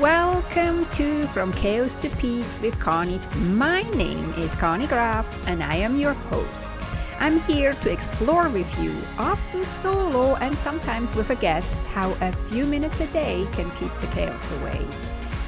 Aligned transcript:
Welcome 0.00 0.86
to 0.92 1.24
From 1.26 1.52
Chaos 1.52 1.96
to 1.96 2.08
Peace 2.08 2.58
with 2.62 2.80
Conny. 2.80 3.20
My 3.36 3.82
name 3.90 4.32
is 4.32 4.54
Conny 4.54 4.86
Graf 4.86 5.46
and 5.46 5.62
I 5.62 5.74
am 5.74 5.98
your 5.98 6.14
host. 6.14 6.72
I'm 7.18 7.40
here 7.40 7.74
to 7.74 7.92
explore 7.92 8.48
with 8.48 8.82
you, 8.82 8.94
often 9.18 9.62
solo 9.62 10.36
and 10.36 10.56
sometimes 10.56 11.14
with 11.14 11.28
a 11.28 11.34
guest, 11.34 11.84
how 11.88 12.16
a 12.22 12.32
few 12.32 12.64
minutes 12.64 12.98
a 13.00 13.08
day 13.08 13.46
can 13.52 13.70
keep 13.72 13.92
the 14.00 14.06
chaos 14.06 14.50
away. 14.62 14.80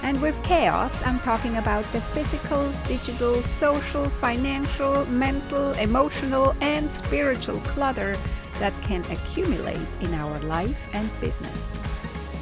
And 0.02 0.20
with 0.20 0.36
chaos, 0.44 1.02
I'm 1.02 1.20
talking 1.20 1.56
about 1.56 1.90
the 1.92 2.02
physical, 2.02 2.70
digital, 2.86 3.40
social, 3.44 4.04
financial, 4.04 5.06
mental, 5.06 5.72
emotional, 5.72 6.54
and 6.60 6.90
spiritual 6.90 7.58
clutter 7.60 8.18
that 8.58 8.74
can 8.82 9.00
accumulate 9.10 9.80
in 10.02 10.12
our 10.12 10.38
life 10.40 10.94
and 10.94 11.08
business. 11.22 11.91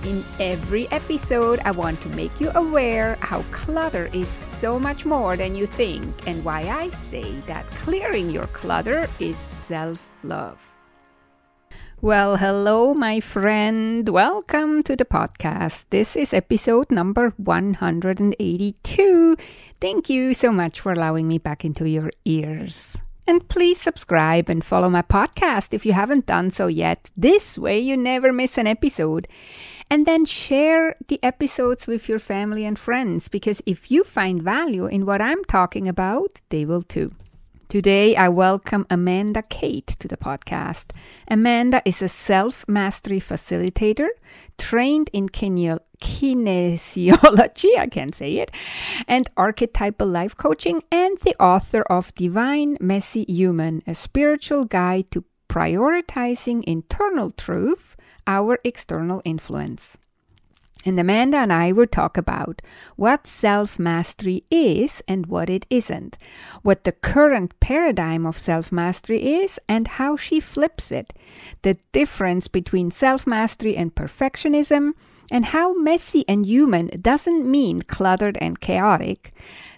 In 0.00 0.24
every 0.40 0.88
episode, 0.92 1.60
I 1.62 1.72
want 1.72 2.00
to 2.00 2.08
make 2.16 2.40
you 2.40 2.50
aware 2.54 3.18
how 3.20 3.42
clutter 3.52 4.08
is 4.14 4.28
so 4.28 4.78
much 4.78 5.04
more 5.04 5.36
than 5.36 5.54
you 5.54 5.66
think 5.66 6.26
and 6.26 6.42
why 6.42 6.62
I 6.62 6.88
say 6.88 7.30
that 7.44 7.66
clearing 7.84 8.30
your 8.30 8.46
clutter 8.46 9.06
is 9.20 9.36
self 9.36 10.08
love. 10.22 10.56
Well, 12.00 12.36
hello, 12.36 12.94
my 12.94 13.20
friend. 13.20 14.08
Welcome 14.08 14.82
to 14.84 14.96
the 14.96 15.04
podcast. 15.04 15.84
This 15.90 16.16
is 16.16 16.32
episode 16.32 16.90
number 16.90 17.34
182. 17.36 19.36
Thank 19.82 20.08
you 20.08 20.32
so 20.32 20.50
much 20.50 20.80
for 20.80 20.92
allowing 20.92 21.28
me 21.28 21.36
back 21.36 21.62
into 21.62 21.86
your 21.86 22.10
ears. 22.24 22.96
And 23.26 23.46
please 23.48 23.78
subscribe 23.78 24.48
and 24.48 24.64
follow 24.64 24.88
my 24.88 25.02
podcast 25.02 25.74
if 25.74 25.84
you 25.84 25.92
haven't 25.92 26.24
done 26.24 26.48
so 26.48 26.68
yet. 26.68 27.10
This 27.14 27.58
way, 27.58 27.78
you 27.78 27.98
never 27.98 28.32
miss 28.32 28.56
an 28.56 28.66
episode. 28.66 29.28
And 29.92 30.06
then 30.06 30.24
share 30.24 30.94
the 31.08 31.18
episodes 31.20 31.88
with 31.88 32.08
your 32.08 32.20
family 32.20 32.64
and 32.64 32.78
friends 32.78 33.26
because 33.26 33.60
if 33.66 33.90
you 33.90 34.04
find 34.04 34.40
value 34.40 34.86
in 34.86 35.04
what 35.04 35.20
I'm 35.20 35.44
talking 35.44 35.88
about, 35.88 36.40
they 36.50 36.64
will 36.64 36.82
too. 36.82 37.12
Today, 37.66 38.14
I 38.14 38.28
welcome 38.28 38.86
Amanda 38.88 39.42
Kate 39.42 39.88
to 39.98 40.06
the 40.06 40.16
podcast. 40.16 40.92
Amanda 41.28 41.82
is 41.84 42.02
a 42.02 42.08
self 42.08 42.64
mastery 42.68 43.20
facilitator 43.20 44.08
trained 44.58 45.10
in 45.12 45.28
kinesiology, 45.28 45.78
I 47.78 47.86
can't 47.88 48.14
say 48.14 48.38
it, 48.38 48.50
and 49.08 49.28
archetypal 49.36 50.06
life 50.06 50.36
coaching, 50.36 50.82
and 50.92 51.18
the 51.20 51.34
author 51.40 51.82
of 51.82 52.14
Divine 52.14 52.76
Messy 52.80 53.24
Human, 53.28 53.82
a 53.86 53.94
spiritual 53.94 54.64
guide 54.64 55.10
to 55.12 55.24
prioritizing 55.50 56.62
internal 56.62 57.32
truth 57.32 57.96
our 58.24 58.56
external 58.62 59.20
influence. 59.24 59.98
And 60.86 60.98
Amanda 60.98 61.38
and 61.38 61.52
I 61.52 61.72
will 61.72 61.88
talk 61.88 62.16
about 62.16 62.62
what 62.94 63.26
self 63.26 63.76
mastery 63.78 64.44
is 64.50 65.02
and 65.08 65.26
what 65.26 65.50
it 65.50 65.66
isn't, 65.68 66.16
what 66.62 66.84
the 66.84 66.92
current 66.92 67.58
paradigm 67.58 68.24
of 68.24 68.38
self 68.38 68.70
mastery 68.70 69.42
is 69.42 69.58
and 69.68 69.88
how 69.98 70.16
she 70.16 70.38
flips 70.38 70.92
it, 70.92 71.12
the 71.62 71.76
difference 71.92 72.46
between 72.46 72.92
self 72.92 73.26
mastery 73.26 73.76
and 73.76 73.94
perfectionism, 73.94 74.92
and 75.30 75.46
how 75.46 75.74
messy 75.74 76.24
and 76.28 76.46
human 76.46 76.88
doesn't 77.02 77.50
mean 77.50 77.82
cluttered 77.82 78.38
and 78.40 78.60
chaotic, 78.60 79.34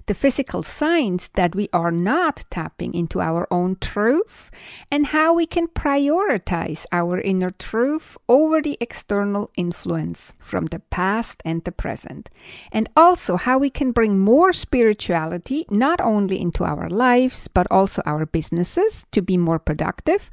the 0.06 0.14
physical 0.14 0.62
signs 0.62 1.28
that 1.34 1.54
we 1.54 1.68
are 1.72 1.90
not 1.90 2.44
tapping 2.50 2.94
into 2.94 3.20
our 3.20 3.46
own 3.50 3.76
truth, 3.80 4.50
and 4.90 5.06
how 5.06 5.34
we 5.34 5.46
can 5.46 5.68
prioritize 5.68 6.86
our 6.92 7.20
inner 7.20 7.50
truth 7.50 8.16
over 8.28 8.60
the 8.60 8.76
external 8.80 9.50
influence 9.56 10.32
from 10.38 10.66
the 10.66 10.78
past 10.78 11.42
and 11.44 11.64
the 11.64 11.72
present, 11.72 12.28
and 12.70 12.88
also 12.96 13.36
how 13.36 13.58
we 13.58 13.70
can 13.70 13.92
bring 13.92 14.18
more 14.18 14.52
spirituality 14.52 15.66
not 15.70 16.00
only 16.00 16.40
into 16.40 16.64
our 16.64 16.88
lives 16.88 17.48
but 17.48 17.66
also 17.70 18.02
our 18.06 18.26
businesses 18.26 19.04
to 19.12 19.22
be 19.22 19.36
more 19.36 19.58
productive, 19.58 20.30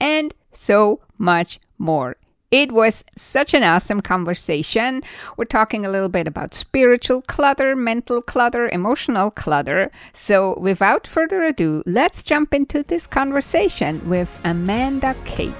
and 0.00 0.34
so 0.52 1.00
much 1.18 1.60
more. 1.78 2.16
It 2.50 2.72
was 2.72 3.04
such 3.16 3.54
an 3.54 3.62
awesome 3.62 4.00
conversation. 4.00 5.02
We're 5.36 5.44
talking 5.44 5.86
a 5.86 5.90
little 5.90 6.08
bit 6.08 6.26
about 6.26 6.52
spiritual 6.52 7.22
clutter, 7.22 7.76
mental 7.76 8.20
clutter, 8.20 8.68
emotional 8.68 9.30
clutter. 9.30 9.92
So, 10.12 10.58
without 10.58 11.06
further 11.06 11.44
ado, 11.44 11.84
let's 11.86 12.24
jump 12.24 12.52
into 12.52 12.82
this 12.82 13.06
conversation 13.06 14.08
with 14.08 14.36
Amanda 14.42 15.14
Kate. 15.24 15.54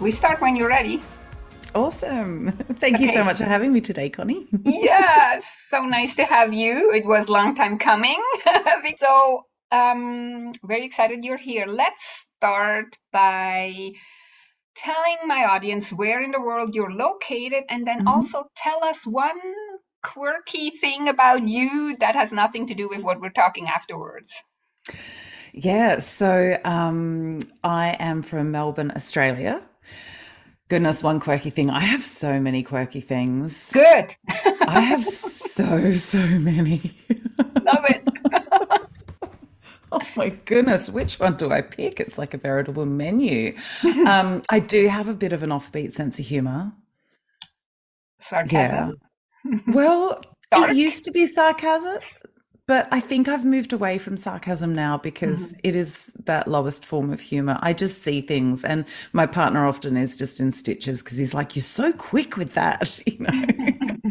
We 0.00 0.12
start 0.12 0.40
when 0.40 0.54
you're 0.54 0.68
ready. 0.68 1.02
Awesome. 1.74 2.52
Thank 2.78 2.96
okay. 2.96 3.06
you 3.06 3.12
so 3.12 3.24
much 3.24 3.38
for 3.38 3.44
having 3.44 3.72
me 3.72 3.80
today, 3.80 4.08
Conny. 4.08 4.46
yes, 4.62 5.50
so 5.68 5.84
nice 5.84 6.14
to 6.14 6.24
have 6.24 6.54
you. 6.54 6.92
It 6.92 7.04
was 7.04 7.26
a 7.26 7.32
long 7.32 7.56
time 7.56 7.76
coming. 7.76 8.22
so 8.98 9.46
um, 9.70 10.52
very 10.64 10.84
excited 10.84 11.22
you're 11.22 11.36
here. 11.36 11.66
Let's 11.66 12.24
start 12.36 12.98
by 13.12 13.92
telling 14.76 15.16
my 15.26 15.44
audience 15.44 15.90
where 15.90 16.22
in 16.22 16.32
the 16.32 16.40
world 16.40 16.74
you're 16.74 16.92
located 16.92 17.64
and 17.68 17.86
then 17.86 17.98
mm-hmm. 18.00 18.08
also 18.08 18.50
tell 18.56 18.84
us 18.84 19.06
one 19.06 19.40
quirky 20.02 20.70
thing 20.70 21.08
about 21.08 21.48
you 21.48 21.96
that 21.98 22.14
has 22.14 22.32
nothing 22.32 22.66
to 22.66 22.74
do 22.74 22.88
with 22.88 23.00
what 23.00 23.20
we're 23.20 23.30
talking 23.30 23.66
afterwards. 23.66 24.32
Yeah, 25.52 25.98
so 26.00 26.58
um, 26.64 27.40
I 27.64 27.96
am 27.98 28.22
from 28.22 28.50
Melbourne, 28.52 28.92
Australia. 28.94 29.62
Goodness, 30.68 31.02
one 31.02 31.20
quirky 31.20 31.50
thing. 31.50 31.70
I 31.70 31.80
have 31.80 32.04
so 32.04 32.40
many 32.40 32.62
quirky 32.62 33.00
things. 33.00 33.70
Good. 33.72 34.14
I 34.28 34.80
have 34.80 35.04
so, 35.04 35.92
so 35.92 36.18
many. 36.18 36.98
Love 37.38 37.84
it. 37.88 38.02
Oh 39.92 40.00
my 40.16 40.30
goodness, 40.30 40.90
which 40.90 41.20
one 41.20 41.36
do 41.36 41.52
I 41.52 41.62
pick? 41.62 42.00
It's 42.00 42.18
like 42.18 42.34
a 42.34 42.38
veritable 42.38 42.86
menu. 42.86 43.56
um, 44.06 44.42
I 44.50 44.58
do 44.58 44.88
have 44.88 45.08
a 45.08 45.14
bit 45.14 45.32
of 45.32 45.44
an 45.44 45.50
offbeat 45.50 45.92
sense 45.92 46.18
of 46.18 46.26
humor. 46.26 46.72
Sarcasm. 48.20 48.88
Yeah. 48.88 48.92
Well, 49.68 50.20
Dark. 50.50 50.70
it 50.70 50.76
used 50.76 51.04
to 51.04 51.12
be 51.12 51.24
sarcasm, 51.26 52.00
but 52.66 52.88
I 52.90 52.98
think 52.98 53.28
I've 53.28 53.44
moved 53.44 53.72
away 53.72 53.96
from 53.96 54.16
sarcasm 54.16 54.74
now 54.74 54.98
because 54.98 55.52
mm-hmm. 55.52 55.60
it 55.62 55.76
is 55.76 56.12
that 56.24 56.48
lowest 56.48 56.84
form 56.84 57.12
of 57.12 57.20
humor. 57.20 57.56
I 57.62 57.72
just 57.72 58.02
see 58.02 58.22
things, 58.22 58.64
and 58.64 58.84
my 59.12 59.24
partner 59.24 59.68
often 59.68 59.96
is 59.96 60.16
just 60.16 60.40
in 60.40 60.50
stitches 60.50 61.00
because 61.00 61.16
he's 61.16 61.32
like, 61.32 61.54
"You're 61.54 61.62
so 61.62 61.92
quick 61.92 62.36
with 62.36 62.54
that," 62.54 63.00
you 63.06 63.18
know. 63.20 64.10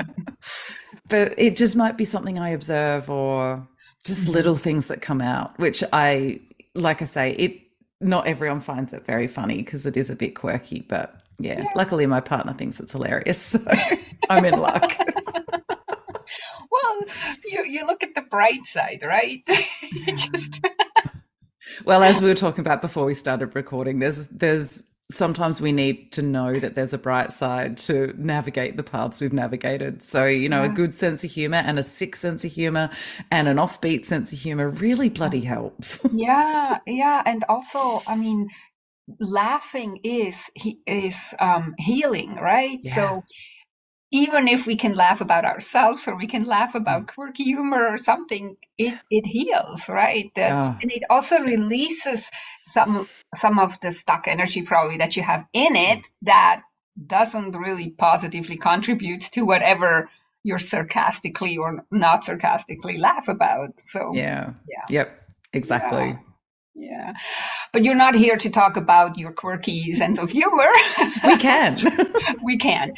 but 1.10 1.34
it 1.38 1.58
just 1.58 1.76
might 1.76 1.98
be 1.98 2.06
something 2.06 2.40
I 2.40 2.52
observe 2.52 3.10
or 3.10 3.68
just 4.06 4.24
mm-hmm. 4.24 4.34
little 4.34 4.56
things 4.56 4.88
that 4.88 5.02
come 5.02 5.20
out, 5.20 5.58
which 5.60 5.84
I, 5.92 6.40
like 6.74 7.02
I 7.02 7.06
say, 7.06 7.32
it, 7.34 7.60
not 8.00 8.28
everyone 8.28 8.62
finds 8.62 8.94
it 8.94 9.06
very 9.06 9.28
funny 9.28 9.58
because 9.58 9.86
it 9.86 9.98
is 9.98 10.10
a 10.10 10.16
bit 10.16 10.36
quirky, 10.36 10.86
but 10.88 11.22
yeah, 11.40 11.60
yeah, 11.60 11.66
luckily 11.76 12.06
my 12.06 12.22
partner 12.22 12.54
thinks 12.54 12.80
it's 12.80 12.92
hilarious. 12.92 13.40
So 13.40 13.60
I'm 14.30 14.46
in 14.46 14.60
luck. 14.60 14.92
well, 16.72 17.02
you, 17.46 17.66
you 17.66 17.86
look 17.86 18.04
at 18.04 18.16
the 18.16 18.22
bright 18.22 18.66
side, 18.66 19.04
right? 19.04 19.44
just... 20.16 20.62
well, 21.84 22.04
as 22.04 22.22
we 22.22 22.28
were 22.28 22.36
talking 22.36 22.62
about 22.62 22.82
before 22.82 23.06
we 23.06 23.16
started 23.16 23.56
recording, 23.56 24.00
there's, 24.00 24.28
there's, 24.28 24.84
sometimes 25.12 25.62
we 25.62 25.72
need 25.72 26.12
to 26.14 26.22
know 26.22 26.56
that 26.56 26.74
there's 26.74 26.94
a 26.94 26.98
bright 26.98 27.32
side 27.32 27.78
to 27.78 28.14
navigate 28.18 28.76
the 28.76 28.84
paths 28.84 29.22
we've 29.22 29.34
navigated. 29.34 30.02
So, 30.02 30.26
you 30.26 30.50
know, 30.50 30.64
yeah. 30.64 30.72
a 30.72 30.74
good 30.74 30.94
sense 30.94 31.24
of 31.24 31.32
humor 31.32 31.58
and 31.58 31.78
a 31.78 31.84
sick 31.84 32.16
sense 32.16 32.44
of 32.44 32.52
humor 32.52 32.90
and 33.32 33.48
an 33.48 33.58
offbeat 33.58 34.06
sense 34.06 34.34
of 34.34 34.40
humor 34.40 34.70
really 34.70 35.10
bloody 35.10 35.42
helps. 35.42 36.00
yeah, 36.12 36.80
yeah, 36.88 37.22
and 37.26 37.44
also, 37.48 38.02
I 38.08 38.16
mean, 38.16 38.50
laughing 39.20 40.00
is 40.04 40.36
is 40.88 41.16
um 41.40 41.76
healing, 41.78 42.36
right? 42.36 42.80
Yeah. 42.84 42.96
So 42.96 43.24
even 44.16 44.48
if 44.48 44.66
we 44.66 44.78
can 44.78 44.94
laugh 44.94 45.20
about 45.20 45.44
ourselves 45.44 46.08
or 46.08 46.16
we 46.16 46.26
can 46.26 46.46
laugh 46.46 46.74
about 46.74 47.04
mm. 47.04 47.14
quirky 47.14 47.44
humor 47.44 47.86
or 47.86 47.98
something, 47.98 48.56
it, 48.78 48.98
it 49.12 49.26
heals, 49.26 49.90
right? 49.90 50.32
Yeah. 50.38 50.78
And 50.82 50.90
it 50.90 51.04
also 51.10 51.40
releases 51.40 52.32
some 52.66 53.10
some 53.36 53.60
of 53.60 53.78
the 53.82 53.92
stuck 53.92 54.26
energy 54.26 54.62
probably 54.62 54.98
that 54.98 55.18
you 55.18 55.24
have 55.24 55.46
in 55.52 55.76
it 55.76 56.08
that 56.22 56.62
doesn't 57.06 57.52
really 57.58 57.90
positively 57.90 58.56
contribute 58.56 59.24
to 59.34 59.42
whatever 59.42 60.10
you're 60.44 60.60
sarcastically 60.60 61.58
or 61.58 61.86
not 61.92 62.24
sarcastically 62.24 62.98
laugh 62.98 63.28
about. 63.28 63.72
So 63.92 64.14
yeah, 64.14 64.54
yeah, 64.70 64.86
yep, 64.90 65.30
exactly. 65.52 66.08
Yeah. 66.08 66.20
Yeah. 66.76 67.14
But 67.72 67.86
you're 67.86 67.96
not 67.96 68.16
here 68.16 68.36
to 68.36 68.50
talk 68.50 68.76
about 68.76 69.18
your 69.18 69.32
quirky 69.32 69.94
sense 69.94 70.20
of 70.20 70.30
humor. 70.30 70.68
We 71.24 71.38
can. 71.38 71.80
we 72.44 72.58
can. 72.58 72.94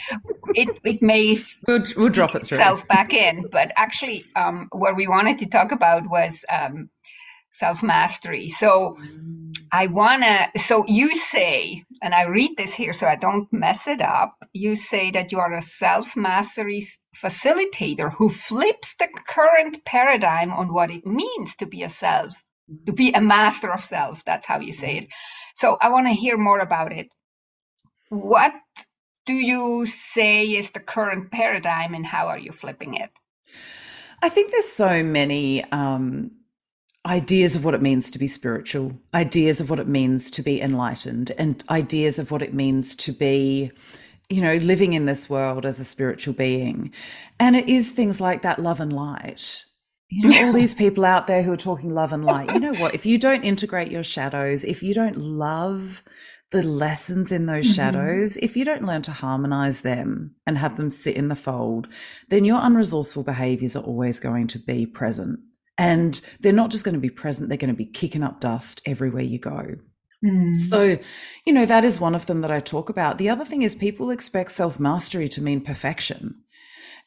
It, 0.56 0.70
it 0.84 1.02
may 1.02 1.38
we'll, 1.68 1.84
we'll 1.96 2.10
drop 2.10 2.34
it 2.36 2.46
through. 2.46 2.58
Self 2.58 2.88
back 2.88 3.14
in. 3.14 3.46
But 3.52 3.72
actually, 3.78 4.26
um, 4.36 4.68
what 4.72 4.96
we 4.96 5.08
wanted 5.08 5.38
to 5.40 5.46
talk 5.46 5.72
about 5.72 6.10
was 6.10 6.44
um, 6.52 6.90
self 7.52 7.84
mastery. 7.84 8.50
So, 8.50 8.98
I 9.72 9.88
wanna, 9.88 10.50
so 10.58 10.86
you 10.88 11.16
say, 11.16 11.84
and 12.02 12.14
I 12.14 12.24
read 12.24 12.52
this 12.58 12.74
here 12.74 12.94
so 12.94 13.08
I 13.08 13.16
don't 13.16 13.52
mess 13.52 13.88
it 13.88 14.02
up. 14.02 14.36
You 14.54 14.76
say 14.76 15.12
that 15.12 15.32
you 15.32 15.40
are 15.40 15.54
a 15.54 15.62
self 15.62 16.16
mastery 16.16 16.88
facilitator 17.16 18.14
who 18.14 18.30
flips 18.30 18.96
the 18.96 19.08
current 19.28 19.86
paradigm 19.86 20.52
on 20.52 20.74
what 20.74 20.92
it 20.92 21.06
means 21.06 21.56
to 21.58 21.66
be 21.66 21.84
a 21.84 21.90
self, 21.90 22.34
to 22.86 22.94
be 22.94 23.12
a 23.12 23.22
master 23.22 23.72
of 23.72 23.84
self. 23.84 24.24
That's 24.26 24.46
how 24.46 24.60
you 24.60 24.74
say 24.74 24.98
it. 24.98 25.08
So 25.56 25.78
I 25.82 25.90
want 25.90 26.08
to 26.08 26.14
hear 26.14 26.38
more 26.38 26.60
about 26.60 26.92
it. 26.92 27.08
What 28.10 28.54
do 29.26 29.34
you 29.34 29.86
say 29.86 30.46
is 30.46 30.72
the 30.72 30.80
current 30.80 31.32
paradigm 31.32 31.94
and 31.94 32.06
how 32.06 32.28
are 32.28 32.40
you 32.40 32.52
flipping 32.52 32.96
it? 32.96 33.10
I 34.22 34.30
think 34.30 34.52
there's 34.52 34.68
so 34.68 35.04
many 35.04 35.64
um, 35.66 36.32
ideas 37.06 37.56
of 37.56 37.64
what 37.64 37.74
it 37.74 37.82
means 37.82 38.10
to 38.12 38.20
be 38.20 38.28
spiritual, 38.28 39.00
ideas 39.14 39.62
of 39.62 39.70
what 39.70 39.80
it 39.80 39.88
means 39.88 40.32
to 40.32 40.42
be 40.42 40.62
enlightened, 40.62 41.32
and 41.38 41.64
ideas 41.70 42.18
of 42.18 42.32
what 42.32 42.42
it 42.42 42.54
means 42.54 42.96
to 42.96 43.12
be, 43.12 43.72
you 44.30 44.42
know, 44.42 44.56
living 44.56 44.94
in 44.94 45.06
this 45.06 45.30
world 45.30 45.66
as 45.66 45.80
a 45.80 45.86
spiritual 45.86 46.34
being. 46.34 46.92
And 47.40 47.56
it 47.56 47.70
is 47.70 47.92
things 47.92 48.20
like 48.20 48.42
that 48.42 48.60
love 48.60 48.80
and 48.80 48.92
light. 48.92 49.64
You 50.10 50.30
know, 50.30 50.48
all 50.48 50.54
these 50.54 50.74
people 50.74 51.04
out 51.04 51.28
there 51.28 51.44
who 51.44 51.52
are 51.52 51.58
talking 51.58 51.94
love 51.94 52.14
and 52.14 52.24
light. 52.24 52.54
You 52.54 52.60
know 52.60 52.74
what? 52.74 52.96
If 52.96 53.06
you 53.06 53.18
don't 53.28 53.44
integrate 53.44 53.92
your 53.92 54.04
shadows, 54.04 54.64
if 54.64 54.82
you 54.82 54.94
don't 54.94 55.18
love 55.18 56.04
the 56.52 56.64
lessons 56.64 57.32
in 57.32 57.46
those 57.46 57.66
mm-hmm. 57.66 57.74
shadows, 57.74 58.38
if 58.38 58.56
you 58.56 58.64
don't 58.64 58.86
learn 58.86 59.02
to 59.04 59.12
harmonize 59.12 59.82
them 59.82 60.36
and 60.46 60.58
have 60.58 60.78
them 60.78 60.90
sit 60.90 61.16
in 61.16 61.28
the 61.28 61.36
fold, 61.36 61.88
then 62.30 62.46
your 62.46 62.62
unresourceful 62.62 63.26
behaviors 63.26 63.76
are 63.76 63.84
always 63.84 64.20
going 64.20 64.48
to 64.48 64.60
be 64.60 64.86
present. 64.86 65.40
And 65.78 66.20
they're 66.40 66.54
not 66.54 66.72
just 66.72 66.86
going 66.86 66.96
to 66.96 67.02
be 67.02 67.10
present, 67.10 67.50
they're 67.50 67.58
going 67.58 67.74
to 67.74 67.78
be 67.78 67.86
kicking 67.86 68.24
up 68.24 68.40
dust 68.40 68.82
everywhere 68.86 69.24
you 69.24 69.40
go. 69.40 69.76
Mm. 70.26 70.60
So, 70.60 70.98
you 71.46 71.54
know, 71.54 71.66
that 71.66 71.84
is 71.84 72.00
one 72.00 72.16
of 72.16 72.26
them 72.26 72.42
that 72.42 72.50
I 72.50 72.60
talk 72.60 72.90
about. 72.90 73.18
The 73.18 73.30
other 73.30 73.46
thing 73.46 73.62
is 73.62 73.76
people 73.76 74.10
expect 74.10 74.52
self 74.52 74.80
mastery 74.80 75.30
to 75.30 75.42
mean 75.42 75.62
perfection. 75.62 76.42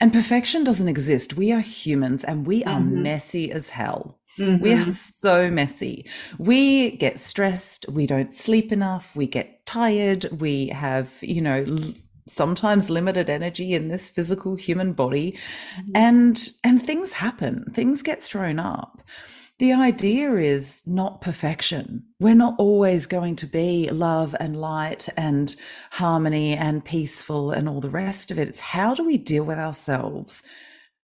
And 0.00 0.12
perfection 0.12 0.64
doesn't 0.64 0.88
exist. 0.88 1.36
We 1.36 1.52
are 1.52 1.60
humans 1.60 2.24
and 2.24 2.46
we 2.46 2.64
are 2.64 2.80
mm-hmm. 2.80 3.02
messy 3.02 3.52
as 3.52 3.70
hell. 3.70 4.18
Mm-hmm. 4.38 4.62
We 4.62 4.72
are 4.72 4.78
mm-hmm. 4.78 4.90
so 4.90 5.50
messy. 5.50 6.08
We 6.38 6.92
get 6.92 7.18
stressed. 7.18 7.86
We 7.88 8.06
don't 8.06 8.32
sleep 8.32 8.72
enough. 8.72 9.14
We 9.14 9.26
get 9.26 9.66
tired. 9.66 10.26
We 10.40 10.68
have, 10.68 11.14
you 11.20 11.42
know, 11.42 11.64
l- 11.68 11.92
sometimes 12.26 12.88
limited 12.88 13.28
energy 13.28 13.74
in 13.74 13.88
this 13.88 14.08
physical 14.08 14.54
human 14.54 14.94
body. 14.94 15.32
Mm-hmm. 15.32 15.90
And, 15.94 16.48
and 16.64 16.82
things 16.82 17.12
happen. 17.12 17.66
Things 17.72 18.02
get 18.02 18.22
thrown 18.22 18.58
up 18.58 19.02
the 19.60 19.74
idea 19.74 20.32
is 20.36 20.82
not 20.86 21.20
perfection. 21.20 22.06
We're 22.18 22.34
not 22.34 22.54
always 22.56 23.06
going 23.06 23.36
to 23.36 23.46
be 23.46 23.90
love 23.90 24.34
and 24.40 24.58
light 24.58 25.06
and 25.18 25.54
harmony 25.90 26.54
and 26.54 26.82
peaceful 26.82 27.50
and 27.50 27.68
all 27.68 27.82
the 27.82 27.90
rest 27.90 28.30
of 28.30 28.38
it. 28.38 28.48
It's 28.48 28.60
how 28.60 28.94
do 28.94 29.04
we 29.04 29.18
deal 29.18 29.44
with 29.44 29.58
ourselves 29.58 30.44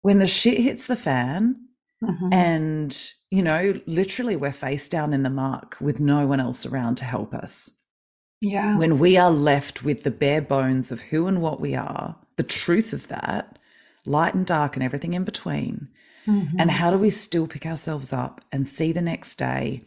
when 0.02 0.18
the 0.18 0.26
shit 0.26 0.58
hits 0.58 0.86
the 0.86 0.94
fan 0.94 1.56
mm-hmm. 2.04 2.28
and, 2.34 3.12
you 3.30 3.42
know, 3.42 3.80
literally 3.86 4.36
we're 4.36 4.52
face 4.52 4.90
down 4.90 5.14
in 5.14 5.22
the 5.22 5.30
muck 5.30 5.78
with 5.80 5.98
no 5.98 6.26
one 6.26 6.38
else 6.38 6.66
around 6.66 6.96
to 6.96 7.06
help 7.06 7.32
us. 7.32 7.70
Yeah. 8.42 8.76
When 8.76 8.98
we 8.98 9.16
are 9.16 9.30
left 9.30 9.82
with 9.82 10.02
the 10.02 10.10
bare 10.10 10.42
bones 10.42 10.92
of 10.92 11.00
who 11.00 11.28
and 11.28 11.40
what 11.40 11.62
we 11.62 11.74
are, 11.74 12.16
the 12.36 12.42
truth 12.42 12.92
of 12.92 13.08
that, 13.08 13.58
light 14.04 14.34
and 14.34 14.44
dark 14.44 14.76
and 14.76 14.82
everything 14.82 15.14
in 15.14 15.24
between 15.24 15.88
Mm-hmm. 16.26 16.56
And 16.58 16.70
how 16.70 16.90
do 16.90 16.98
we 16.98 17.10
still 17.10 17.46
pick 17.46 17.66
ourselves 17.66 18.12
up 18.12 18.40
and 18.50 18.66
see 18.66 18.92
the 18.92 19.02
next 19.02 19.36
day 19.36 19.82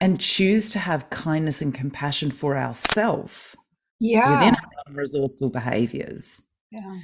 and 0.00 0.20
choose 0.20 0.70
to 0.70 0.78
have 0.78 1.10
kindness 1.10 1.60
and 1.60 1.74
compassion 1.74 2.30
for 2.30 2.56
ourselves 2.56 3.56
yeah. 3.98 4.30
within 4.30 4.54
our 4.54 4.94
resourceful 4.94 5.50
behaviors? 5.50 6.42
Yeah. 6.70 7.00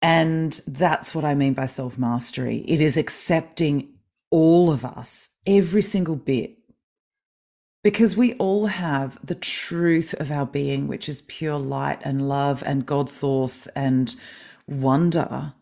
And 0.00 0.60
that's 0.66 1.14
what 1.14 1.24
I 1.24 1.34
mean 1.34 1.54
by 1.54 1.66
self 1.66 1.98
mastery. 1.98 2.58
It 2.68 2.80
is 2.80 2.96
accepting 2.96 3.94
all 4.30 4.70
of 4.70 4.84
us, 4.84 5.30
every 5.46 5.82
single 5.82 6.16
bit, 6.16 6.56
because 7.82 8.16
we 8.16 8.34
all 8.34 8.66
have 8.66 9.18
the 9.26 9.34
truth 9.34 10.14
of 10.14 10.30
our 10.30 10.46
being, 10.46 10.86
which 10.86 11.08
is 11.08 11.22
pure 11.22 11.58
light 11.58 12.00
and 12.04 12.28
love 12.28 12.62
and 12.64 12.86
God 12.86 13.10
source 13.10 13.66
and 13.68 14.14
wonder. 14.66 15.54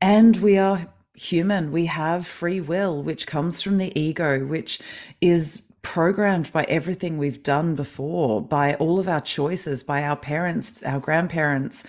And 0.00 0.36
we 0.36 0.58
are 0.58 0.86
human. 1.14 1.72
We 1.72 1.86
have 1.86 2.26
free 2.26 2.60
will, 2.60 3.02
which 3.02 3.26
comes 3.26 3.62
from 3.62 3.78
the 3.78 3.98
ego, 3.98 4.44
which 4.44 4.80
is 5.20 5.62
programmed 5.82 6.52
by 6.52 6.64
everything 6.64 7.16
we've 7.16 7.42
done 7.42 7.74
before, 7.76 8.42
by 8.42 8.74
all 8.74 8.98
of 8.98 9.08
our 9.08 9.20
choices, 9.20 9.82
by 9.82 10.02
our 10.02 10.16
parents, 10.16 10.72
our 10.84 11.00
grandparents, 11.00 11.84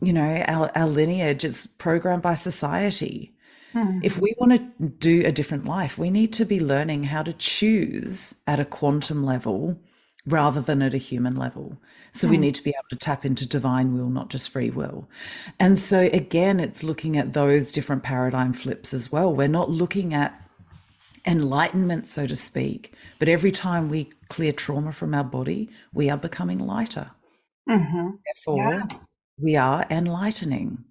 you 0.00 0.12
know, 0.12 0.42
our, 0.48 0.70
our 0.74 0.88
lineage. 0.88 1.44
It's 1.44 1.66
programmed 1.66 2.22
by 2.22 2.34
society. 2.34 3.34
Hmm. 3.72 4.00
If 4.02 4.18
we 4.18 4.34
want 4.38 4.52
to 4.52 4.88
do 4.88 5.22
a 5.24 5.32
different 5.32 5.66
life, 5.66 5.98
we 5.98 6.10
need 6.10 6.32
to 6.34 6.44
be 6.44 6.60
learning 6.60 7.04
how 7.04 7.22
to 7.22 7.32
choose 7.32 8.36
at 8.46 8.60
a 8.60 8.64
quantum 8.64 9.24
level 9.24 9.80
rather 10.26 10.60
than 10.60 10.82
at 10.82 10.94
a 10.94 10.98
human 10.98 11.34
level. 11.34 11.76
So 12.12 12.26
mm. 12.26 12.30
we 12.30 12.36
hmm. 12.36 12.42
need 12.42 12.54
to 12.54 12.62
be 12.62 12.70
able 12.70 12.88
to 12.90 12.96
tap 12.96 13.24
into 13.24 13.46
divine 13.46 13.94
will, 13.94 14.08
not 14.08 14.30
just 14.30 14.50
free 14.50 14.70
will. 14.70 15.08
And 15.58 15.78
so 15.78 16.08
again, 16.12 16.60
it's 16.60 16.84
looking 16.84 17.16
at 17.16 17.32
those 17.32 17.72
different 17.72 18.02
paradigm 18.02 18.52
flips 18.52 18.94
as 18.94 19.10
well. 19.10 19.34
We're 19.34 19.48
not 19.48 19.70
looking 19.70 20.14
at 20.14 20.38
enlightenment, 21.26 22.06
so 22.06 22.26
to 22.26 22.36
speak, 22.36 22.94
but 23.18 23.28
every 23.28 23.52
time 23.52 23.88
we 23.88 24.10
clear 24.28 24.52
trauma 24.52 24.92
from 24.92 25.14
our 25.14 25.24
body, 25.24 25.70
we 25.92 26.10
are 26.10 26.16
becoming 26.16 26.58
lighter. 26.58 27.10
Mm-hmm. 27.68 28.10
Therefore, 28.24 28.86
yeah. 28.90 28.98
we 29.38 29.56
are 29.56 29.86
enlightening. 29.90 30.84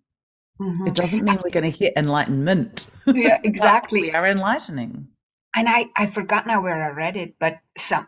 Mm-hmm. 0.59 0.87
It 0.87 0.95
doesn't 0.95 1.23
mean 1.23 1.39
we're 1.43 1.49
going 1.49 1.69
to 1.69 1.77
hit 1.77 1.93
enlightenment. 1.97 2.87
Yeah, 3.07 3.39
exactly. 3.43 4.01
we 4.01 4.11
are 4.11 4.27
enlightening. 4.27 5.07
And 5.55 5.67
I, 5.67 5.89
I 5.97 6.05
forgot 6.05 6.47
now 6.47 6.61
where 6.61 6.81
I 6.81 6.89
read 6.89 7.17
it, 7.17 7.35
but 7.39 7.59
some 7.77 8.07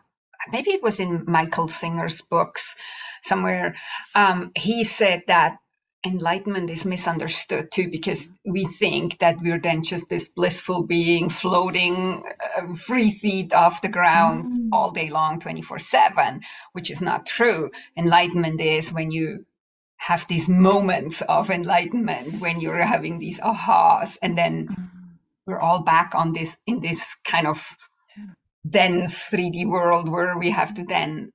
maybe 0.52 0.70
it 0.72 0.82
was 0.82 1.00
in 1.00 1.24
Michael 1.26 1.68
Singer's 1.68 2.20
books 2.22 2.74
somewhere. 3.22 3.76
Um, 4.14 4.52
he 4.54 4.84
said 4.84 5.22
that 5.26 5.58
enlightenment 6.04 6.68
is 6.68 6.84
misunderstood 6.84 7.72
too 7.72 7.88
because 7.88 8.28
we 8.44 8.64
think 8.64 9.18
that 9.20 9.40
we're 9.40 9.58
then 9.58 9.82
just 9.82 10.08
this 10.08 10.28
blissful 10.28 10.82
being 10.82 11.30
floating 11.30 12.22
uh, 12.58 12.74
free 12.74 13.10
feet 13.10 13.54
off 13.54 13.80
the 13.80 13.88
ground 13.88 14.44
mm. 14.44 14.68
all 14.70 14.92
day 14.92 15.08
long 15.08 15.40
24 15.40 15.78
7 15.78 16.42
which 16.72 16.90
is 16.90 17.00
not 17.00 17.24
true 17.24 17.70
enlightenment 17.96 18.60
is 18.60 18.92
when 18.92 19.10
you 19.10 19.46
have 19.96 20.28
these 20.28 20.46
moments 20.46 21.22
of 21.22 21.50
enlightenment 21.50 22.38
when 22.38 22.60
you're 22.60 22.82
having 22.82 23.18
these 23.18 23.38
ahas 23.38 24.18
and 24.20 24.36
then 24.36 24.68
mm. 24.68 24.90
we're 25.46 25.60
all 25.60 25.82
back 25.82 26.14
on 26.14 26.32
this 26.32 26.54
in 26.66 26.80
this 26.80 27.16
kind 27.24 27.46
of 27.46 27.76
dense 28.68 29.26
3D 29.26 29.66
world 29.66 30.08
where 30.08 30.38
we 30.38 30.50
have 30.50 30.74
to 30.74 30.84
then 30.84 31.30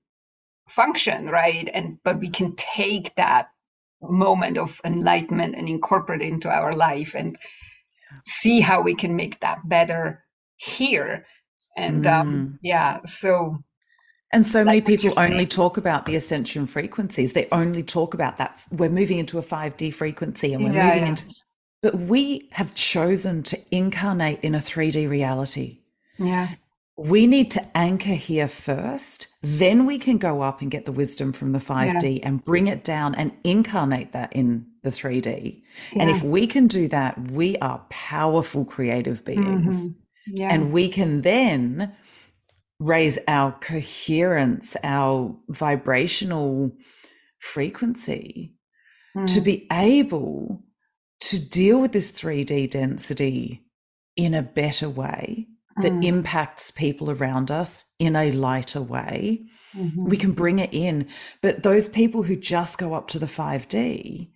function, 0.67 1.27
right? 1.27 1.69
And 1.73 1.99
but 2.03 2.19
we 2.19 2.29
can 2.29 2.55
take 2.55 3.15
that 3.15 3.49
moment 4.01 4.57
of 4.57 4.79
enlightenment 4.85 5.55
and 5.55 5.67
incorporate 5.67 6.21
it 6.21 6.27
into 6.27 6.49
our 6.49 6.73
life 6.73 7.15
and 7.15 7.37
see 8.25 8.61
how 8.61 8.81
we 8.81 8.95
can 8.95 9.15
make 9.15 9.39
that 9.41 9.67
better 9.67 10.23
here. 10.55 11.25
And 11.77 12.07
um, 12.07 12.27
mm. 12.27 12.31
um, 12.31 12.59
yeah, 12.61 12.99
so 13.05 13.59
and 14.31 14.45
so 14.45 14.63
many 14.63 14.81
people 14.81 15.13
only 15.17 15.47
talk 15.47 15.77
about 15.77 16.05
the 16.05 16.15
ascension 16.15 16.67
frequencies. 16.67 17.33
They 17.33 17.47
only 17.51 17.81
talk 17.81 18.13
about 18.13 18.37
that. 18.37 18.61
We're 18.71 18.89
moving 18.89 19.17
into 19.17 19.39
a 19.39 19.41
5D 19.41 19.93
frequency 19.93 20.53
and 20.53 20.63
we're 20.63 20.73
yeah, 20.73 20.87
moving 20.87 21.03
yeah. 21.03 21.09
into, 21.09 21.33
but 21.81 21.95
we 21.95 22.47
have 22.51 22.75
chosen 22.75 23.41
to 23.43 23.57
incarnate 23.71 24.39
in 24.41 24.53
a 24.53 24.59
3D 24.59 25.09
reality. 25.09 25.79
Yeah 26.19 26.55
we 26.99 27.27
need 27.27 27.49
to 27.51 27.77
anchor 27.77 28.13
here 28.13 28.49
first. 28.49 29.27
Then 29.41 29.85
we 29.85 29.97
can 29.97 30.17
go 30.17 30.41
up 30.41 30.61
and 30.61 30.69
get 30.69 30.85
the 30.85 30.91
wisdom 30.91 31.31
from 31.31 31.53
the 31.53 31.59
5D 31.59 32.19
yeah. 32.19 32.27
and 32.27 32.43
bring 32.43 32.67
it 32.67 32.83
down 32.83 33.15
and 33.15 33.31
incarnate 33.45 34.11
that 34.11 34.33
in 34.33 34.65
the 34.83 34.89
3D. 34.89 35.61
Yeah. 35.93 36.01
And 36.01 36.09
if 36.09 36.23
we 36.23 36.45
can 36.45 36.67
do 36.67 36.89
that, 36.89 37.31
we 37.31 37.57
are 37.57 37.85
powerful 37.89 38.65
creative 38.65 39.23
beings. 39.23 39.87
Mm-hmm. 39.87 40.35
Yeah. 40.35 40.53
And 40.53 40.73
we 40.73 40.89
can 40.89 41.21
then 41.21 41.95
raise 42.79 43.17
our 43.29 43.53
coherence, 43.53 44.75
our 44.83 45.35
vibrational 45.47 46.75
frequency 47.39 48.55
mm. 49.15 49.33
to 49.33 49.39
be 49.39 49.67
able 49.71 50.63
to 51.21 51.39
deal 51.39 51.79
with 51.79 51.93
this 51.93 52.11
3D 52.11 52.69
density 52.69 53.63
in 54.17 54.33
a 54.33 54.43
better 54.43 54.89
way 54.89 55.47
that 55.81 55.91
mm. 55.91 56.05
impacts 56.05 56.71
people 56.71 57.11
around 57.11 57.51
us 57.51 57.85
in 57.99 58.15
a 58.15 58.31
lighter 58.31 58.81
way, 58.81 59.45
mm-hmm. 59.75 60.05
we 60.05 60.17
can 60.17 60.33
bring 60.33 60.59
it 60.59 60.73
in. 60.73 61.07
But 61.41 61.63
those 61.63 61.89
people 61.89 62.23
who 62.23 62.35
just 62.35 62.77
go 62.77 62.93
up 62.93 63.07
to 63.09 63.19
the 63.19 63.25
5D, 63.25 64.31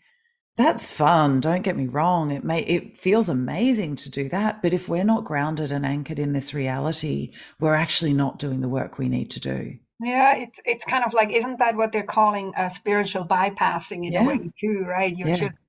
that's 0.55 0.91
fun 0.91 1.39
don't 1.39 1.63
get 1.63 1.75
me 1.75 1.87
wrong 1.87 2.31
it 2.31 2.43
may 2.43 2.61
it 2.61 2.97
feels 2.97 3.27
amazing 3.27 3.95
to 3.95 4.11
do 4.11 4.29
that 4.29 4.61
but 4.61 4.73
if 4.73 4.87
we're 4.87 5.03
not 5.03 5.25
grounded 5.25 5.71
and 5.71 5.85
anchored 5.85 6.19
in 6.19 6.33
this 6.33 6.53
reality 6.53 7.31
we're 7.59 7.73
actually 7.73 8.13
not 8.13 8.37
doing 8.37 8.61
the 8.61 8.69
work 8.69 8.97
we 8.97 9.09
need 9.09 9.31
to 9.31 9.39
do 9.39 9.73
yeah 9.99 10.35
it's 10.35 10.59
it's 10.65 10.85
kind 10.85 11.03
of 11.03 11.13
like 11.13 11.31
isn't 11.31 11.57
that 11.57 11.75
what 11.75 11.91
they're 11.91 12.03
calling 12.03 12.53
a 12.55 12.69
spiritual 12.69 13.25
bypassing 13.25 14.05
in 14.05 14.11
yeah. 14.11 14.23
a 14.23 14.27
way 14.27 14.51
too 14.59 14.85
right 14.87 15.17
you're 15.17 15.29
yeah. 15.29 15.37
just 15.37 15.59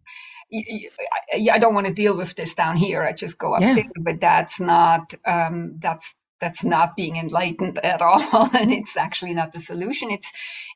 I, 1.52 1.58
don't 1.58 1.74
want 1.74 1.86
to 1.86 1.92
deal 1.92 2.16
with 2.16 2.34
this 2.34 2.54
down 2.54 2.76
here. 2.76 3.02
I 3.02 3.12
just 3.12 3.38
go 3.38 3.54
up 3.54 3.62
yeah. 3.62 3.74
there, 3.74 3.90
but 4.00 4.20
that's 4.20 4.60
not 4.60 5.14
um, 5.26 5.76
that's 5.78 6.14
that's 6.40 6.64
not 6.64 6.96
being 6.96 7.16
enlightened 7.16 7.78
at 7.78 8.02
all, 8.08 8.50
and 8.54 8.72
it's 8.72 8.96
actually 8.96 9.34
not 9.34 9.52
the 9.52 9.60
solution. 9.60 10.10
It's 10.10 10.30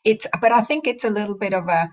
it's, 0.04 0.26
but 0.40 0.52
I 0.52 0.62
think 0.62 0.87
it's 0.87 1.04
a 1.04 1.11
little 1.11 1.37
bit 1.37 1.54
of 1.54 1.68
a 1.68 1.90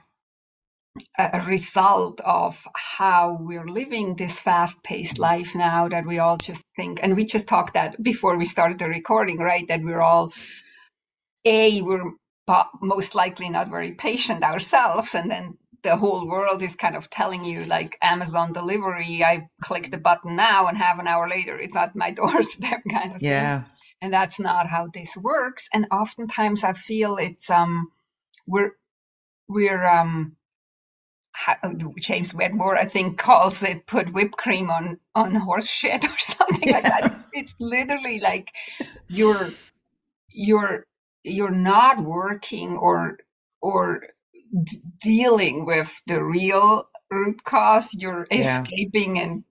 a 1.17 1.41
result 1.41 2.21
of 2.21 2.65
how 2.75 3.37
we're 3.41 3.67
living 3.67 4.15
this 4.15 4.39
fast 4.39 4.81
paced 4.81 5.19
life 5.19 5.53
now 5.53 5.89
that 5.89 6.05
we 6.05 6.19
all 6.19 6.37
just 6.37 6.63
think, 6.75 6.99
and 7.03 7.15
we 7.15 7.25
just 7.25 7.47
talked 7.47 7.73
that 7.73 8.01
before 8.01 8.37
we 8.37 8.45
started 8.45 8.79
the 8.79 8.87
recording, 8.87 9.37
right? 9.37 9.67
That 9.67 9.83
we're 9.83 10.01
all, 10.01 10.31
A, 11.43 11.81
we're 11.81 12.13
most 12.81 13.15
likely 13.15 13.49
not 13.49 13.69
very 13.69 13.91
patient 13.91 14.43
ourselves. 14.43 15.15
And 15.15 15.29
then 15.29 15.57
the 15.85 15.95
whole 15.95 16.27
world 16.27 16.61
is 16.63 16.75
kind 16.75 16.95
of 16.95 17.09
telling 17.09 17.45
you, 17.45 17.63
like 17.65 17.97
Amazon 18.01 18.51
delivery, 18.51 19.23
I 19.23 19.47
click 19.61 19.91
the 19.91 19.97
button 19.97 20.35
now 20.35 20.67
and 20.67 20.77
half 20.77 20.99
an 20.99 21.07
hour 21.07 21.29
later 21.29 21.57
it's 21.57 21.75
at 21.75 21.95
my 21.95 22.11
doorstep 22.19 22.81
kind 22.91 23.15
of 23.15 23.21
yeah. 23.21 23.61
Thing. 23.61 23.71
And 24.01 24.13
that's 24.13 24.39
not 24.39 24.67
how 24.67 24.87
this 24.93 25.15
works. 25.15 25.69
And 25.73 25.85
oftentimes 25.91 26.63
I 26.63 26.73
feel 26.73 27.17
it's, 27.17 27.49
um, 27.49 27.91
we're, 28.45 28.71
we're, 29.47 29.85
um, 29.85 30.35
James 31.99 32.33
Wedmore, 32.33 32.77
I 32.77 32.85
think, 32.85 33.17
calls 33.17 33.61
it 33.61 33.85
put 33.87 34.13
whipped 34.13 34.37
cream 34.37 34.69
on 34.69 34.99
on 35.13 35.35
horse 35.35 35.67
shit 35.67 36.03
or 36.05 36.17
something 36.19 36.69
yeah. 36.69 36.75
like 36.75 36.83
that. 36.83 37.05
It's, 37.13 37.25
it's, 37.33 37.55
literally 37.59 38.21
like 38.21 38.53
you're 39.09 39.49
you're 40.29 40.85
you're 41.23 41.51
not 41.51 42.05
working 42.05 42.77
or 42.77 43.17
or 43.61 44.03
d- 44.63 44.81
dealing 45.01 45.65
with 45.65 46.01
the 46.07 46.23
real 46.23 46.89
root 47.11 47.43
cause. 47.43 47.93
You're 47.93 48.27
yeah. 48.31 48.61
escaping 48.61 49.19
and 49.19 49.43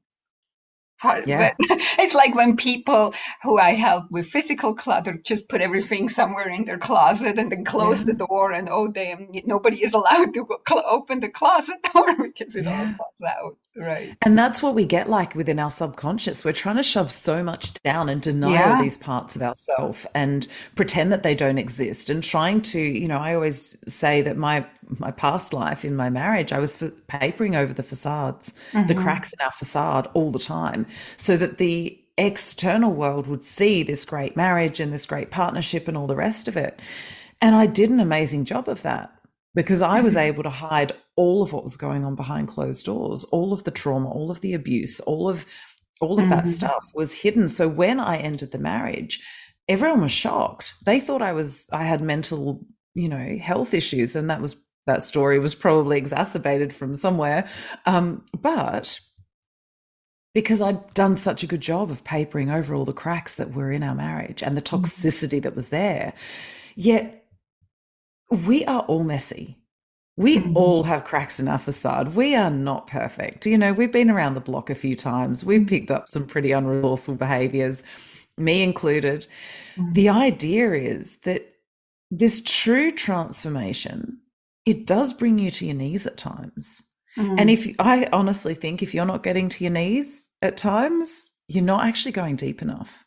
part 1.04 1.26
yeah. 1.26 1.54
It's 1.98 2.14
like 2.14 2.34
when 2.34 2.56
people 2.56 3.14
who 3.42 3.58
I 3.58 3.74
help 3.74 4.10
with 4.10 4.26
physical 4.26 4.74
clutter 4.74 5.20
just 5.22 5.48
put 5.48 5.60
everything 5.60 6.08
somewhere 6.08 6.48
in 6.48 6.64
their 6.64 6.78
closet 6.78 7.38
and 7.38 7.52
then 7.52 7.64
close 7.64 8.00
yeah. 8.00 8.06
the 8.06 8.26
door 8.26 8.52
and 8.52 8.68
oh 8.70 8.88
damn, 8.88 9.28
nobody 9.44 9.82
is 9.84 9.92
allowed 9.98 10.34
to 10.34 10.46
open 10.70 11.20
the 11.20 11.28
closet 11.28 11.76
door 11.92 12.16
because 12.22 12.56
it 12.56 12.66
all 12.66 12.86
falls 12.86 13.22
out. 13.26 13.56
Right. 13.76 14.16
And 14.24 14.38
that's 14.38 14.62
what 14.62 14.74
we 14.74 14.84
get 14.84 15.10
like 15.10 15.34
within 15.34 15.58
our 15.58 15.70
subconscious. 15.70 16.44
We're 16.44 16.52
trying 16.52 16.76
to 16.76 16.82
shove 16.82 17.10
so 17.10 17.42
much 17.42 17.74
down 17.82 18.08
and 18.08 18.22
deny 18.22 18.62
all 18.62 18.80
these 18.80 18.96
parts 18.96 19.34
of 19.34 19.42
ourself 19.42 20.06
and 20.14 20.46
pretend 20.76 21.10
that 21.12 21.24
they 21.24 21.34
don't 21.34 21.58
exist 21.58 22.08
and 22.08 22.22
trying 22.22 22.62
to, 22.62 22.80
you 22.80 23.08
know, 23.08 23.18
I 23.18 23.34
always 23.34 23.76
say 23.92 24.22
that 24.22 24.36
my 24.36 24.64
my 24.98 25.10
past 25.10 25.52
life 25.52 25.84
in 25.84 25.96
my 25.96 26.10
marriage, 26.10 26.52
I 26.52 26.58
was 26.58 26.92
papering 27.08 27.56
over 27.56 27.72
the 27.72 27.82
facades, 27.82 28.54
mm-hmm. 28.72 28.86
the 28.86 28.94
cracks 28.94 29.32
in 29.32 29.44
our 29.44 29.52
facade 29.52 30.08
all 30.14 30.30
the 30.30 30.38
time 30.38 30.86
so 31.16 31.36
that 31.36 31.58
the 31.58 31.98
external 32.16 32.92
world 32.92 33.26
would 33.26 33.42
see 33.42 33.82
this 33.82 34.04
great 34.04 34.36
marriage 34.36 34.78
and 34.78 34.92
this 34.92 35.06
great 35.06 35.30
partnership 35.30 35.88
and 35.88 35.96
all 35.96 36.06
the 36.06 36.14
rest 36.14 36.46
of 36.46 36.56
it. 36.56 36.80
And 37.42 37.54
I 37.54 37.66
did 37.66 37.90
an 37.90 37.98
amazing 37.98 38.44
job 38.44 38.68
of 38.68 38.82
that 38.82 39.13
because 39.54 39.82
I 39.82 40.00
was 40.00 40.14
mm-hmm. 40.14 40.28
able 40.28 40.42
to 40.42 40.50
hide 40.50 40.92
all 41.16 41.42
of 41.42 41.52
what 41.52 41.64
was 41.64 41.76
going 41.76 42.04
on 42.04 42.14
behind 42.14 42.48
closed 42.48 42.86
doors, 42.86 43.24
all 43.24 43.52
of 43.52 43.64
the 43.64 43.70
trauma, 43.70 44.10
all 44.10 44.30
of 44.30 44.40
the 44.40 44.54
abuse, 44.54 45.00
all 45.00 45.28
of 45.28 45.46
all 46.00 46.18
of 46.18 46.28
that 46.28 46.42
mm-hmm. 46.42 46.52
stuff 46.52 46.90
was 46.94 47.14
hidden. 47.14 47.48
So 47.48 47.68
when 47.68 48.00
I 48.00 48.16
ended 48.16 48.50
the 48.50 48.58
marriage, 48.58 49.24
everyone 49.68 50.02
was 50.02 50.12
shocked. 50.12 50.74
They 50.84 51.00
thought 51.00 51.22
I 51.22 51.32
was 51.32 51.68
I 51.72 51.84
had 51.84 52.00
mental, 52.00 52.64
you 52.94 53.08
know, 53.08 53.36
health 53.38 53.74
issues 53.74 54.16
and 54.16 54.28
that 54.28 54.40
was 54.40 54.56
that 54.86 55.02
story 55.02 55.38
was 55.38 55.54
probably 55.54 55.96
exacerbated 55.96 56.72
from 56.72 56.94
somewhere. 56.94 57.48
Um, 57.86 58.24
but 58.38 59.00
because 60.34 60.60
I'd 60.60 60.92
done 60.94 61.16
such 61.16 61.42
a 61.42 61.46
good 61.46 61.60
job 61.60 61.90
of 61.90 62.04
papering 62.04 62.50
over 62.50 62.74
all 62.74 62.84
the 62.84 62.92
cracks 62.92 63.36
that 63.36 63.54
were 63.54 63.70
in 63.70 63.82
our 63.82 63.94
marriage 63.94 64.42
and 64.42 64.56
the 64.56 64.62
mm-hmm. 64.62 64.82
toxicity 64.82 65.40
that 65.42 65.54
was 65.54 65.68
there. 65.68 66.12
Yet 66.74 67.23
we 68.30 68.64
are 68.64 68.80
all 68.82 69.04
messy. 69.04 69.58
We 70.16 70.38
mm-hmm. 70.38 70.56
all 70.56 70.84
have 70.84 71.04
cracks 71.04 71.40
in 71.40 71.48
our 71.48 71.58
facade. 71.58 72.14
We 72.14 72.36
are 72.36 72.50
not 72.50 72.86
perfect. 72.86 73.46
You 73.46 73.58
know, 73.58 73.72
we've 73.72 73.90
been 73.92 74.10
around 74.10 74.34
the 74.34 74.40
block 74.40 74.70
a 74.70 74.74
few 74.74 74.94
times. 74.94 75.44
We've 75.44 75.66
picked 75.66 75.90
up 75.90 76.08
some 76.08 76.26
pretty 76.26 76.50
unresourceful 76.50 77.18
behaviors, 77.18 77.82
me 78.38 78.62
included. 78.62 79.26
Mm-hmm. 79.76 79.92
The 79.92 80.08
idea 80.08 80.72
is 80.74 81.16
that 81.18 81.54
this 82.10 82.42
true 82.44 82.92
transformation, 82.92 84.20
it 84.66 84.86
does 84.86 85.12
bring 85.12 85.38
you 85.38 85.50
to 85.50 85.66
your 85.66 85.74
knees 85.74 86.06
at 86.06 86.16
times. 86.16 86.84
Mm. 87.16 87.40
And 87.40 87.50
if 87.50 87.74
I 87.78 88.06
honestly 88.12 88.54
think 88.54 88.82
if 88.82 88.94
you're 88.94 89.06
not 89.06 89.22
getting 89.22 89.48
to 89.48 89.64
your 89.64 89.72
knees 89.72 90.26
at 90.42 90.56
times, 90.56 91.32
you're 91.48 91.64
not 91.64 91.84
actually 91.86 92.12
going 92.12 92.36
deep 92.36 92.62
enough. 92.62 93.03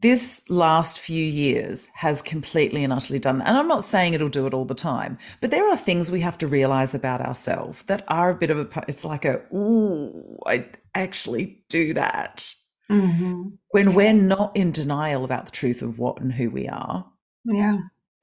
This 0.00 0.48
last 0.50 0.98
few 0.98 1.24
years 1.24 1.88
has 1.94 2.20
completely 2.20 2.84
and 2.84 2.92
utterly 2.92 3.18
done 3.18 3.38
that. 3.38 3.48
And 3.48 3.56
I'm 3.56 3.68
not 3.68 3.84
saying 3.84 4.14
it'll 4.14 4.28
do 4.28 4.46
it 4.46 4.52
all 4.52 4.64
the 4.64 4.74
time, 4.74 5.16
but 5.40 5.50
there 5.50 5.68
are 5.68 5.76
things 5.76 6.10
we 6.10 6.20
have 6.20 6.36
to 6.38 6.46
realize 6.46 6.94
about 6.94 7.20
ourselves 7.20 7.82
that 7.84 8.04
are 8.08 8.30
a 8.30 8.34
bit 8.34 8.50
of 8.50 8.58
a, 8.58 8.84
it's 8.88 9.04
like 9.04 9.24
a, 9.24 9.42
ooh, 9.54 10.38
I 10.46 10.66
actually 10.94 11.62
do 11.68 11.94
that. 11.94 12.52
Mm-hmm. 12.90 13.48
When 13.70 13.94
we're 13.94 14.12
not 14.12 14.56
in 14.56 14.72
denial 14.72 15.24
about 15.24 15.46
the 15.46 15.50
truth 15.52 15.82
of 15.82 15.98
what 15.98 16.20
and 16.20 16.32
who 16.32 16.50
we 16.50 16.68
are. 16.68 17.06
Yeah. 17.44 17.78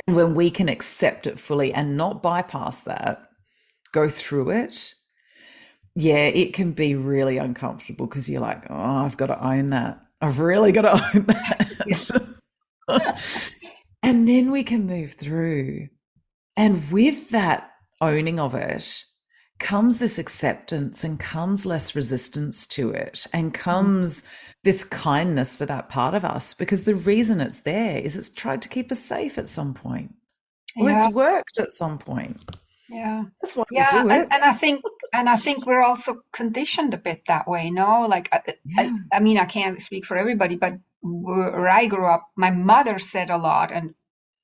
And 0.05 0.15
when 0.15 0.35
we 0.35 0.51
can 0.51 0.69
accept 0.69 1.27
it 1.27 1.39
fully 1.39 1.73
and 1.73 1.97
not 1.97 2.21
bypass 2.21 2.81
that, 2.81 3.25
go 3.93 4.09
through 4.09 4.51
it, 4.51 4.93
yeah, 5.95 6.25
it 6.25 6.53
can 6.53 6.71
be 6.71 6.95
really 6.95 7.37
uncomfortable 7.37 8.07
because 8.07 8.29
you're 8.29 8.41
like, 8.41 8.65
oh, 8.69 9.05
I've 9.05 9.17
got 9.17 9.27
to 9.27 9.45
own 9.45 9.69
that. 9.69 10.02
I've 10.23 10.39
really 10.39 10.71
got 10.71 10.83
to 10.83 10.93
own 11.15 11.25
that. 11.25 12.21
and 14.03 14.27
then 14.27 14.51
we 14.51 14.63
can 14.63 14.87
move 14.87 15.13
through. 15.13 15.89
And 16.55 16.89
with 16.91 17.31
that 17.31 17.71
owning 17.99 18.39
of 18.39 18.55
it 18.55 19.03
comes 19.59 19.97
this 19.97 20.17
acceptance 20.17 21.03
and 21.03 21.19
comes 21.19 21.65
less 21.65 21.95
resistance 21.95 22.65
to 22.67 22.91
it 22.91 23.27
and 23.33 23.51
mm. 23.51 23.55
comes 23.55 24.23
this 24.63 24.83
kindness 24.83 25.55
for 25.55 25.65
that 25.65 25.89
part 25.89 26.13
of 26.13 26.23
us 26.23 26.53
because 26.53 26.85
the 26.85 26.95
reason 26.95 27.41
it's 27.41 27.61
there 27.61 27.97
is 27.97 28.15
it's 28.15 28.33
tried 28.33 28.61
to 28.61 28.69
keep 28.69 28.91
us 28.91 28.99
safe 28.99 29.37
at 29.37 29.47
some 29.47 29.73
point 29.73 30.15
or 30.77 30.89
it's 30.89 31.09
worked 31.13 31.59
at 31.59 31.69
some 31.69 31.97
point. 31.97 32.55
Yeah, 32.89 33.25
that's 33.41 33.55
why 33.57 33.63
yeah, 33.71 34.03
we 34.03 34.09
do 34.09 34.15
it. 34.15 34.21
And, 34.21 34.33
and, 34.33 34.43
I 34.43 34.53
think, 34.53 34.83
and 35.13 35.29
I 35.29 35.35
think 35.35 35.65
we're 35.65 35.83
also 35.83 36.21
conditioned 36.33 36.93
a 36.93 36.97
bit 36.97 37.21
that 37.27 37.47
way. 37.47 37.69
No, 37.69 38.07
like 38.09 38.29
I, 38.33 38.41
yeah. 38.65 38.91
I, 39.11 39.17
I 39.17 39.19
mean, 39.19 39.37
I 39.37 39.45
can't 39.45 39.79
speak 39.79 40.05
for 40.05 40.17
everybody, 40.17 40.55
but 40.55 40.73
where 41.01 41.69
I 41.69 41.85
grew 41.85 42.07
up, 42.07 42.27
my 42.35 42.49
mother 42.49 42.97
said 42.97 43.29
a 43.29 43.37
lot, 43.37 43.71
and 43.71 43.93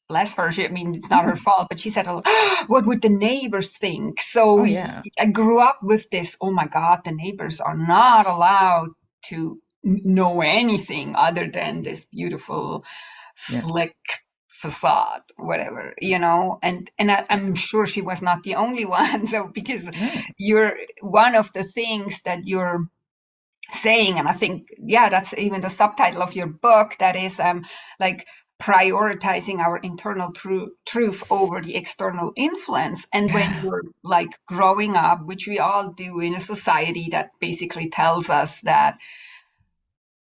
bless 0.07 0.35
her. 0.35 0.51
She, 0.51 0.65
I 0.65 0.69
mean, 0.69 0.93
it's 0.93 1.09
not 1.09 1.25
her 1.25 1.35
fault, 1.45 1.67
but 1.69 1.79
she 1.79 1.89
said, 1.89 2.07
"What 2.67 2.85
would 2.85 3.01
the 3.01 3.09
neighbors 3.09 3.71
think?" 3.71 4.21
So 4.21 4.61
oh, 4.61 4.63
yeah. 4.63 5.01
I 5.17 5.25
grew 5.25 5.59
up 5.59 5.79
with 5.81 6.09
this. 6.11 6.38
Oh 6.39 6.51
my 6.51 6.67
God, 6.67 7.01
the 7.03 7.11
neighbors 7.11 7.59
are 7.59 7.77
not 7.77 8.27
allowed 8.27 8.89
to 9.25 9.59
know 9.83 10.41
anything 10.41 11.15
other 11.15 11.49
than 11.51 11.81
this 11.81 12.05
beautiful, 12.11 12.83
yeah. 13.49 13.61
slick 13.61 13.95
facade 14.59 15.21
whatever 15.37 15.93
you 16.01 16.19
know? 16.19 16.59
And 16.61 16.91
and 16.97 17.11
I, 17.11 17.25
am 17.29 17.55
sure 17.55 17.85
she 17.85 18.01
was 18.01 18.21
not 18.21 18.43
the 18.43 18.55
only 18.55 18.85
one 19.01 19.27
so 19.27 19.47
because 19.53 19.89
you're 20.37 20.77
one 21.01 21.35
of 21.35 21.53
the 21.53 21.63
things 21.63 22.21
that 22.25 22.45
you're 22.45 22.87
saying 23.71 24.17
and 24.17 24.27
i 24.27 24.33
think 24.33 24.67
yeah 24.79 25.09
that's 25.09 25.31
even 25.37 25.61
the 25.61 25.69
subtitle 25.69 26.23
of 26.23 26.33
your 26.33 26.47
book 26.47 26.95
that 26.97 27.15
is 27.15 27.39
um 27.39 27.63
like 27.99 28.25
prioritizing 28.61 29.59
our 29.59 29.77
internal 29.77 30.33
tru- 30.33 30.71
truth 30.85 31.23
over 31.31 31.61
the 31.61 31.75
external 31.75 32.33
influence. 32.35 33.07
And 33.13 33.33
when 33.33 33.63
you're 33.63 33.83
like 34.03 34.31
growing 34.47 34.97
up 34.97 35.25
which 35.25 35.47
we 35.47 35.59
all 35.59 35.91
do 35.91 36.19
in 36.19 36.35
a 36.35 36.39
society 36.41 37.07
that 37.11 37.29
basically 37.39 37.89
tells 37.89 38.29
us 38.29 38.59
that 38.61 38.97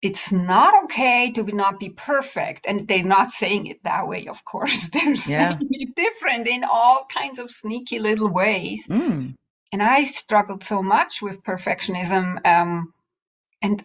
it's 0.03 0.31
not 0.31 0.85
okay 0.85 1.33
to 1.33 1.43
not 1.43 1.81
be 1.81 1.89
perfect. 1.91 2.67
And 2.67 2.87
they're 2.87 3.03
not 3.03 3.33
saying 3.33 3.67
it 3.67 3.83
that 3.85 4.07
way, 4.07 4.27
of 4.27 4.45
course. 4.45 4.89
They're 4.93 5.15
yeah. 5.15 5.59
saying 5.59 5.69
it 5.71 5.97
different 5.97 6.47
in 6.47 6.65
all 6.65 7.07
kinds 7.13 7.39
of 7.39 7.51
sneaky 7.51 7.99
little 7.99 8.29
ways. 8.29 8.87
Mm. 8.89 9.35
And 9.73 9.83
I 9.83 10.05
struggled 10.05 10.63
so 10.63 10.83
much 10.83 11.23
with 11.23 11.43
perfectionism. 11.43 12.45
Um, 12.47 12.93
and 13.63 13.85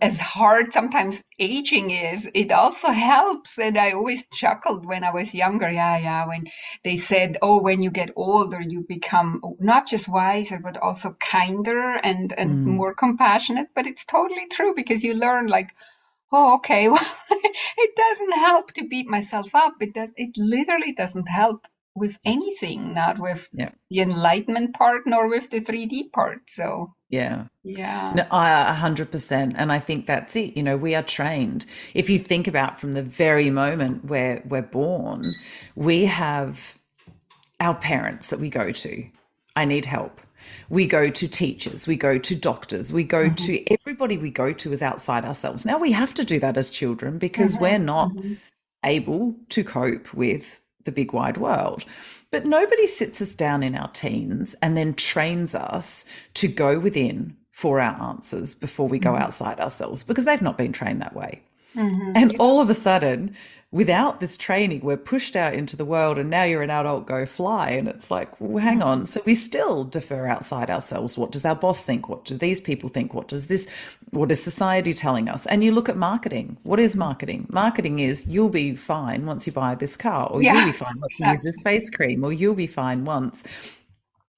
as 0.00 0.18
hard 0.18 0.72
sometimes 0.72 1.22
aging 1.38 1.90
is, 1.90 2.28
it 2.34 2.52
also 2.52 2.88
helps. 2.88 3.58
And 3.58 3.76
I 3.78 3.92
always 3.92 4.26
chuckled 4.32 4.86
when 4.86 5.04
I 5.04 5.10
was 5.10 5.34
younger. 5.34 5.70
Yeah, 5.70 5.98
yeah. 5.98 6.26
When 6.26 6.46
they 6.84 6.96
said, 6.96 7.36
"Oh, 7.42 7.60
when 7.60 7.82
you 7.82 7.90
get 7.90 8.10
older, 8.16 8.60
you 8.60 8.84
become 8.88 9.40
not 9.60 9.86
just 9.86 10.08
wiser, 10.08 10.58
but 10.58 10.76
also 10.78 11.16
kinder 11.20 11.96
and 12.02 12.32
and 12.38 12.50
mm. 12.66 12.76
more 12.78 12.94
compassionate." 12.94 13.68
But 13.74 13.86
it's 13.86 14.04
totally 14.04 14.46
true 14.50 14.74
because 14.74 15.04
you 15.04 15.14
learn 15.14 15.46
like, 15.46 15.74
"Oh, 16.32 16.54
okay, 16.56 16.88
well, 16.92 17.10
it 17.30 17.96
doesn't 17.96 18.38
help 18.38 18.72
to 18.74 18.86
beat 18.86 19.08
myself 19.08 19.54
up. 19.54 19.74
It 19.80 19.94
does. 19.94 20.12
It 20.16 20.36
literally 20.36 20.92
doesn't 20.92 21.28
help." 21.28 21.66
With 21.96 22.18
anything, 22.24 22.94
not 22.94 23.18
with 23.18 23.48
yeah. 23.52 23.70
the 23.90 24.00
enlightenment 24.00 24.74
part, 24.74 25.02
nor 25.06 25.28
with 25.28 25.50
the 25.50 25.60
3D 25.60 26.12
part. 26.12 26.42
So, 26.48 26.94
yeah. 27.08 27.46
Yeah. 27.64 28.12
No, 28.14 28.26
I, 28.30 28.78
100%. 28.78 29.54
And 29.56 29.72
I 29.72 29.78
think 29.78 30.06
that's 30.06 30.36
it. 30.36 30.56
You 30.56 30.62
know, 30.62 30.76
we 30.76 30.94
are 30.94 31.02
trained. 31.02 31.64
If 31.94 32.10
you 32.10 32.18
think 32.18 32.46
about 32.46 32.78
from 32.78 32.92
the 32.92 33.02
very 33.02 33.50
moment 33.50 34.04
where 34.04 34.42
we're 34.46 34.62
born, 34.62 35.24
we 35.74 36.04
have 36.04 36.76
our 37.60 37.74
parents 37.74 38.28
that 38.28 38.40
we 38.40 38.50
go 38.50 38.70
to. 38.72 39.06
I 39.54 39.64
need 39.64 39.86
help. 39.86 40.20
We 40.68 40.86
go 40.86 41.10
to 41.10 41.28
teachers, 41.28 41.86
we 41.86 41.96
go 41.96 42.18
to 42.18 42.34
doctors, 42.36 42.92
we 42.92 43.04
go 43.04 43.24
mm-hmm. 43.24 43.34
to 43.34 43.72
everybody 43.72 44.18
we 44.18 44.30
go 44.30 44.52
to 44.52 44.72
is 44.72 44.82
outside 44.82 45.24
ourselves. 45.24 45.64
Now 45.64 45.78
we 45.78 45.92
have 45.92 46.14
to 46.14 46.24
do 46.24 46.38
that 46.40 46.56
as 46.56 46.70
children 46.70 47.18
because 47.18 47.54
mm-hmm. 47.54 47.62
we're 47.62 47.78
not 47.78 48.10
mm-hmm. 48.10 48.34
able 48.84 49.34
to 49.48 49.64
cope 49.64 50.12
with 50.14 50.60
the 50.86 50.92
big 50.92 51.12
wide 51.12 51.36
world. 51.36 51.84
But 52.30 52.46
nobody 52.46 52.86
sits 52.86 53.20
us 53.20 53.34
down 53.34 53.62
in 53.62 53.76
our 53.76 53.88
teens 53.88 54.56
and 54.62 54.76
then 54.76 54.94
trains 54.94 55.54
us 55.54 56.06
to 56.34 56.48
go 56.48 56.78
within 56.78 57.36
for 57.52 57.80
our 57.80 58.10
answers 58.10 58.54
before 58.54 58.88
we 58.88 58.98
go 58.98 59.12
mm-hmm. 59.12 59.22
outside 59.22 59.60
ourselves 59.60 60.02
because 60.02 60.24
they've 60.24 60.42
not 60.42 60.58
been 60.58 60.72
trained 60.72 61.00
that 61.00 61.14
way. 61.14 61.42
Mm-hmm. 61.76 62.12
And 62.14 62.34
all 62.38 62.60
of 62.60 62.70
a 62.70 62.74
sudden, 62.74 63.36
without 63.70 64.20
this 64.20 64.38
training, 64.38 64.80
we're 64.80 64.96
pushed 64.96 65.36
out 65.36 65.52
into 65.52 65.76
the 65.76 65.84
world 65.84 66.18
and 66.18 66.30
now 66.30 66.44
you're 66.44 66.62
an 66.62 66.70
adult, 66.70 67.06
go 67.06 67.26
fly. 67.26 67.70
And 67.70 67.88
it's 67.88 68.10
like, 68.10 68.40
well, 68.40 68.64
hang 68.64 68.82
on. 68.82 69.06
So 69.06 69.20
we 69.26 69.34
still 69.34 69.84
defer 69.84 70.26
outside 70.26 70.70
ourselves. 70.70 71.18
What 71.18 71.32
does 71.32 71.44
our 71.44 71.54
boss 71.54 71.84
think? 71.84 72.08
What 72.08 72.24
do 72.24 72.36
these 72.36 72.60
people 72.60 72.88
think? 72.88 73.12
What 73.12 73.28
does 73.28 73.48
this, 73.48 73.68
what 74.10 74.30
is 74.30 74.42
society 74.42 74.94
telling 74.94 75.28
us? 75.28 75.46
And 75.46 75.62
you 75.62 75.72
look 75.72 75.88
at 75.88 75.96
marketing. 75.96 76.56
What 76.62 76.80
is 76.80 76.96
marketing? 76.96 77.46
Marketing 77.50 77.98
is 77.98 78.26
you'll 78.26 78.48
be 78.48 78.74
fine 78.74 79.26
once 79.26 79.46
you 79.46 79.52
buy 79.52 79.74
this 79.74 79.96
car, 79.96 80.28
or 80.28 80.42
yeah. 80.42 80.54
you'll 80.54 80.72
be 80.72 80.72
fine 80.72 80.98
once 80.98 81.20
you 81.20 81.28
use 81.28 81.42
this 81.42 81.60
face 81.62 81.90
cream, 81.90 82.24
or 82.24 82.32
you'll 82.32 82.54
be 82.54 82.66
fine 82.66 83.04
once. 83.04 83.44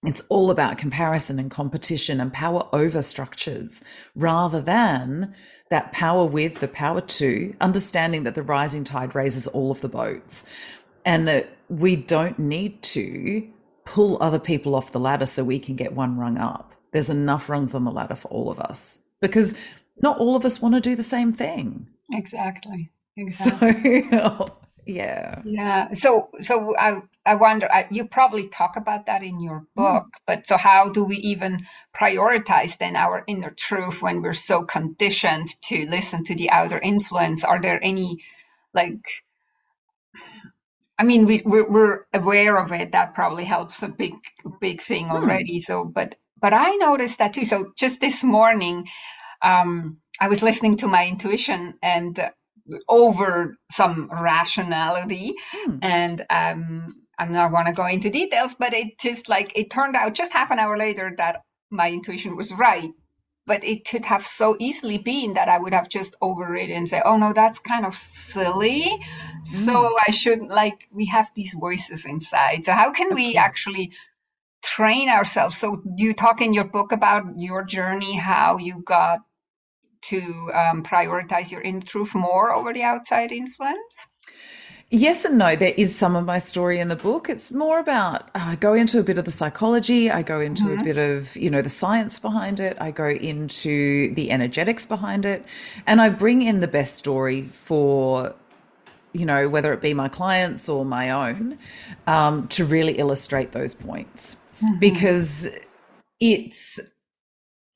It's 0.05 0.23
all 0.29 0.51
about 0.51 0.79
comparison 0.79 1.39
and 1.39 1.51
competition 1.51 2.21
and 2.21 2.33
power 2.33 2.69
over 2.73 3.03
structures 3.03 3.83
rather 4.15 4.61
than 4.61 5.35
that 5.71 5.93
power 5.93 6.25
with, 6.25 6.61
the 6.61 6.69
power 6.69 7.01
to, 7.01 7.55
understanding 7.61 8.23
that 8.25 8.35
the 8.35 8.43
rising 8.43 8.85
tide 8.85 9.15
raises 9.15 9.47
all 9.49 9.71
of 9.71 9.81
the 9.81 9.89
boats 9.89 10.45
and 11.05 11.27
that 11.27 11.57
we 11.69 11.97
don't 11.97 12.39
need 12.39 12.83
to 12.83 13.47
pull 13.85 14.23
other 14.23 14.39
people 14.39 14.75
off 14.75 14.93
the 14.93 15.01
ladder 15.01 15.27
so 15.27 15.43
we 15.43 15.59
can 15.59 15.75
get 15.75 15.93
one 15.95 16.17
rung 16.17 16.39
up. 16.39 16.75
There's 16.93 17.11
enough 17.11 17.49
rungs 17.49 17.75
on 17.75 17.85
the 17.85 17.91
ladder 17.91 18.17
for 18.17 18.29
all 18.29 18.51
of 18.51 18.61
us 18.61 19.01
because 19.21 19.57
not 20.01 20.19
all 20.19 20.37
of 20.37 20.45
us 20.45 20.63
want 20.63 20.75
to 20.75 20.81
do 20.81 20.95
the 20.95 21.03
same 21.03 21.33
thing. 21.33 21.89
Exactly. 22.13 22.91
Exactly. 23.21 24.09
So, 24.11 24.47
yeah. 24.89 25.43
Yeah. 25.45 25.93
So, 25.93 26.31
so 26.41 26.75
I, 26.79 27.03
I 27.27 27.35
wonder, 27.35 27.71
I, 27.71 27.87
you 27.91 28.07
probably 28.07 28.49
talk 28.49 28.75
about 28.75 29.05
that 29.05 29.23
in 29.23 29.39
your 29.39 29.67
hmm. 29.77 29.83
book, 29.83 30.05
mm. 30.05 30.21
but 30.27 30.47
so 30.47 30.57
how 30.57 30.89
do 30.89 31.05
we 31.05 31.17
even 31.17 31.59
prioritize 31.95 32.79
then 32.79 32.97
our 32.97 33.23
inner 33.27 33.51
truth 33.51 34.01
when 34.01 34.23
we're 34.23 34.33
so 34.33 34.63
conditioned 34.63 35.49
to 35.65 35.87
listen 35.91 36.25
to 36.25 36.35
the 36.35 36.49
outer 36.49 36.79
influence? 36.79 37.45
Are 37.45 37.61
there 37.61 37.79
any, 37.85 38.25
like, 38.73 39.03
I 40.99 41.05
mean, 41.05 41.27
we, 41.27 41.43
we're, 41.45 41.69
we're 41.69 42.07
aware 42.15 42.57
of 42.57 42.73
it. 42.73 42.93
That 42.93 43.13
probably 43.13 43.45
helps 43.45 43.83
a 43.83 43.89
big, 43.89 44.15
big 44.59 44.81
thing 44.81 45.09
hmm. 45.09 45.17
already. 45.17 45.59
Mm. 45.59 45.63
So, 45.63 45.85
but, 45.85 46.15
but 46.41 46.55
I 46.55 46.77
noticed 46.77 47.19
that 47.19 47.35
too. 47.35 47.45
So 47.45 47.73
just 47.77 48.01
this 48.01 48.25
morning, 48.25 48.89
um, 49.43 49.99
I 50.19 50.29
was 50.29 50.43
listening 50.43 50.79
to 50.79 50.89
my 50.89 51.07
intuition 51.07 51.75
and 51.83 52.19
over 52.89 53.59
some 53.73 54.09
rationality 54.13 55.35
hmm. 55.53 55.79
and 55.83 56.25
um, 56.31 56.95
i'm 57.19 57.33
not 57.33 57.51
going 57.51 57.67
to 57.67 57.73
go 57.73 57.87
into 57.87 58.11
details 58.11 58.55
but 58.59 58.73
it 58.73 58.99
just 58.99 59.29
like 59.29 59.53
it 59.57 59.71
turned 59.71 59.97
out 59.97 60.15
just 60.15 60.33
half 60.33 60.51
an 60.51 60.59
hour 60.59 60.77
later 60.77 61.13
that 61.17 61.43
my 61.71 61.91
intuition 61.91 62.37
was 62.37 62.53
right 62.53 62.91
but 63.47 63.65
it 63.65 63.89
could 63.89 64.05
have 64.05 64.27
so 64.27 64.57
easily 64.61 64.99
been 64.99 65.35
that 65.35 65.49
i 65.49 65.59
would 65.59 65.73
have 65.73 65.89
just 65.89 66.15
overridden 66.21 66.77
and 66.77 66.89
say 66.89 67.03
oh 67.05 67.17
no 67.17 67.33
that's 67.33 67.59
kind 67.59 67.85
of 67.85 67.95
silly 67.97 68.99
mm. 69.53 69.65
so 69.65 69.97
i 70.07 70.11
shouldn't 70.11 70.51
like 70.51 70.87
we 70.93 71.07
have 71.07 71.31
these 71.35 71.55
voices 71.55 72.05
inside 72.05 72.65
so 72.65 72.73
how 72.73 72.93
can 72.93 73.11
of 73.11 73.17
we 73.17 73.33
course. 73.33 73.45
actually 73.45 73.93
train 74.63 75.09
ourselves 75.09 75.57
so 75.57 75.83
you 75.97 76.13
talk 76.13 76.41
in 76.41 76.53
your 76.53 76.65
book 76.65 76.93
about 76.93 77.25
your 77.39 77.65
journey 77.65 78.17
how 78.17 78.59
you 78.59 78.83
got 78.85 79.21
to 80.03 80.51
um, 80.55 80.83
prioritize 80.83 81.51
your 81.51 81.61
inner 81.61 81.81
truth 81.81 82.15
more 82.15 82.53
over 82.53 82.73
the 82.73 82.83
outside 82.83 83.33
influence? 83.33 83.97
Yes 84.91 85.27
and 85.27 85.37
no. 85.37 85.55
There 85.55 85.75
is 85.77 85.95
some 85.95 86.17
of 86.17 86.25
my 86.25 86.39
story 86.39 86.81
in 86.81 86.89
the 86.89 86.97
book. 86.97 87.29
It's 87.29 87.53
more 87.53 87.79
about 87.79 88.23
uh, 88.35 88.41
I 88.53 88.57
go 88.57 88.73
into 88.73 88.99
a 88.99 89.03
bit 89.03 89.19
of 89.19 89.27
the 89.27 89.31
psychology. 89.31 90.11
I 90.11 90.23
go 90.23 90.41
into 90.41 90.65
mm-hmm. 90.65 90.81
a 90.81 90.85
bit 90.85 90.97
of 90.97 91.37
you 91.37 91.51
know 91.51 91.61
the 91.61 91.69
science 91.69 92.19
behind 92.19 92.59
it. 92.59 92.79
I 92.81 92.91
go 92.91 93.09
into 93.09 94.15
the 94.15 94.31
energetics 94.31 94.87
behind 94.87 95.27
it, 95.27 95.45
and 95.87 96.01
I 96.01 96.09
bring 96.09 96.41
in 96.41 96.61
the 96.61 96.69
best 96.69 96.97
story 96.97 97.43
for 97.49 98.35
you 99.13 99.27
know 99.27 99.47
whether 99.47 99.75
it 99.75 99.83
be 99.83 99.93
my 99.93 100.09
clients 100.09 100.71
or 100.71 100.87
my 100.87 101.11
own 101.11 101.59
um, 102.07 102.49
to 102.49 102.65
really 102.65 102.95
illustrate 102.95 103.53
those 103.53 103.75
points 103.75 104.39
mm-hmm. 104.63 104.79
because 104.79 105.49
it's 106.19 106.81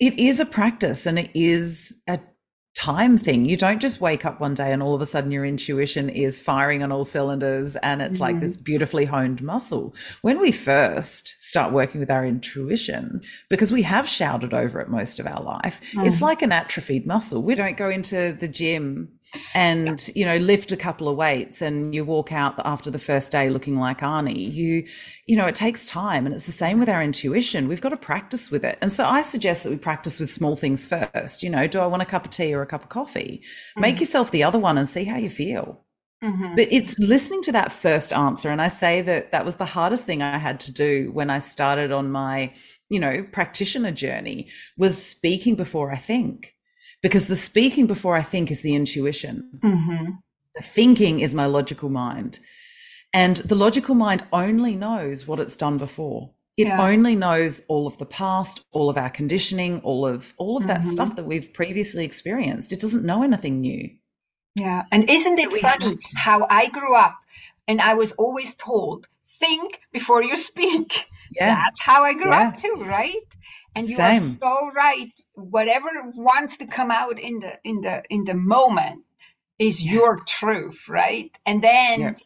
it 0.01 0.19
is 0.19 0.41
a 0.41 0.47
practice 0.47 1.07
and 1.07 1.19
it 1.19 1.31
is 1.35 2.03
a 2.09 2.19
time 2.75 3.19
thing. 3.19 3.45
You 3.45 3.57
don't 3.57 3.81
just 3.81 4.01
wake 4.01 4.25
up 4.25 4.41
one 4.41 4.55
day 4.55 4.73
and 4.73 4.83
all 4.83 4.95
of 4.95 5.01
a 5.01 5.07
sudden 5.07 5.31
your 5.31 5.45
intuition 5.45 6.09
is 6.09 6.41
firing 6.41 6.83
on 6.83 6.91
all 6.91 7.05
cylinders 7.05 7.77
and 7.77 8.01
it's 8.01 8.15
mm-hmm. 8.15 8.23
like 8.23 8.41
this 8.41 8.57
beautifully 8.57 9.05
honed 9.05 9.43
muscle. 9.43 9.95
When 10.23 10.41
we 10.41 10.53
first 10.53 11.37
start 11.43 11.73
working 11.73 12.01
with 12.01 12.11
our 12.11 12.25
intuition, 12.25 13.21
because 13.51 13.73
we 13.73 13.83
have 13.83 14.09
shouted 14.09 14.55
over 14.55 14.81
it 14.81 14.89
most 14.89 15.21
of 15.21 15.27
our 15.27 15.43
life, 15.43 15.81
mm-hmm. 15.93 16.07
it's 16.07 16.23
like 16.23 16.43
an 16.43 16.53
atrophied 16.53 17.07
muscle. 17.07 17.43
We 17.43 17.55
don't 17.55 17.77
go 17.77 17.91
into 17.91 18.33
the 18.33 18.49
gym 18.49 19.13
and 19.55 20.11
you 20.15 20.25
know 20.25 20.37
lift 20.37 20.73
a 20.73 20.77
couple 20.77 21.09
of 21.09 21.17
weights 21.17 21.63
and 21.63 21.95
you 21.95 22.05
walk 22.05 22.33
out 22.33 22.55
after 22.65 22.91
the 22.91 22.99
first 22.99 23.33
day 23.33 23.49
looking 23.49 23.79
like 23.79 24.01
Arnie 24.01 24.53
you 24.53 24.87
you 25.27 25.37
know 25.37 25.47
it 25.47 25.55
takes 25.55 25.87
time 25.87 26.27
and 26.27 26.35
it's 26.35 26.47
the 26.47 26.53
same 26.53 26.79
with 26.79 26.89
our 26.89 27.03
intuition 27.03 27.69
we've 27.69 27.81
got 27.81 27.91
to 27.91 27.97
practice 27.97 28.51
with 28.51 28.65
it 28.65 28.77
and 28.81 28.93
so 28.93 29.07
I 29.07 29.23
suggest 29.23 29.65
that 29.65 29.71
we 29.71 29.77
practice 29.77 30.21
with 30.21 30.31
small 30.31 30.57
things 30.57 30.87
first 30.87 31.43
you 31.43 31.51
know 31.51 31.67
do 31.67 31.81
I 31.81 31.87
want 31.87 32.03
a 32.03 32.07
cup 32.07 32.25
of 32.25 32.31
tea 32.31 32.55
or 32.55 32.62
a 32.63 32.67
cup 32.67 32.83
of 32.83 32.89
coffee 32.89 33.43
mm-hmm. 33.43 33.81
make 33.81 34.01
yourself 34.01 34.31
the 34.31 34.45
other 34.45 34.59
one 34.59 34.79
and 34.79 34.89
see 34.89 35.05
how 35.05 35.17
you 35.17 35.31
feel 35.31 35.85
mm-hmm. 36.23 36.55
but 36.55 36.69
it's 36.71 36.99
listening 36.99 37.43
to 37.43 37.53
that 37.53 37.73
first 37.73 38.13
answer 38.13 38.51
and 38.51 38.63
I 38.63 38.69
say 38.69 39.03
that 39.03 39.33
that 39.33 39.45
was 39.45 39.57
the 39.57 39.65
hardest 39.67 40.05
thing 40.07 40.23
I 40.23 40.39
had 40.39 40.61
to 40.61 40.73
do 40.73 41.11
when 41.13 41.31
I 41.31 41.39
started 41.39 41.93
on 41.93 42.11
my 42.11 42.53
you 42.89 43.01
know 43.01 43.25
practitioner 43.33 43.93
journey 43.93 44.49
was 44.77 45.05
speaking 45.05 45.57
before 45.57 45.93
I 45.93 45.97
think 45.97 46.55
because 47.03 47.27
the 47.27 47.37
speaking 47.37 47.87
before 47.87 48.17
I 48.17 48.23
think 48.23 48.51
is 48.51 48.63
the 48.63 48.75
intuition. 48.75 49.51
Mm-hmm. 49.63 50.13
The 50.55 50.63
thinking 50.63 51.21
is 51.21 51.35
my 51.35 51.47
logical 51.47 51.89
mind. 51.89 52.39
And 53.13 53.37
the 53.39 53.55
logical 53.55 53.95
mind 53.95 54.25
only 54.33 54.75
knows 54.75 55.27
what 55.27 55.41
it's 55.41 55.57
done 55.57 55.77
before. 55.77 56.31
It 56.57 56.67
yeah. 56.67 56.83
only 56.83 57.17
knows 57.17 57.63
all 57.69 57.87
of 57.87 57.97
the 57.97 58.07
past, 58.07 58.65
all 58.73 58.91
of 58.91 58.99
our 58.99 59.09
conditioning, 59.09 59.81
all 59.81 60.07
of 60.07 60.35
all 60.37 60.59
of 60.59 60.67
that 60.67 60.81
mm-hmm. 60.81 60.91
stuff 60.91 61.17
that 61.17 61.25
we've 61.25 61.53
previously 61.53 62.05
experienced. 62.05 62.73
It 62.73 62.81
doesn't 62.81 63.05
know 63.05 63.23
anything 63.23 63.61
new. 63.61 63.91
Yeah. 64.55 64.83
And 64.93 65.09
isn't 65.09 65.39
it 65.39 65.51
funny 65.61 65.97
how 66.15 66.47
I 66.51 66.69
grew 66.69 66.95
up 66.95 67.17
and 67.67 67.81
I 67.81 67.95
was 67.95 68.13
always 68.13 68.55
told, 68.55 69.09
think 69.25 69.81
before 69.93 70.23
you 70.23 70.37
speak. 70.37 71.07
Yeah. 71.35 71.55
That's 71.55 71.81
how 71.81 72.05
I 72.05 72.13
grew 72.13 72.31
yeah. 72.31 72.49
up 72.49 72.61
too, 72.61 72.85
right? 72.87 73.17
And 73.75 73.89
you 73.89 73.97
Same. 73.97 74.39
are 74.43 74.47
so 74.47 74.71
right 74.75 75.11
whatever 75.35 75.89
wants 76.15 76.59
to 76.59 76.67
come 76.67 76.91
out 76.91 77.19
in 77.19 77.41
the 77.41 77.59
in 77.65 77.81
the 77.81 78.03
in 78.11 78.25
the 78.25 78.35
moment 78.35 79.05
is 79.59 79.83
yeah. 79.83 79.93
your 79.93 80.19
truth 80.27 80.87
right 80.89 81.35
and 81.47 81.63
then. 81.63 82.17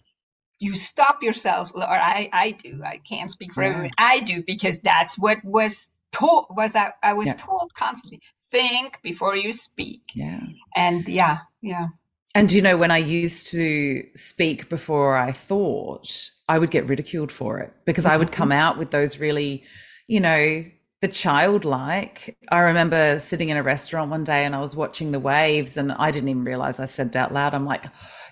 You 0.59 0.75
stop 0.75 1.23
yourself 1.23 1.71
or 1.75 1.83
i 1.85 2.29
i 2.33 2.51
do 2.53 2.83
i 2.85 2.99
can't 3.09 3.31
speak 3.31 3.53
for 3.53 3.63
yeah. 3.63 3.71
everyone 3.71 3.91
i 3.99 4.21
do 4.21 4.43
because 4.47 4.79
that's 4.81 5.19
what 5.19 5.39
was 5.45 5.89
told 6.13 6.47
was 6.51 6.75
i, 6.75 6.93
I 7.03 7.13
was 7.13 7.29
told 7.37 7.75
constantly 7.75 8.21
think 8.51 9.01
before 9.03 9.37
you 9.37 9.53
speak 9.53 10.03
yeah 10.15 10.41
and 10.75 11.07
yeah 11.09 11.39
yeah 11.61 11.89
and 12.35 12.51
you 12.51 12.63
know 12.63 12.77
when 12.77 12.91
i 12.91 12.99
used 12.99 13.51
to 13.53 14.03
speak 14.15 14.69
before 14.69 15.17
i 15.17 15.33
thought 15.33 16.31
i 16.49 16.59
would 16.59 16.71
get 16.71 16.89
ridiculed 16.89 17.33
for 17.33 17.59
it 17.59 17.73
because 17.85 18.05
mm-hmm. 18.05 18.15
i 18.15 18.17
would 18.17 18.29
mm-hmm. 18.29 18.37
come 18.37 18.53
out 18.53 18.79
with 18.79 18.93
those 18.93 19.19
really 19.19 19.65
you 20.07 20.21
know 20.21 20.65
the 21.03 21.09
childlike. 21.09 22.37
I 22.51 22.61
remember 22.61 23.19
sitting 23.19 23.51
in 23.51 23.57
a 23.57 23.63
restaurant 23.63 24.11
one 24.11 24.25
day 24.25 24.45
and 24.45 24.55
I 24.55 24.61
was 24.61 24.75
watching 24.75 25.13
the 25.13 25.21
waves 25.21 25.77
and 25.77 25.93
I 25.93 26.11
didn't 26.11 26.29
even 26.31 26.45
realize 26.45 26.81
I 26.81 26.87
said 26.87 27.09
it 27.09 27.17
out 27.17 27.33
loud. 27.33 27.55
I'm 27.55 27.67
like, 27.67 27.85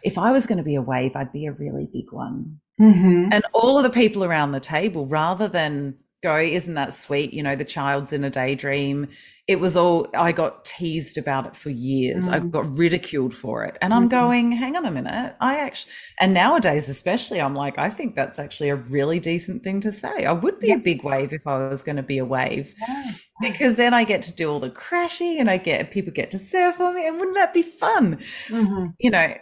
if 0.05 0.19
I 0.19 0.31
was 0.31 0.47
going 0.47 0.59
to 0.59 0.64
be 0.64 0.75
a 0.75 0.83
wave, 0.83 1.17
I'd 1.17 1.33
be 1.33 1.47
a 1.47 1.53
really 1.53 1.88
big 1.90 2.12
one. 2.12 2.61
Mm-hmm. 2.81 3.31
And 3.33 3.43
all 3.55 3.79
of 3.79 3.85
the 3.85 3.90
people 3.90 4.23
around 4.23 4.53
the 4.53 4.61
table, 4.61 5.07
rather 5.07 5.49
than 5.49 5.97
go, 6.23 6.38
isn't 6.38 6.75
that 6.75 6.93
sweet? 6.93 7.33
You 7.33 7.43
know, 7.43 7.57
the 7.57 7.64
child's 7.64 8.12
in 8.12 8.25
a 8.25 8.31
daydream. 8.31 9.09
It 9.47 9.61
was 9.61 9.77
all, 9.77 10.07
I 10.14 10.33
got 10.33 10.64
teased 10.64 11.19
about 11.19 11.47
it 11.47 11.55
for 11.55 11.69
years. 11.69 12.29
Mm. 12.29 12.33
I 12.33 12.38
got 12.38 12.79
ridiculed 12.79 13.35
for 13.35 13.62
it. 13.62 13.77
And 13.83 13.93
I'm 13.93 14.09
mm-hmm. 14.09 14.09
going, 14.09 14.53
hang 14.53 14.75
on 14.75 14.87
a 14.87 14.90
minute. 14.90 15.37
I 15.38 15.59
actually, 15.59 15.93
and 16.19 16.33
nowadays, 16.33 16.88
especially, 16.88 17.43
I'm 17.43 17.55
like, 17.55 17.79
I 17.79 17.90
think 17.90 18.17
that's 18.17 18.38
actually 18.38 18.71
a 18.71 18.77
really 18.77 19.21
decent 19.21 19.62
thing 19.62 19.81
to 19.83 19.93
say. 19.93 20.25
I 20.25 20.33
would 20.33 20.59
be 20.59 20.73
a 20.73 20.79
big 20.79 21.05
wave 21.05 21.33
if 21.35 21.47
I 21.47 21.69
was 21.69 21.85
going 21.85 21.97
to 21.97 22.03
be 22.03 22.19
a 22.19 22.25
wave 22.25 22.75
yeah. 22.88 23.05
because 23.40 23.77
then 23.77 23.93
I 23.93 24.05
get 24.05 24.23
to 24.23 24.35
do 24.35 24.51
all 24.51 24.61
the 24.61 24.71
crashing 24.71 25.38
and 25.38 25.51
I 25.51 25.59
get, 25.59 25.90
people 25.90 26.12
get 26.12 26.31
to 26.31 26.38
surf 26.38 26.81
on 26.81 26.95
me. 26.95 27.07
And 27.07 27.19
wouldn't 27.19 27.37
that 27.37 27.53
be 27.53 27.62
fun? 27.62 28.17
Mm-hmm. 28.49 28.87
You 28.99 29.11
know, 29.11 29.35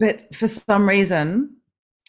but 0.00 0.34
for 0.34 0.48
some 0.48 0.88
reason, 0.88 1.56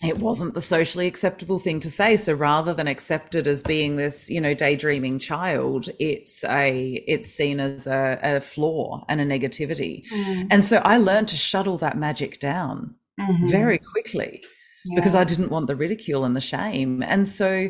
it 0.04 0.18
wasn't 0.18 0.56
the 0.56 0.62
socially 0.62 1.06
acceptable 1.06 1.60
thing 1.60 1.80
to 1.82 1.90
say. 1.90 2.18
So 2.18 2.34
rather 2.34 2.74
than 2.74 2.88
accepted 2.88 3.48
as 3.48 3.62
being 3.62 3.98
this, 3.98 4.30
you 4.30 4.42
know, 4.42 4.54
daydreaming 4.56 5.20
child, 5.20 5.90
it's 6.00 6.44
a 6.46 7.04
it's 7.06 7.30
seen 7.30 7.60
as 7.60 7.86
a, 7.86 8.20
a 8.24 8.40
flaw 8.40 9.06
and 9.08 9.22
a 9.22 9.26
negativity. 9.26 10.08
Mm. 10.08 10.48
And 10.50 10.66
so 10.66 10.78
I 10.78 10.98
learned 10.98 11.28
to 11.28 11.38
shuttle 11.38 11.78
that 11.78 11.98
magic 11.98 12.40
down 12.40 12.96
mm-hmm. 13.20 13.48
very 13.48 13.78
quickly 13.78 14.44
yeah. 14.86 14.96
because 14.96 15.14
I 15.14 15.24
didn't 15.24 15.52
want 15.52 15.68
the 15.68 15.76
ridicule 15.76 16.26
and 16.26 16.36
the 16.36 16.42
shame. 16.42 17.04
And 17.04 17.28
so 17.28 17.70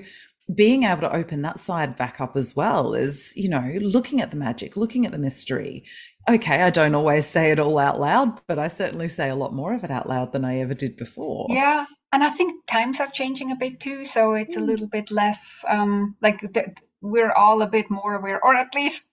being 0.56 0.84
able 0.84 1.02
to 1.02 1.16
open 1.16 1.42
that 1.42 1.60
side 1.60 1.96
back 1.96 2.22
up 2.22 2.36
as 2.36 2.56
well 2.56 2.94
is, 2.94 3.34
you 3.36 3.50
know, 3.50 3.78
looking 3.82 4.22
at 4.22 4.32
the 4.32 4.38
magic, 4.38 4.76
looking 4.76 5.06
at 5.06 5.12
the 5.12 5.18
mystery, 5.18 5.84
okay, 6.30 6.62
I 6.62 6.70
don't 6.70 6.96
always 6.96 7.26
say 7.26 7.52
it 7.52 7.60
all 7.60 7.78
out 7.78 8.00
loud, 8.00 8.42
but 8.48 8.60
I 8.60 8.68
certainly 8.68 9.10
say 9.10 9.30
a 9.30 9.36
lot 9.36 9.54
more 9.54 9.74
of 9.74 9.84
it 9.84 9.92
out 9.92 10.08
loud 10.08 10.32
than 10.32 10.46
I 10.46 10.60
ever 10.60 10.74
did 10.74 10.98
before. 10.98 11.48
Yeah. 11.50 11.86
And 12.14 12.24
I 12.24 12.30
think 12.30 12.66
times 12.68 13.00
are 13.00 13.08
changing 13.08 13.52
a 13.52 13.56
bit 13.56 13.80
too. 13.80 14.06
So 14.06 14.34
it's 14.34 14.56
a 14.56 14.60
little 14.60 14.88
bit 14.88 15.12
less 15.12 15.64
um, 15.68 16.16
like 16.22 16.42
th- 16.54 16.68
we're 17.02 17.32
all 17.32 17.62
a 17.62 17.68
bit 17.68 17.90
more 17.90 18.16
aware, 18.16 18.44
or 18.44 18.56
at 18.56 18.76
least 18.76 19.04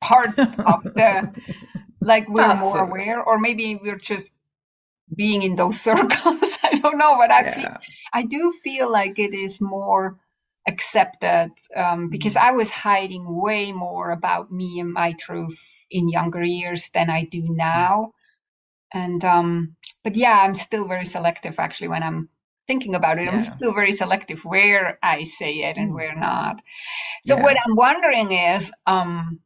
part 0.00 0.38
of 0.38 0.82
the, 0.84 1.32
like 2.00 2.28
we're 2.28 2.48
That's 2.48 2.60
more 2.60 2.78
it. 2.78 2.88
aware, 2.88 3.22
or 3.22 3.38
maybe 3.38 3.78
we're 3.80 3.98
just 3.98 4.32
being 5.14 5.42
in 5.42 5.56
those 5.56 5.80
circles. 5.88 6.10
I 6.62 6.74
don't 6.80 6.98
know, 6.98 7.16
but 7.16 7.30
I 7.30 7.42
yeah. 7.42 7.54
feel, 7.54 7.76
I 8.12 8.22
do 8.24 8.52
feel 8.64 8.90
like 8.90 9.18
it 9.18 9.34
is 9.34 9.60
more 9.60 10.18
accepted 10.66 11.50
um, 11.76 12.08
because. 12.08 12.36
I 12.36 12.50
was 12.52 12.70
hiding 12.70 13.24
way 13.40 13.72
more 13.72 14.10
about 14.10 14.50
me 14.50 14.80
and 14.80 14.92
my 14.92 15.12
truth 15.12 15.86
in 15.90 16.08
younger 16.08 16.42
years 16.42 16.90
than 16.94 17.10
I 17.10 17.24
do 17.24 17.42
now. 17.48 18.12
And 18.92 19.24
um, 19.24 19.76
but 20.04 20.16
yeah, 20.16 20.40
I'm 20.40 20.54
still 20.54 20.86
very 20.86 21.04
selective 21.04 21.58
actually 21.58 21.88
when 21.88 22.02
I'm 22.02 22.28
thinking 22.66 22.94
about 22.94 23.18
it. 23.18 23.24
Yeah. 23.24 23.32
I'm 23.32 23.44
still 23.44 23.72
very 23.72 23.92
selective 23.92 24.44
where 24.44 24.98
I 25.02 25.24
say 25.24 25.52
it 25.54 25.76
and 25.76 25.90
mm. 25.90 25.94
where 25.94 26.14
not. 26.14 26.60
So 27.24 27.36
yeah. 27.36 27.42
what 27.42 27.56
I'm 27.64 27.76
wondering 27.76 28.32
is 28.32 28.70
um, 28.86 29.40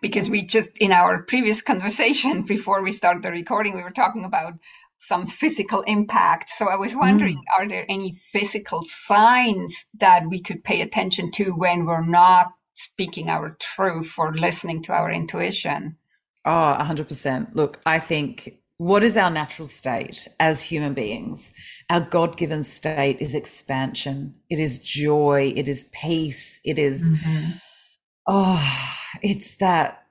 because 0.00 0.30
we 0.30 0.46
just 0.46 0.70
in 0.78 0.92
our 0.92 1.22
previous 1.22 1.62
conversation 1.62 2.42
before 2.46 2.82
we 2.82 2.92
start 2.92 3.22
the 3.22 3.30
recording, 3.30 3.74
we 3.74 3.82
were 3.82 3.90
talking 3.90 4.24
about 4.24 4.54
some 4.98 5.26
physical 5.26 5.82
impact. 5.82 6.50
So 6.56 6.68
I 6.68 6.76
was 6.76 6.96
wondering, 6.96 7.36
mm. 7.36 7.58
are 7.58 7.68
there 7.68 7.86
any 7.88 8.18
physical 8.32 8.82
signs 8.82 9.74
that 9.98 10.28
we 10.28 10.40
could 10.40 10.64
pay 10.64 10.80
attention 10.80 11.30
to 11.32 11.50
when 11.50 11.84
we're 11.84 12.04
not 12.04 12.48
speaking 12.74 13.28
our 13.28 13.56
truth 13.60 14.14
or 14.18 14.34
listening 14.34 14.82
to 14.84 14.92
our 14.92 15.10
intuition? 15.10 15.96
Oh, 16.44 16.76
100%. 16.78 17.54
Look, 17.54 17.80
I 17.84 17.98
think 17.98 18.58
what 18.78 19.02
is 19.02 19.16
our 19.16 19.30
natural 19.30 19.66
state 19.66 20.28
as 20.38 20.62
human 20.62 20.94
beings? 20.94 21.52
Our 21.88 22.00
God 22.00 22.36
given 22.36 22.62
state 22.62 23.20
is 23.20 23.34
expansion, 23.34 24.34
it 24.50 24.58
is 24.58 24.78
joy, 24.78 25.52
it 25.56 25.66
is 25.66 25.88
peace, 25.92 26.60
it 26.64 26.78
is, 26.78 27.10
mm-hmm. 27.10 27.50
oh, 28.26 28.88
it's 29.22 29.56
that 29.56 30.05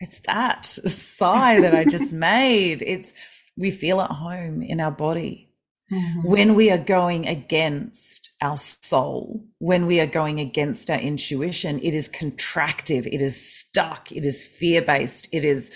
it's 0.00 0.20
that 0.20 0.66
sigh 0.66 1.60
that 1.60 1.74
I 1.74 1.84
just 1.84 2.12
made. 2.12 2.82
It's 2.82 3.14
we 3.56 3.70
feel 3.70 4.00
at 4.00 4.10
home 4.10 4.62
in 4.62 4.80
our 4.80 4.90
body. 4.90 5.50
Mm-hmm. 5.92 6.22
When 6.22 6.54
we 6.54 6.70
are 6.70 6.78
going 6.78 7.26
against 7.26 8.30
our 8.40 8.56
soul, 8.56 9.44
when 9.58 9.86
we 9.86 10.00
are 10.00 10.06
going 10.06 10.38
against 10.38 10.88
our 10.88 10.98
intuition, 10.98 11.80
it 11.80 11.94
is 11.94 12.08
contractive, 12.08 13.06
it 13.06 13.20
is 13.20 13.52
stuck, 13.52 14.12
it 14.12 14.24
is 14.24 14.46
fear 14.46 14.82
based, 14.82 15.28
it 15.32 15.44
is, 15.44 15.72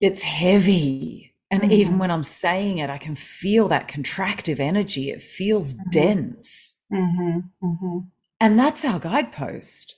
it's 0.00 0.22
heavy. 0.22 1.34
And 1.50 1.62
mm-hmm. 1.62 1.72
even 1.72 1.98
when 1.98 2.12
I'm 2.12 2.22
saying 2.22 2.78
it, 2.78 2.88
I 2.88 2.98
can 2.98 3.16
feel 3.16 3.68
that 3.68 3.88
contractive 3.88 4.60
energy. 4.60 5.10
It 5.10 5.20
feels 5.20 5.74
mm-hmm. 5.74 5.90
dense. 5.90 6.76
Mm-hmm. 6.92 7.38
Mm-hmm. 7.66 7.98
And 8.40 8.58
that's 8.58 8.84
our 8.84 9.00
guidepost. 9.00 9.96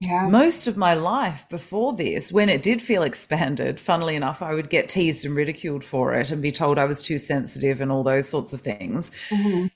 Yeah. 0.00 0.28
Most 0.28 0.66
of 0.66 0.76
my 0.76 0.92
life 0.92 1.46
before 1.48 1.94
this, 1.94 2.30
when 2.30 2.50
it 2.50 2.62
did 2.62 2.82
feel 2.82 3.02
expanded, 3.02 3.80
funnily 3.80 4.14
enough, 4.14 4.42
I 4.42 4.52
would 4.54 4.68
get 4.68 4.90
teased 4.90 5.24
and 5.24 5.34
ridiculed 5.34 5.84
for 5.84 6.12
it 6.12 6.30
and 6.30 6.42
be 6.42 6.52
told 6.52 6.78
I 6.78 6.84
was 6.84 7.02
too 7.02 7.16
sensitive 7.16 7.80
and 7.80 7.90
all 7.90 8.02
those 8.02 8.28
sorts 8.28 8.52
of 8.52 8.60
things. 8.60 9.10
Mm-hmm. 9.30 9.66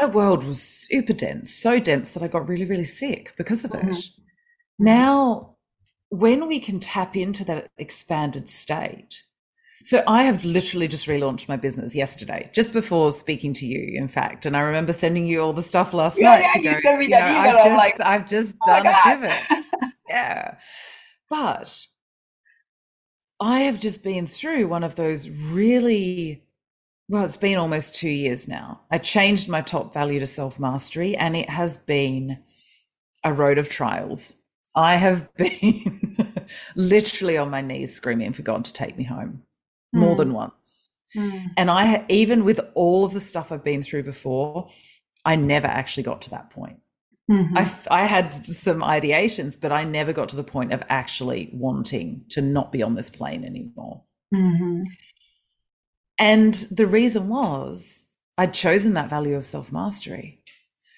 My 0.00 0.06
world 0.06 0.44
was 0.44 0.62
super 0.62 1.12
dense, 1.12 1.52
so 1.52 1.80
dense 1.80 2.10
that 2.10 2.22
I 2.22 2.28
got 2.28 2.48
really, 2.48 2.64
really 2.64 2.84
sick 2.84 3.34
because 3.36 3.64
of 3.64 3.72
mm-hmm. 3.72 3.90
it. 3.90 4.08
Now, 4.78 5.56
when 6.10 6.46
we 6.46 6.60
can 6.60 6.78
tap 6.78 7.16
into 7.16 7.44
that 7.46 7.70
expanded 7.76 8.48
state, 8.48 9.24
so 9.82 10.02
I 10.06 10.22
have 10.22 10.44
literally 10.44 10.88
just 10.88 11.06
relaunched 11.08 11.48
my 11.48 11.56
business 11.56 11.94
yesterday, 11.94 12.48
just 12.54 12.72
before 12.72 13.10
speaking 13.10 13.52
to 13.54 13.66
you, 13.66 13.98
in 13.98 14.08
fact. 14.08 14.46
And 14.46 14.56
I 14.56 14.60
remember 14.60 14.94
sending 14.94 15.26
you 15.26 15.42
all 15.42 15.52
the 15.52 15.60
stuff 15.60 15.92
last 15.92 16.18
yeah, 16.18 16.38
night 16.38 16.44
yeah, 16.62 16.76
to 16.76 16.82
go. 16.82 16.98
You 17.00 17.08
know, 17.08 17.18
I've 17.18 17.64
just, 17.64 17.76
like, 17.76 18.00
I've 18.00 18.26
just 18.26 18.56
oh 18.66 18.82
done 18.82 18.86
a 18.86 18.94
pivot. 19.02 19.63
Yeah, 20.14 20.58
but 21.28 21.86
I 23.40 23.60
have 23.60 23.80
just 23.80 24.04
been 24.04 24.26
through 24.26 24.68
one 24.68 24.84
of 24.84 24.94
those 24.94 25.28
really. 25.28 26.42
Well, 27.06 27.24
it's 27.24 27.36
been 27.36 27.58
almost 27.58 27.94
two 27.94 28.08
years 28.08 28.48
now. 28.48 28.80
I 28.90 28.96
changed 28.96 29.46
my 29.46 29.60
top 29.60 29.92
value 29.92 30.20
to 30.20 30.26
self 30.26 30.58
mastery, 30.58 31.16
and 31.16 31.36
it 31.36 31.50
has 31.50 31.76
been 31.76 32.38
a 33.24 33.32
road 33.32 33.58
of 33.58 33.68
trials. 33.68 34.36
I 34.74 34.96
have 34.96 35.28
been 35.36 36.46
literally 36.76 37.36
on 37.36 37.50
my 37.50 37.60
knees 37.60 37.94
screaming 37.94 38.32
for 38.32 38.42
God 38.42 38.64
to 38.66 38.72
take 38.72 38.96
me 38.96 39.04
home 39.04 39.42
more 39.92 40.16
than 40.16 40.30
mm. 40.30 40.34
once. 40.34 40.90
Mm. 41.16 41.50
And 41.56 41.70
I, 41.70 42.04
even 42.08 42.44
with 42.44 42.60
all 42.74 43.04
of 43.04 43.12
the 43.12 43.20
stuff 43.20 43.52
I've 43.52 43.62
been 43.62 43.82
through 43.82 44.04
before, 44.04 44.68
I 45.24 45.36
never 45.36 45.66
actually 45.66 46.02
got 46.04 46.22
to 46.22 46.30
that 46.30 46.50
point. 46.50 46.80
Mm-hmm. 47.30 47.56
I, 47.56 47.70
I 47.90 48.04
had 48.04 48.34
some 48.34 48.80
ideations, 48.80 49.58
but 49.58 49.72
I 49.72 49.84
never 49.84 50.12
got 50.12 50.28
to 50.30 50.36
the 50.36 50.44
point 50.44 50.72
of 50.72 50.82
actually 50.88 51.50
wanting 51.52 52.24
to 52.30 52.42
not 52.42 52.70
be 52.70 52.82
on 52.82 52.94
this 52.94 53.08
plane 53.08 53.44
anymore. 53.44 54.02
Mm-hmm. 54.34 54.82
And 56.18 56.54
the 56.70 56.86
reason 56.86 57.28
was 57.28 58.06
I'd 58.36 58.54
chosen 58.54 58.94
that 58.94 59.10
value 59.10 59.36
of 59.36 59.44
self 59.44 59.72
mastery. 59.72 60.40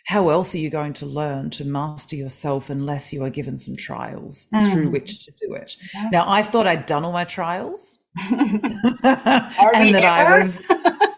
How 0.06 0.28
else 0.28 0.54
are 0.54 0.58
you 0.58 0.70
going 0.70 0.92
to 0.94 1.06
learn 1.06 1.50
to 1.50 1.64
master 1.64 2.14
yourself 2.14 2.70
unless 2.70 3.12
you 3.12 3.24
are 3.24 3.30
given 3.30 3.58
some 3.58 3.74
trials 3.76 4.46
mm. 4.54 4.72
through 4.72 4.90
which 4.90 5.24
to 5.24 5.32
do 5.32 5.54
it? 5.54 5.76
Yeah. 5.94 6.08
Now, 6.12 6.30
I 6.30 6.42
thought 6.42 6.68
I'd 6.68 6.86
done 6.86 7.04
all 7.04 7.12
my 7.12 7.24
trials 7.24 8.06
and 8.16 8.62
that 9.02 10.04
ever? 10.04 10.04
I 10.04 10.38
was 10.38 10.62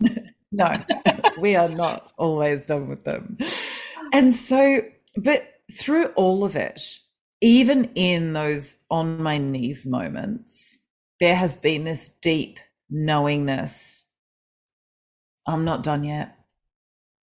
no, 0.52 0.82
we 1.38 1.54
are 1.54 1.68
not 1.68 2.12
always 2.16 2.64
done 2.64 2.88
with 2.88 3.04
them. 3.04 3.36
And 4.12 4.32
so, 4.32 4.80
but 5.22 5.54
through 5.72 6.06
all 6.08 6.44
of 6.44 6.56
it, 6.56 6.98
even 7.40 7.84
in 7.94 8.32
those 8.32 8.78
on 8.90 9.22
my 9.22 9.38
knees 9.38 9.86
moments, 9.86 10.78
there 11.20 11.36
has 11.36 11.56
been 11.56 11.84
this 11.84 12.08
deep 12.08 12.58
knowingness. 12.90 14.06
I'm 15.46 15.64
not 15.64 15.82
done 15.82 16.04
yet. 16.04 16.34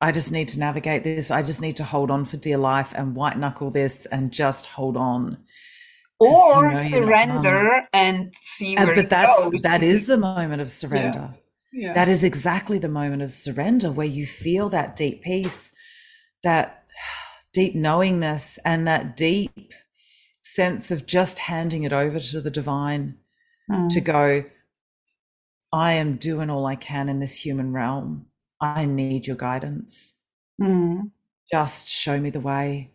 I 0.01 0.11
just 0.11 0.31
need 0.31 0.49
to 0.49 0.59
navigate 0.59 1.03
this. 1.03 1.31
I 1.31 1.41
just 1.41 1.61
need 1.61 1.77
to 1.77 1.83
hold 1.83 2.11
on 2.11 2.25
for 2.25 2.37
dear 2.37 2.57
life 2.57 2.93
and 2.95 3.15
white 3.15 3.37
knuckle 3.37 3.71
this 3.71 4.05
and 4.07 4.31
just 4.31 4.67
hold 4.67 4.97
on 4.97 5.37
or 6.19 6.65
you 6.65 6.71
know 6.71 6.89
surrender 6.89 7.87
and 7.93 8.33
see 8.41 8.75
where 8.75 8.95
but 8.95 9.09
that's 9.09 9.37
goes. 9.39 9.61
that 9.61 9.83
is 9.83 10.05
the 10.05 10.17
moment 10.17 10.61
of 10.61 10.69
surrender 10.69 11.33
yeah. 11.73 11.87
Yeah. 11.87 11.93
that 11.93 12.09
is 12.09 12.23
exactly 12.23 12.77
the 12.77 12.89
moment 12.89 13.21
of 13.21 13.31
surrender 13.31 13.91
where 13.91 14.07
you 14.07 14.25
feel 14.25 14.69
that 14.69 14.95
deep 14.95 15.23
peace 15.23 15.73
that 16.43 16.84
deep 17.55 17.73
knowingness 17.73 18.59
and 18.65 18.85
that 18.85 19.15
deep 19.17 19.73
sense 20.43 20.91
of 20.91 21.05
just 21.05 21.39
handing 21.39 21.83
it 21.83 21.93
over 21.93 22.19
to 22.19 22.41
the 22.41 22.51
divine 22.51 23.17
mm. 23.71 23.89
to 23.89 24.01
go 24.01 24.43
i 25.73 25.93
am 25.93 26.15
doing 26.15 26.49
all 26.49 26.65
i 26.65 26.75
can 26.75 27.09
in 27.09 27.19
this 27.19 27.45
human 27.45 27.71
realm 27.71 28.25
i 28.61 28.85
need 28.85 29.25
your 29.25 29.35
guidance 29.35 30.15
mm. 30.61 31.11
just 31.51 31.87
show 31.87 32.19
me 32.19 32.29
the 32.29 32.39
way. 32.39 32.91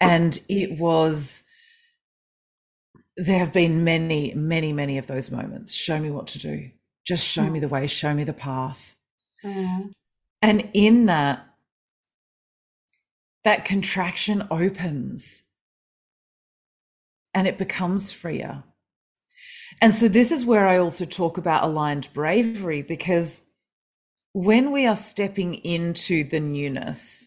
And 0.00 0.38
it 0.48 0.78
was, 0.78 1.44
there 3.16 3.38
have 3.38 3.52
been 3.52 3.84
many, 3.84 4.34
many, 4.34 4.72
many 4.72 4.98
of 4.98 5.06
those 5.06 5.30
moments. 5.30 5.74
Show 5.74 5.98
me 5.98 6.10
what 6.10 6.26
to 6.28 6.38
do. 6.38 6.70
Just 7.06 7.26
show 7.26 7.42
mm. 7.42 7.52
me 7.52 7.60
the 7.60 7.68
way, 7.68 7.86
show 7.86 8.12
me 8.14 8.24
the 8.24 8.32
path. 8.32 8.94
Mm. 9.44 9.92
And 10.42 10.68
in 10.74 11.06
that, 11.06 11.46
that 13.44 13.64
contraction 13.64 14.46
opens 14.50 15.44
and 17.32 17.46
it 17.46 17.58
becomes 17.58 18.12
freer. 18.12 18.64
And 19.80 19.92
so, 19.92 20.08
this 20.08 20.30
is 20.30 20.46
where 20.46 20.66
I 20.66 20.78
also 20.78 21.04
talk 21.04 21.36
about 21.36 21.64
aligned 21.64 22.08
bravery 22.12 22.82
because 22.82 23.42
when 24.32 24.72
we 24.72 24.86
are 24.86 24.96
stepping 24.96 25.54
into 25.54 26.24
the 26.24 26.40
newness, 26.40 27.26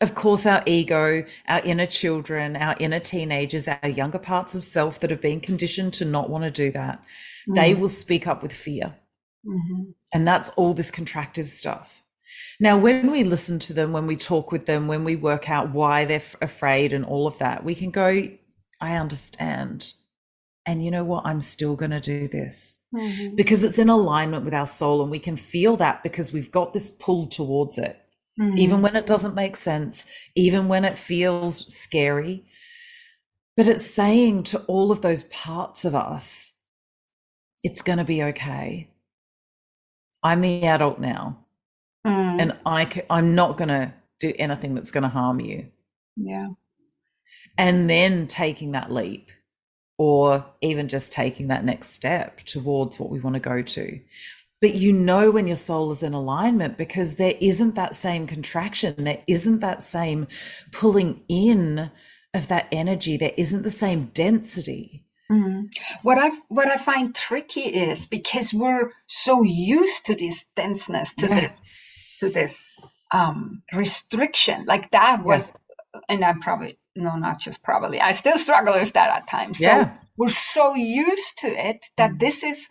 of 0.00 0.14
course, 0.14 0.44
our 0.46 0.62
ego, 0.66 1.24
our 1.46 1.60
inner 1.60 1.86
children, 1.86 2.56
our 2.56 2.74
inner 2.80 3.00
teenagers, 3.00 3.68
our 3.68 3.88
younger 3.88 4.18
parts 4.18 4.54
of 4.54 4.64
self 4.64 5.00
that 5.00 5.10
have 5.10 5.20
been 5.20 5.40
conditioned 5.40 5.92
to 5.94 6.04
not 6.04 6.30
want 6.30 6.44
to 6.44 6.50
do 6.50 6.70
that, 6.72 7.02
mm. 7.48 7.54
they 7.54 7.74
will 7.74 7.88
speak 7.88 8.26
up 8.26 8.42
with 8.42 8.52
fear. 8.52 8.96
Mm-hmm. 9.46 9.90
And 10.12 10.26
that's 10.26 10.50
all 10.50 10.74
this 10.74 10.90
contractive 10.90 11.46
stuff. 11.46 12.03
Now, 12.64 12.78
when 12.78 13.10
we 13.10 13.24
listen 13.24 13.58
to 13.58 13.74
them, 13.74 13.92
when 13.92 14.06
we 14.06 14.16
talk 14.16 14.50
with 14.50 14.64
them, 14.64 14.88
when 14.88 15.04
we 15.04 15.16
work 15.16 15.50
out 15.50 15.74
why 15.74 16.06
they're 16.06 16.16
f- 16.16 16.34
afraid 16.40 16.94
and 16.94 17.04
all 17.04 17.26
of 17.26 17.36
that, 17.36 17.62
we 17.62 17.74
can 17.74 17.90
go, 17.90 18.26
I 18.80 18.96
understand. 18.96 19.92
And 20.64 20.82
you 20.82 20.90
know 20.90 21.04
what? 21.04 21.26
I'm 21.26 21.42
still 21.42 21.76
going 21.76 21.90
to 21.90 22.00
do 22.00 22.26
this 22.26 22.82
mm-hmm. 22.94 23.36
because 23.36 23.64
it's 23.64 23.78
in 23.78 23.90
alignment 23.90 24.46
with 24.46 24.54
our 24.54 24.66
soul. 24.66 25.02
And 25.02 25.10
we 25.10 25.18
can 25.18 25.36
feel 25.36 25.76
that 25.76 26.02
because 26.02 26.32
we've 26.32 26.50
got 26.50 26.72
this 26.72 26.88
pull 26.88 27.26
towards 27.26 27.76
it, 27.76 28.00
mm-hmm. 28.40 28.56
even 28.56 28.80
when 28.80 28.96
it 28.96 29.04
doesn't 29.04 29.34
make 29.34 29.56
sense, 29.56 30.06
even 30.34 30.66
when 30.66 30.86
it 30.86 30.96
feels 30.96 31.70
scary. 31.70 32.46
But 33.58 33.68
it's 33.68 33.84
saying 33.84 34.44
to 34.44 34.60
all 34.60 34.90
of 34.90 35.02
those 35.02 35.24
parts 35.24 35.84
of 35.84 35.94
us, 35.94 36.50
it's 37.62 37.82
going 37.82 37.98
to 37.98 38.04
be 38.04 38.22
okay. 38.22 38.88
I'm 40.22 40.40
the 40.40 40.64
adult 40.64 40.98
now. 40.98 41.43
Mm. 42.06 42.40
And 42.40 42.58
I 42.66 42.84
can, 42.84 43.02
I'm 43.10 43.34
not 43.34 43.56
going 43.56 43.68
to 43.68 43.92
do 44.20 44.32
anything 44.38 44.74
that's 44.74 44.90
going 44.90 45.02
to 45.02 45.08
harm 45.08 45.40
you. 45.40 45.68
Yeah. 46.16 46.48
And 47.56 47.88
then 47.88 48.26
taking 48.26 48.72
that 48.72 48.90
leap 48.90 49.30
or 49.96 50.44
even 50.60 50.88
just 50.88 51.12
taking 51.12 51.48
that 51.48 51.64
next 51.64 51.90
step 51.90 52.38
towards 52.38 52.98
what 52.98 53.10
we 53.10 53.20
want 53.20 53.34
to 53.34 53.40
go 53.40 53.62
to. 53.62 54.00
But 54.60 54.74
you 54.74 54.92
know 54.92 55.30
when 55.30 55.46
your 55.46 55.56
soul 55.56 55.92
is 55.92 56.02
in 56.02 56.14
alignment 56.14 56.78
because 56.78 57.16
there 57.16 57.34
isn't 57.40 57.74
that 57.74 57.94
same 57.94 58.26
contraction, 58.26 59.04
there 59.04 59.22
isn't 59.26 59.60
that 59.60 59.82
same 59.82 60.26
pulling 60.72 61.22
in 61.28 61.90
of 62.32 62.48
that 62.48 62.66
energy, 62.72 63.16
there 63.16 63.34
isn't 63.36 63.62
the 63.62 63.70
same 63.70 64.06
density. 64.06 65.04
Mm. 65.30 65.68
What 66.02 66.18
I 66.18 66.30
what 66.48 66.68
I 66.68 66.76
find 66.76 67.14
tricky 67.14 67.62
is 67.62 68.06
because 68.06 68.52
we're 68.52 68.90
so 69.06 69.42
used 69.42 70.06
to 70.06 70.14
this 70.14 70.44
denseness, 70.56 71.12
to 71.18 71.26
yeah. 71.26 71.40
this 71.40 71.52
to 72.24 72.30
this 72.30 72.64
um, 73.10 73.62
restriction. 73.72 74.64
Like 74.66 74.90
that 74.90 75.24
was, 75.24 75.54
yes. 75.94 76.02
and 76.08 76.24
I 76.24 76.34
probably 76.40 76.78
no, 76.96 77.16
not 77.16 77.40
just 77.40 77.62
probably. 77.62 78.00
I 78.00 78.12
still 78.12 78.38
struggle 78.38 78.74
with 78.74 78.92
that 78.92 79.10
at 79.10 79.26
times. 79.26 79.58
So 79.58 79.64
yeah. 79.64 79.92
we're 80.16 80.28
so 80.28 80.74
used 80.74 81.38
to 81.38 81.48
it 81.48 81.86
that 81.96 82.12
mm. 82.12 82.20
this 82.20 82.42
is 82.42 82.68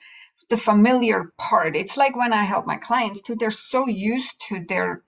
the 0.49 0.57
familiar 0.57 1.33
part. 1.37 1.75
It's 1.75 1.97
like 1.97 2.15
when 2.15 2.33
I 2.33 2.43
help 2.43 2.65
my 2.65 2.77
clients 2.77 3.21
too, 3.21 3.35
they're 3.35 3.49
so 3.49 3.87
used 3.87 4.35
to 4.47 4.63
their 4.65 5.03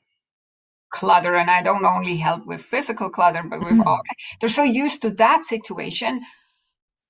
clutter 0.92 1.36
and 1.36 1.50
I 1.50 1.62
don't 1.62 1.86
only 1.86 2.18
help 2.18 2.46
with 2.46 2.62
physical 2.62 3.10
clutter, 3.10 3.44
but 3.44 3.60
with 3.60 3.80
mm. 3.80 3.86
all, 3.86 4.02
they're 4.40 4.50
so 4.50 4.64
used 4.64 5.02
to 5.04 5.10
that 5.12 5.46
situation. 5.46 6.22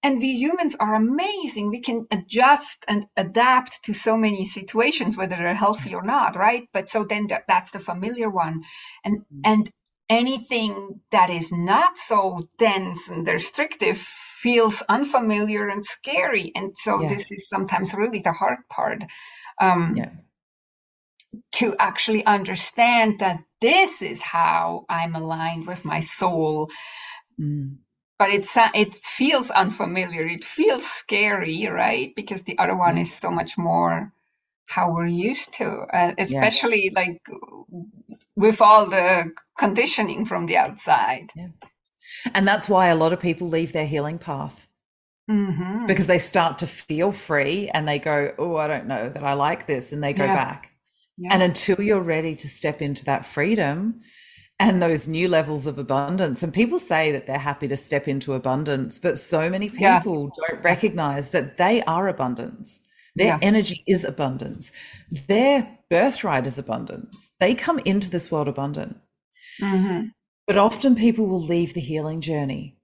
And 0.05 0.21
we 0.21 0.33
humans 0.33 0.75
are 0.79 0.93
amazing. 0.93 1.71
We 1.71 1.81
can 1.81 2.05
adjust 2.11 2.85
and 2.87 3.07
adapt 3.17 3.83
to 3.85 3.91
so 3.91 4.15
many 4.15 4.45
situations, 4.45 5.17
whether 5.17 5.35
they're 5.35 5.55
healthy 5.55 5.95
or 5.95 6.03
not, 6.03 6.35
right? 6.35 6.67
But 6.71 6.89
so 6.89 7.03
then 7.03 7.27
that's 7.47 7.71
the 7.71 7.79
familiar 7.79 8.29
one. 8.29 8.61
And, 9.03 9.21
mm. 9.21 9.41
and 9.43 9.71
anything 10.07 11.01
that 11.09 11.31
is 11.31 11.51
not 11.51 11.97
so 11.97 12.47
dense 12.59 13.07
and 13.09 13.25
restrictive 13.25 13.97
feels 13.97 14.83
unfamiliar 14.87 15.69
and 15.69 15.83
scary. 15.83 16.51
And 16.53 16.75
so 16.77 17.01
yeah. 17.01 17.09
this 17.09 17.31
is 17.31 17.49
sometimes 17.49 17.95
really 17.95 18.19
the 18.19 18.33
hard 18.33 18.59
part. 18.69 19.01
Um, 19.59 19.95
yeah. 19.97 20.11
To 21.53 21.75
actually 21.79 22.23
understand 22.27 23.17
that 23.21 23.39
this 23.59 24.03
is 24.03 24.21
how 24.21 24.85
I'm 24.87 25.15
aligned 25.15 25.65
with 25.65 25.83
my 25.83 25.99
soul. 25.99 26.69
Mm. 27.41 27.77
But 28.17 28.29
it's 28.29 28.55
it 28.73 28.95
feels 28.95 29.49
unfamiliar. 29.51 30.25
It 30.25 30.45
feels 30.45 30.85
scary, 30.85 31.67
right? 31.67 32.13
Because 32.15 32.43
the 32.43 32.57
other 32.57 32.75
one 32.75 32.97
is 32.97 33.13
so 33.13 33.29
much 33.29 33.57
more 33.57 34.13
how 34.67 34.91
we're 34.91 35.05
used 35.05 35.53
to, 35.53 35.85
uh, 35.93 36.13
especially 36.17 36.85
yeah. 36.85 36.99
like 36.99 37.21
with 38.35 38.61
all 38.61 38.89
the 38.89 39.31
conditioning 39.57 40.25
from 40.25 40.45
the 40.45 40.57
outside. 40.57 41.29
Yeah. 41.35 41.49
And 42.33 42.47
that's 42.47 42.69
why 42.69 42.87
a 42.87 42.95
lot 42.95 43.13
of 43.13 43.19
people 43.19 43.47
leave 43.47 43.73
their 43.73 43.85
healing 43.85 44.17
path 44.17 44.67
mm-hmm. 45.29 45.85
because 45.85 46.07
they 46.07 46.19
start 46.19 46.59
to 46.59 46.67
feel 46.67 47.11
free 47.11 47.69
and 47.73 47.87
they 47.87 47.99
go, 47.99 48.33
Oh, 48.37 48.55
I 48.57 48.67
don't 48.67 48.87
know 48.87 49.09
that 49.09 49.23
I 49.23 49.33
like 49.33 49.67
this. 49.67 49.91
And 49.91 50.03
they 50.03 50.13
go 50.13 50.25
yeah. 50.25 50.35
back. 50.35 50.71
And 51.31 51.41
until 51.41 51.81
you're 51.81 52.01
ready 52.01 52.35
to 52.35 52.49
step 52.49 52.81
into 52.81 53.05
that 53.05 53.25
freedom 53.25 54.01
and 54.59 54.81
those 54.81 55.07
new 55.07 55.27
levels 55.27 55.67
of 55.67 55.77
abundance, 55.77 56.41
and 56.41 56.53
people 56.53 56.79
say 56.79 57.11
that 57.11 57.27
they're 57.27 57.37
happy 57.37 57.67
to 57.67 57.77
step 57.77 58.07
into 58.07 58.33
abundance, 58.33 58.99
but 58.99 59.17
so 59.17 59.49
many 59.49 59.69
people 59.69 60.31
yeah. 60.37 60.47
don't 60.49 60.63
recognize 60.63 61.29
that 61.29 61.57
they 61.57 61.81
are 61.83 62.07
abundance. 62.07 62.79
Their 63.15 63.27
yeah. 63.27 63.39
energy 63.41 63.83
is 63.87 64.03
abundance. 64.03 64.71
Their 65.27 65.77
birthright 65.89 66.45
is 66.45 66.57
abundance. 66.57 67.31
They 67.39 67.53
come 67.53 67.79
into 67.79 68.09
this 68.09 68.31
world 68.31 68.47
abundant. 68.47 68.97
Mm-hmm. 69.61 70.07
But 70.47 70.57
often 70.57 70.95
people 70.95 71.25
will 71.25 71.41
leave 71.43 71.73
the 71.73 71.81
healing 71.81 72.21
journey 72.21 72.77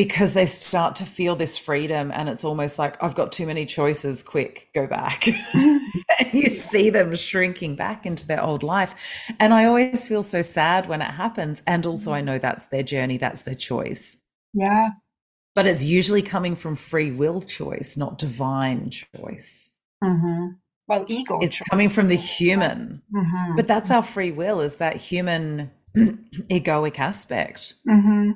because 0.00 0.32
they 0.32 0.46
start 0.46 0.96
to 0.96 1.04
feel 1.04 1.36
this 1.36 1.58
freedom 1.58 2.10
and 2.10 2.26
it's 2.26 2.42
almost 2.42 2.78
like 2.78 2.96
I've 3.02 3.14
got 3.14 3.32
too 3.32 3.44
many 3.44 3.66
choices, 3.66 4.22
quick, 4.22 4.70
go 4.74 4.86
back. 4.86 5.28
and 5.54 6.32
you 6.32 6.48
see 6.48 6.88
them 6.88 7.14
shrinking 7.14 7.76
back 7.76 8.06
into 8.06 8.26
their 8.26 8.42
old 8.42 8.62
life. 8.62 8.94
And 9.38 9.52
I 9.52 9.66
always 9.66 10.08
feel 10.08 10.22
so 10.22 10.40
sad 10.40 10.86
when 10.86 11.02
it 11.02 11.10
happens. 11.10 11.62
And 11.66 11.84
also, 11.84 12.14
I 12.14 12.22
know 12.22 12.38
that's 12.38 12.64
their 12.64 12.82
journey, 12.82 13.18
that's 13.18 13.42
their 13.42 13.54
choice. 13.54 14.16
Yeah. 14.54 14.92
But 15.54 15.66
it's 15.66 15.84
usually 15.84 16.22
coming 16.22 16.56
from 16.56 16.76
free 16.76 17.10
will 17.10 17.42
choice, 17.42 17.98
not 17.98 18.18
divine 18.18 18.88
choice. 18.88 19.68
Mm-hmm. 20.02 20.46
Well, 20.88 21.04
ego. 21.08 21.40
It's 21.42 21.56
choice. 21.56 21.68
coming 21.68 21.90
from 21.90 22.08
the 22.08 22.16
human. 22.16 23.02
Mm-hmm. 23.14 23.56
But 23.56 23.68
that's 23.68 23.90
our 23.90 24.02
free 24.02 24.30
will, 24.30 24.62
is 24.62 24.76
that 24.76 24.96
human 24.96 25.70
egoic 25.94 26.98
aspect, 26.98 27.74
mm-hmm. 27.86 28.30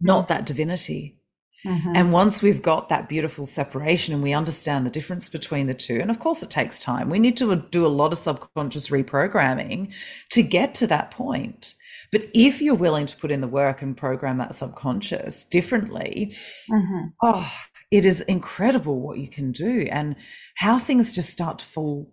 Not 0.00 0.28
that 0.28 0.46
divinity. 0.46 1.18
Mm-hmm. 1.64 1.92
And 1.94 2.12
once 2.12 2.42
we've 2.42 2.60
got 2.60 2.90
that 2.90 3.08
beautiful 3.08 3.46
separation 3.46 4.12
and 4.12 4.22
we 4.22 4.34
understand 4.34 4.84
the 4.84 4.90
difference 4.90 5.28
between 5.28 5.66
the 5.66 5.74
two, 5.74 5.98
and 5.98 6.10
of 6.10 6.18
course 6.18 6.42
it 6.42 6.50
takes 6.50 6.78
time, 6.78 7.08
we 7.08 7.18
need 7.18 7.36
to 7.38 7.56
do 7.56 7.86
a 7.86 7.88
lot 7.88 8.12
of 8.12 8.18
subconscious 8.18 8.90
reprogramming 8.90 9.92
to 10.30 10.42
get 10.42 10.74
to 10.76 10.86
that 10.88 11.10
point. 11.10 11.74
But 12.12 12.28
if 12.34 12.60
you're 12.60 12.74
willing 12.74 13.06
to 13.06 13.16
put 13.16 13.30
in 13.30 13.40
the 13.40 13.48
work 13.48 13.80
and 13.80 13.96
program 13.96 14.36
that 14.38 14.54
subconscious 14.54 15.44
differently, 15.44 16.34
mm-hmm. 16.70 17.06
oh, 17.22 17.52
it 17.90 18.04
is 18.04 18.20
incredible 18.22 19.00
what 19.00 19.18
you 19.18 19.28
can 19.28 19.52
do 19.52 19.86
and 19.90 20.16
how 20.56 20.78
things 20.78 21.14
just 21.14 21.30
start 21.30 21.58
to 21.60 21.64
fall 21.64 22.12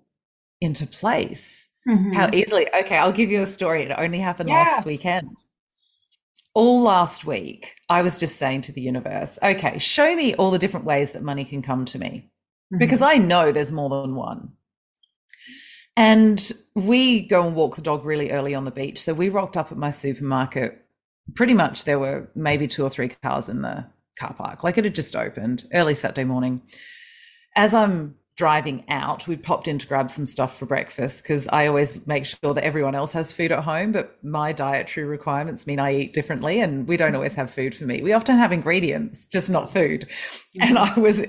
into 0.62 0.88
place. 0.88 1.70
Mm-hmm. 1.88 2.13
How 2.13 2.30
easily. 2.32 2.67
Okay, 2.74 2.98
I'll 2.98 3.12
give 3.12 3.32
you 3.32 3.41
a 3.41 3.46
story. 3.48 3.84
It 3.84 3.91
only 3.98 4.20
happened 4.20 4.50
yeah. 4.50 4.63
last 4.63 4.86
weekend. 4.86 5.44
All 6.53 6.81
last 6.81 7.25
week, 7.25 7.75
I 7.89 8.01
was 8.01 8.17
just 8.17 8.35
saying 8.35 8.63
to 8.63 8.71
the 8.71 8.81
universe, 8.81 9.39
okay, 9.41 9.77
show 9.79 10.15
me 10.15 10.33
all 10.35 10.51
the 10.51 10.59
different 10.59 10.85
ways 10.85 11.13
that 11.13 11.23
money 11.23 11.45
can 11.45 11.61
come 11.61 11.85
to 11.85 11.99
me. 11.99 12.29
Mm-hmm. 12.73 12.79
Because 12.79 13.01
I 13.01 13.15
know 13.15 13.51
there's 13.51 13.71
more 13.71 13.89
than 13.89 14.15
one. 14.15 14.53
And 15.95 16.51
we 16.75 17.21
go 17.21 17.45
and 17.45 17.55
walk 17.55 17.75
the 17.75 17.81
dog 17.81 18.05
really 18.05 18.31
early 18.31 18.55
on 18.55 18.63
the 18.63 18.71
beach. 18.71 19.01
So 19.01 19.13
we 19.13 19.29
rocked 19.29 19.57
up 19.57 19.71
at 19.71 19.77
my 19.77 19.89
supermarket. 19.89 20.83
Pretty 21.35 21.53
much 21.53 21.83
there 21.83 21.99
were 21.99 22.29
maybe 22.35 22.67
two 22.67 22.83
or 22.83 22.89
three 22.89 23.09
cars 23.09 23.49
in 23.49 23.61
the 23.61 23.85
car 24.17 24.33
park. 24.33 24.63
Like 24.63 24.77
it 24.77 24.85
had 24.85 24.95
just 24.95 25.15
opened 25.15 25.65
early 25.73 25.93
Saturday 25.93 26.23
morning. 26.23 26.61
As 27.55 27.73
I'm 27.73 28.15
driving 28.38 28.84
out, 28.88 29.28
we 29.28 29.36
popped 29.36 29.67
in 29.67 29.78
to 29.78 29.88
grab 29.88 30.10
some 30.10 30.26
stuff 30.26 30.58
for 30.58 30.65
breakfast 30.65 31.24
because 31.24 31.48
I 31.50 31.67
always 31.67 32.08
make 32.08 32.26
sure 32.26 32.54
that 32.54 32.63
everyone 32.63 32.96
else 32.96 33.13
has 33.13 33.34
food 33.34 33.52
at 33.52 33.63
home, 33.63 33.91
but 33.91 34.17
my 34.24 34.52
dietary 34.54 35.06
requirements 35.06 35.67
mean 35.67 35.80
I 35.80 35.94
eat 35.96 36.13
differently 36.13 36.60
and 36.60 36.88
we 36.88 36.98
don't 36.98 37.15
always 37.15 37.36
have 37.36 37.52
food 37.52 37.76
for 37.76 37.86
me. 37.86 38.02
We 38.02 38.13
often 38.13 38.38
have 38.38 38.52
ingredients, 38.52 39.26
just 39.26 39.50
not 39.50 39.72
food. 39.72 40.02
Mm-hmm. 40.02 40.63
And 40.63 40.78
I 40.78 41.00
was 41.00 41.22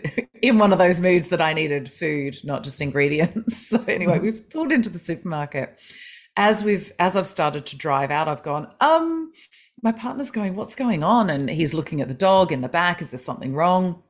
in 0.42 0.58
one 0.58 0.72
of 0.72 0.78
those 0.78 1.00
moods 1.00 1.28
that 1.28 1.42
I 1.42 1.52
needed 1.52 1.90
food, 1.90 2.36
not 2.44 2.64
just 2.64 2.80
ingredients. 2.80 3.60
So 3.72 3.82
anyway, 3.88 4.16
mm-hmm. 4.16 4.24
we 4.24 4.32
pulled 4.32 4.70
into 4.70 4.90
the 4.90 4.98
supermarket 4.98 5.80
as 6.36 6.64
we've 6.64 6.92
as 6.98 7.16
I've 7.16 7.26
started 7.26 7.66
to 7.66 7.76
drive 7.76 8.10
out, 8.10 8.28
I've 8.28 8.42
gone, 8.42 8.72
um, 8.80 9.32
my 9.82 9.92
partner's 9.92 10.30
going, 10.30 10.56
what's 10.56 10.74
going 10.74 11.02
on? 11.02 11.30
And 11.30 11.50
he's 11.50 11.74
looking 11.74 12.00
at 12.00 12.08
the 12.08 12.14
dog 12.14 12.52
in 12.52 12.60
the 12.60 12.68
back. 12.68 13.02
Is 13.02 13.10
there 13.10 13.18
something 13.18 13.54
wrong? 13.54 14.02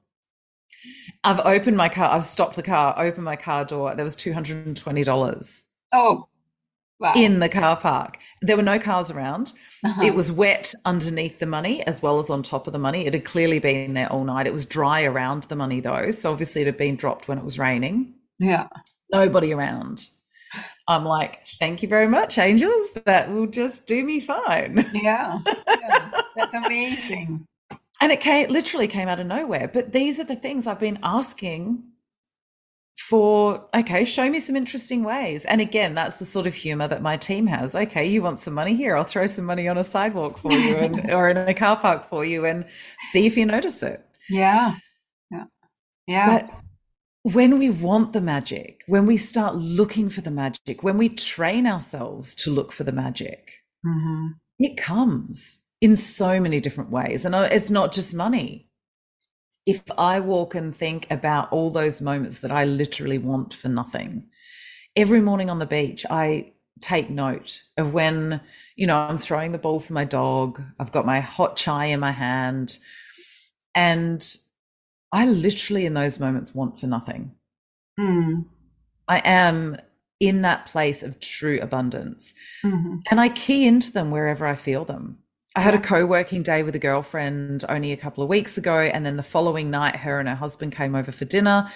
I've 1.25 1.41
opened 1.41 1.77
my 1.77 1.89
car, 1.89 2.11
I've 2.11 2.25
stopped 2.25 2.57
the 2.57 2.63
car, 2.63 2.95
opened 2.99 3.25
my 3.25 3.37
car 3.37 3.65
door. 3.65 3.95
There 3.95 4.05
was 4.05 4.17
$220. 4.17 5.63
Oh, 5.93 6.29
wow. 6.99 7.13
In 7.15 7.39
the 7.39 7.49
car 7.49 7.77
park. 7.77 8.19
There 8.41 8.57
were 8.57 8.63
no 8.63 8.79
cars 8.79 9.11
around. 9.11 9.53
Uh-huh. 9.85 10.03
It 10.03 10.15
was 10.15 10.33
wet 10.33 10.75
underneath 10.85 11.39
the 11.39 11.47
money 11.47 11.87
as 11.87 12.03
well 12.03 12.19
as 12.19 12.31
on 12.31 12.43
top 12.43 12.67
of 12.67 12.73
the 12.73 12.79
money. 12.79 13.07
It 13.07 13.15
had 13.15 13.25
clearly 13.25 13.59
been 13.59 13.95
there 13.95 14.11
all 14.11 14.25
night. 14.25 14.47
It 14.47 14.53
was 14.53 14.67
dry 14.67 15.03
around 15.05 15.45
the 15.45 15.57
money 15.57 15.81
though. 15.81 16.11
So 16.11 16.31
obviously 16.31 16.63
it 16.63 16.67
had 16.67 16.77
been 16.77 16.97
dropped 16.97 17.29
when 17.29 17.39
it 17.39 17.45
was 17.45 17.59
raining. 17.59 18.15
Yeah. 18.39 18.69
Nobody 19.13 19.53
around. 19.53 20.09
I'm 20.89 21.05
like, 21.05 21.47
thank 21.59 21.83
you 21.83 21.89
very 21.89 22.09
much, 22.09 22.39
angels. 22.39 22.91
That 23.05 23.31
will 23.31 23.47
just 23.47 23.87
do 23.87 24.05
me 24.05 24.21
fine. 24.21 24.85
Yeah. 24.93 25.39
yeah. 25.69 26.11
That's 26.37 26.55
amazing. 26.55 27.47
And 28.03 28.11
it 28.11 28.21
came 28.21 28.51
literally 28.51 28.89
came 28.89 29.07
out 29.07 29.21
of 29.21 29.27
nowhere. 29.27 29.71
But 29.73 29.93
these 29.93 30.19
are 30.19 30.25
the 30.25 30.35
things 30.35 30.67
I've 30.67 30.81
been 30.81 30.99
asking 31.05 31.85
for 32.99 33.65
okay 33.75 34.05
show 34.05 34.29
me 34.29 34.41
some 34.41 34.57
interesting 34.57 35.05
ways. 35.05 35.45
And 35.45 35.61
again 35.61 35.95
that's 35.95 36.17
the 36.17 36.25
sort 36.25 36.49
of 36.49 36.55
humor 36.55 36.89
that 36.89 37.01
my 37.01 37.17
team 37.17 37.47
has. 37.47 37.75
Okay 37.75 38.07
you 38.07 38.21
want 38.21 38.41
some 38.41 38.55
money 38.55 38.75
here? 38.75 38.97
I'll 38.97 39.05
throw 39.05 39.27
some 39.27 39.45
money 39.45 39.69
on 39.69 39.79
a 39.79 39.85
sidewalk 39.85 40.37
for 40.37 40.53
you 40.53 40.77
and, 40.77 41.11
or 41.13 41.31
in 41.31 41.37
a 41.37 41.55
car 41.55 41.77
park 41.77 42.09
for 42.09 42.25
you 42.25 42.45
and 42.45 42.67
see 43.13 43.25
if 43.25 43.37
you 43.37 43.47
notice 43.47 43.83
it. 43.85 44.05
Yeah. 44.29 44.75
Yeah. 45.31 45.45
Yeah. 46.09 46.27
But 46.27 47.35
when 47.35 47.57
we 47.57 47.71
want 47.71 48.13
the 48.13 48.21
magic, 48.21 48.83
when 48.89 49.07
we 49.07 49.17
start 49.17 49.55
looking 49.55 50.11
for 50.11 50.23
the 50.23 50.31
magic, 50.33 50.83
when 50.83 50.99
we 50.99 51.09
train 51.09 51.69
ourselves 51.69 52.35
to 52.35 52.51
look 52.51 52.73
for 52.73 52.83
the 52.83 52.91
magic, 52.91 53.53
mm-hmm. 53.87 54.27
it 54.59 54.77
comes 54.77 55.62
in 55.83 55.97
so 55.97 56.41
many 56.41 56.61
different 56.61 56.91
ways. 56.91 57.25
And 57.27 57.35
it's 57.35 57.71
not 57.71 57.93
just 57.93 58.15
money. 58.15 58.69
If 59.67 59.83
I 59.99 60.21
walk 60.21 60.55
and 60.55 60.75
think 60.75 61.09
about 61.11 61.53
all 61.53 61.71
those 61.71 62.01
moments 62.01 62.39
that 62.39 62.53
I 62.53 62.65
literally 62.65 63.19
want 63.19 63.53
for 63.53 63.69
nothing, 63.69 64.29
every 64.97 65.21
morning 65.21 65.51
on 65.51 65.59
the 65.59 65.67
beach, 65.67 66.07
I 66.09 66.53
take 66.81 67.11
note 67.11 67.63
of 67.77 67.93
when, 67.93 68.41
you 68.77 68.87
know, 68.87 68.97
I'm 68.97 69.19
throwing 69.19 69.51
the 69.51 69.59
ball 69.59 69.81
for 69.81 69.93
my 69.93 70.05
dog, 70.05 70.63
I've 70.79 70.93
got 70.93 71.05
my 71.05 71.19
hot 71.19 71.57
chai 71.57 71.87
in 71.87 72.01
my 72.01 72.13
hand, 72.13 72.79
and 73.75 74.25
I 75.13 75.27
literally, 75.27 75.85
in 75.85 75.95
those 75.95 76.21
moments, 76.21 76.55
want 76.55 76.79
for 76.79 76.87
nothing. 76.87 77.33
Mm. 77.99 78.47
I 79.09 79.21
am 79.25 79.77
in 80.21 80.43
that 80.43 80.67
place 80.67 81.03
of 81.03 81.19
true 81.19 81.59
abundance. 81.61 82.35
Mm-hmm. 82.65 82.99
And 83.11 83.21
I 83.21 83.29
key 83.29 83.67
into 83.67 83.93
them 83.93 84.13
wherever 84.13 84.47
I 84.47 84.55
feel 84.55 84.85
them. 84.85 85.19
I 85.55 85.61
had 85.61 85.75
a 85.75 85.81
co 85.81 86.07
working 86.07 86.43
day 86.43 86.63
with 86.63 86.75
a 86.75 86.79
girlfriend 86.79 87.65
only 87.69 87.93
a 87.93 87.97
couple 87.97 88.23
of 88.23 88.29
weeks 88.29 88.57
ago. 88.57 88.81
And 88.81 89.05
then 89.05 89.17
the 89.17 89.23
following 89.23 89.71
night, 89.71 89.97
her 89.97 90.19
and 90.19 90.29
her 90.29 90.35
husband 90.35 90.75
came 90.75 90.95
over 90.95 91.13
for 91.13 91.25
dinner. 91.25 91.69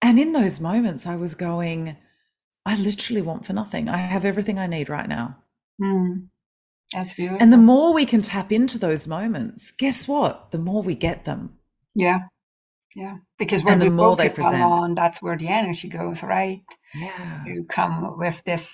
And 0.00 0.18
in 0.18 0.32
those 0.32 0.60
moments, 0.60 1.06
I 1.06 1.16
was 1.16 1.34
going, 1.34 1.96
I 2.66 2.76
literally 2.76 3.22
want 3.22 3.46
for 3.46 3.52
nothing. 3.52 3.88
I 3.88 3.98
have 3.98 4.24
everything 4.24 4.58
I 4.58 4.66
need 4.66 4.88
right 4.88 5.08
now. 5.08 5.38
Mm. 5.80 6.28
That's 6.92 7.14
beautiful. 7.14 7.38
And 7.40 7.52
the 7.52 7.58
more 7.58 7.94
we 7.94 8.04
can 8.04 8.20
tap 8.20 8.52
into 8.52 8.78
those 8.78 9.06
moments, 9.06 9.70
guess 9.70 10.06
what? 10.06 10.50
The 10.50 10.58
more 10.58 10.82
we 10.82 10.94
get 10.94 11.24
them. 11.24 11.58
Yeah. 11.94 12.20
Yeah, 12.94 13.16
because 13.38 13.64
when 13.64 13.74
and 13.74 13.82
the 13.82 13.90
more 13.90 14.16
they 14.16 14.28
present, 14.28 14.62
on, 14.62 14.94
that's 14.94 15.22
where 15.22 15.36
the 15.36 15.48
energy 15.48 15.88
goes, 15.88 16.22
right? 16.22 16.62
Yeah, 16.94 17.42
to 17.46 17.64
come 17.64 18.18
with 18.18 18.42
this, 18.44 18.70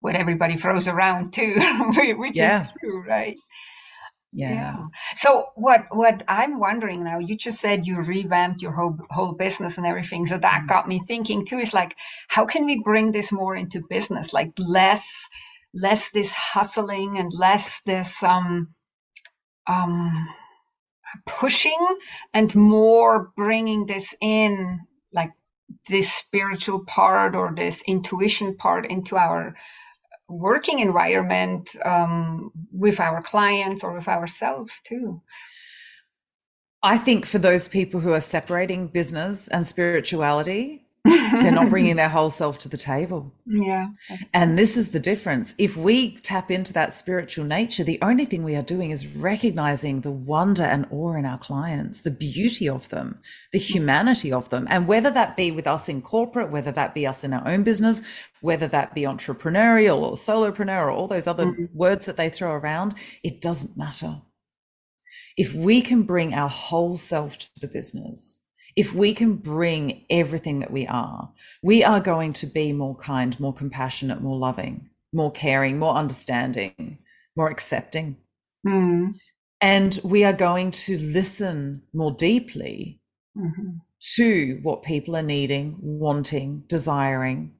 what 0.00 0.14
everybody 0.14 0.56
throws 0.56 0.88
around 0.88 1.32
too, 1.32 1.54
which 2.16 2.36
yeah. 2.36 2.62
is 2.62 2.68
true, 2.80 3.04
right? 3.06 3.36
Yeah. 4.32 4.52
yeah. 4.52 4.76
So 5.16 5.46
what 5.54 5.86
what 5.90 6.22
I'm 6.28 6.60
wondering 6.60 7.02
now, 7.02 7.18
you 7.18 7.36
just 7.36 7.60
said 7.60 7.86
you 7.86 7.96
revamped 7.96 8.60
your 8.60 8.72
whole 8.72 8.98
whole 9.10 9.32
business 9.32 9.78
and 9.78 9.86
everything. 9.86 10.26
So 10.26 10.38
that 10.38 10.62
mm. 10.64 10.68
got 10.68 10.86
me 10.86 11.00
thinking 11.06 11.46
too, 11.46 11.58
is 11.58 11.72
like, 11.72 11.96
how 12.28 12.44
can 12.44 12.66
we 12.66 12.80
bring 12.82 13.12
this 13.12 13.32
more 13.32 13.56
into 13.56 13.82
business? 13.88 14.32
Like 14.32 14.52
less 14.58 15.28
less 15.74 16.10
this 16.10 16.32
hustling 16.32 17.18
and 17.18 17.32
less 17.32 17.80
this 17.86 18.22
um 18.22 18.74
um 19.66 20.28
pushing 21.26 21.98
and 22.34 22.54
more 22.54 23.30
bringing 23.36 23.86
this 23.86 24.14
in 24.20 24.80
like 25.12 25.32
this 25.88 26.12
spiritual 26.12 26.84
part 26.84 27.34
or 27.34 27.54
this 27.54 27.82
intuition 27.86 28.56
part 28.56 28.86
into 28.86 29.16
our 29.16 29.54
working 30.28 30.78
environment 30.78 31.70
um, 31.84 32.50
with 32.70 33.00
our 33.00 33.22
clients 33.22 33.82
or 33.82 33.92
with 33.94 34.08
ourselves 34.08 34.80
too? 34.84 35.20
I 36.82 36.96
think 36.98 37.26
for 37.26 37.38
those 37.38 37.66
people 37.66 38.00
who 38.00 38.12
are 38.12 38.20
separating 38.20 38.88
business 38.88 39.48
and 39.48 39.66
spirituality 39.66 40.87
they're 41.04 41.52
not 41.52 41.68
bringing 41.70 41.96
their 41.96 42.08
whole 42.08 42.30
self 42.30 42.58
to 42.60 42.68
the 42.68 42.76
table. 42.76 43.32
Yeah. 43.46 43.88
And 44.34 44.58
this 44.58 44.76
is 44.76 44.90
the 44.90 45.00
difference. 45.00 45.54
If 45.58 45.76
we 45.76 46.16
tap 46.16 46.50
into 46.50 46.72
that 46.74 46.92
spiritual 46.92 47.44
nature, 47.44 47.84
the 47.84 47.98
only 48.02 48.24
thing 48.24 48.44
we 48.44 48.56
are 48.56 48.62
doing 48.62 48.90
is 48.90 49.06
recognizing 49.06 50.00
the 50.00 50.10
wonder 50.10 50.62
and 50.62 50.86
awe 50.90 51.14
in 51.14 51.24
our 51.24 51.38
clients, 51.38 52.00
the 52.00 52.10
beauty 52.10 52.68
of 52.68 52.88
them, 52.88 53.20
the 53.52 53.58
humanity 53.58 54.32
of 54.32 54.48
them. 54.50 54.66
And 54.70 54.86
whether 54.86 55.10
that 55.10 55.36
be 55.36 55.50
with 55.50 55.66
us 55.66 55.88
in 55.88 56.02
corporate, 56.02 56.50
whether 56.50 56.72
that 56.72 56.94
be 56.94 57.06
us 57.06 57.24
in 57.24 57.32
our 57.32 57.46
own 57.46 57.62
business, 57.62 58.02
whether 58.40 58.68
that 58.68 58.94
be 58.94 59.02
entrepreneurial 59.02 59.98
or 59.98 60.12
solopreneur 60.12 60.86
or 60.86 60.90
all 60.90 61.08
those 61.08 61.26
other 61.26 61.46
mm-hmm. 61.46 61.64
words 61.72 62.06
that 62.06 62.16
they 62.16 62.28
throw 62.28 62.52
around, 62.52 62.94
it 63.22 63.40
doesn't 63.40 63.76
matter. 63.76 64.22
If 65.36 65.54
we 65.54 65.82
can 65.82 66.02
bring 66.02 66.34
our 66.34 66.48
whole 66.48 66.96
self 66.96 67.38
to 67.38 67.60
the 67.60 67.68
business, 67.68 68.42
if 68.76 68.94
we 68.94 69.12
can 69.12 69.34
bring 69.34 70.04
everything 70.10 70.60
that 70.60 70.70
we 70.70 70.86
are, 70.86 71.32
we 71.62 71.82
are 71.82 72.00
going 72.00 72.32
to 72.34 72.46
be 72.46 72.72
more 72.72 72.96
kind, 72.96 73.38
more 73.40 73.52
compassionate, 73.52 74.20
more 74.20 74.36
loving, 74.36 74.90
more 75.12 75.32
caring, 75.32 75.78
more 75.78 75.94
understanding, 75.94 76.98
more 77.36 77.50
accepting. 77.50 78.16
Mm. 78.66 79.14
And 79.60 79.98
we 80.04 80.24
are 80.24 80.32
going 80.32 80.70
to 80.72 80.98
listen 80.98 81.82
more 81.92 82.12
deeply 82.12 83.00
mm-hmm. 83.36 83.78
to 84.14 84.60
what 84.62 84.82
people 84.82 85.16
are 85.16 85.22
needing, 85.22 85.76
wanting, 85.80 86.64
desiring, 86.68 87.54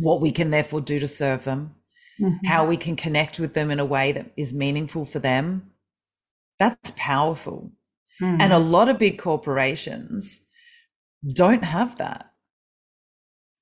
what 0.00 0.20
we 0.20 0.32
can 0.32 0.50
therefore 0.50 0.80
do 0.80 0.98
to 0.98 1.06
serve 1.06 1.44
them, 1.44 1.74
mm-hmm. 2.20 2.46
how 2.46 2.66
we 2.66 2.76
can 2.76 2.96
connect 2.96 3.38
with 3.38 3.54
them 3.54 3.70
in 3.70 3.78
a 3.78 3.84
way 3.84 4.12
that 4.12 4.32
is 4.36 4.52
meaningful 4.52 5.04
for 5.04 5.20
them. 5.20 5.70
That's 6.58 6.92
powerful. 6.96 7.72
Mm. 8.22 8.40
And 8.40 8.52
a 8.52 8.58
lot 8.58 8.88
of 8.88 8.98
big 8.98 9.18
corporations 9.18 10.40
don't 11.34 11.64
have 11.64 11.96
that. 11.96 12.30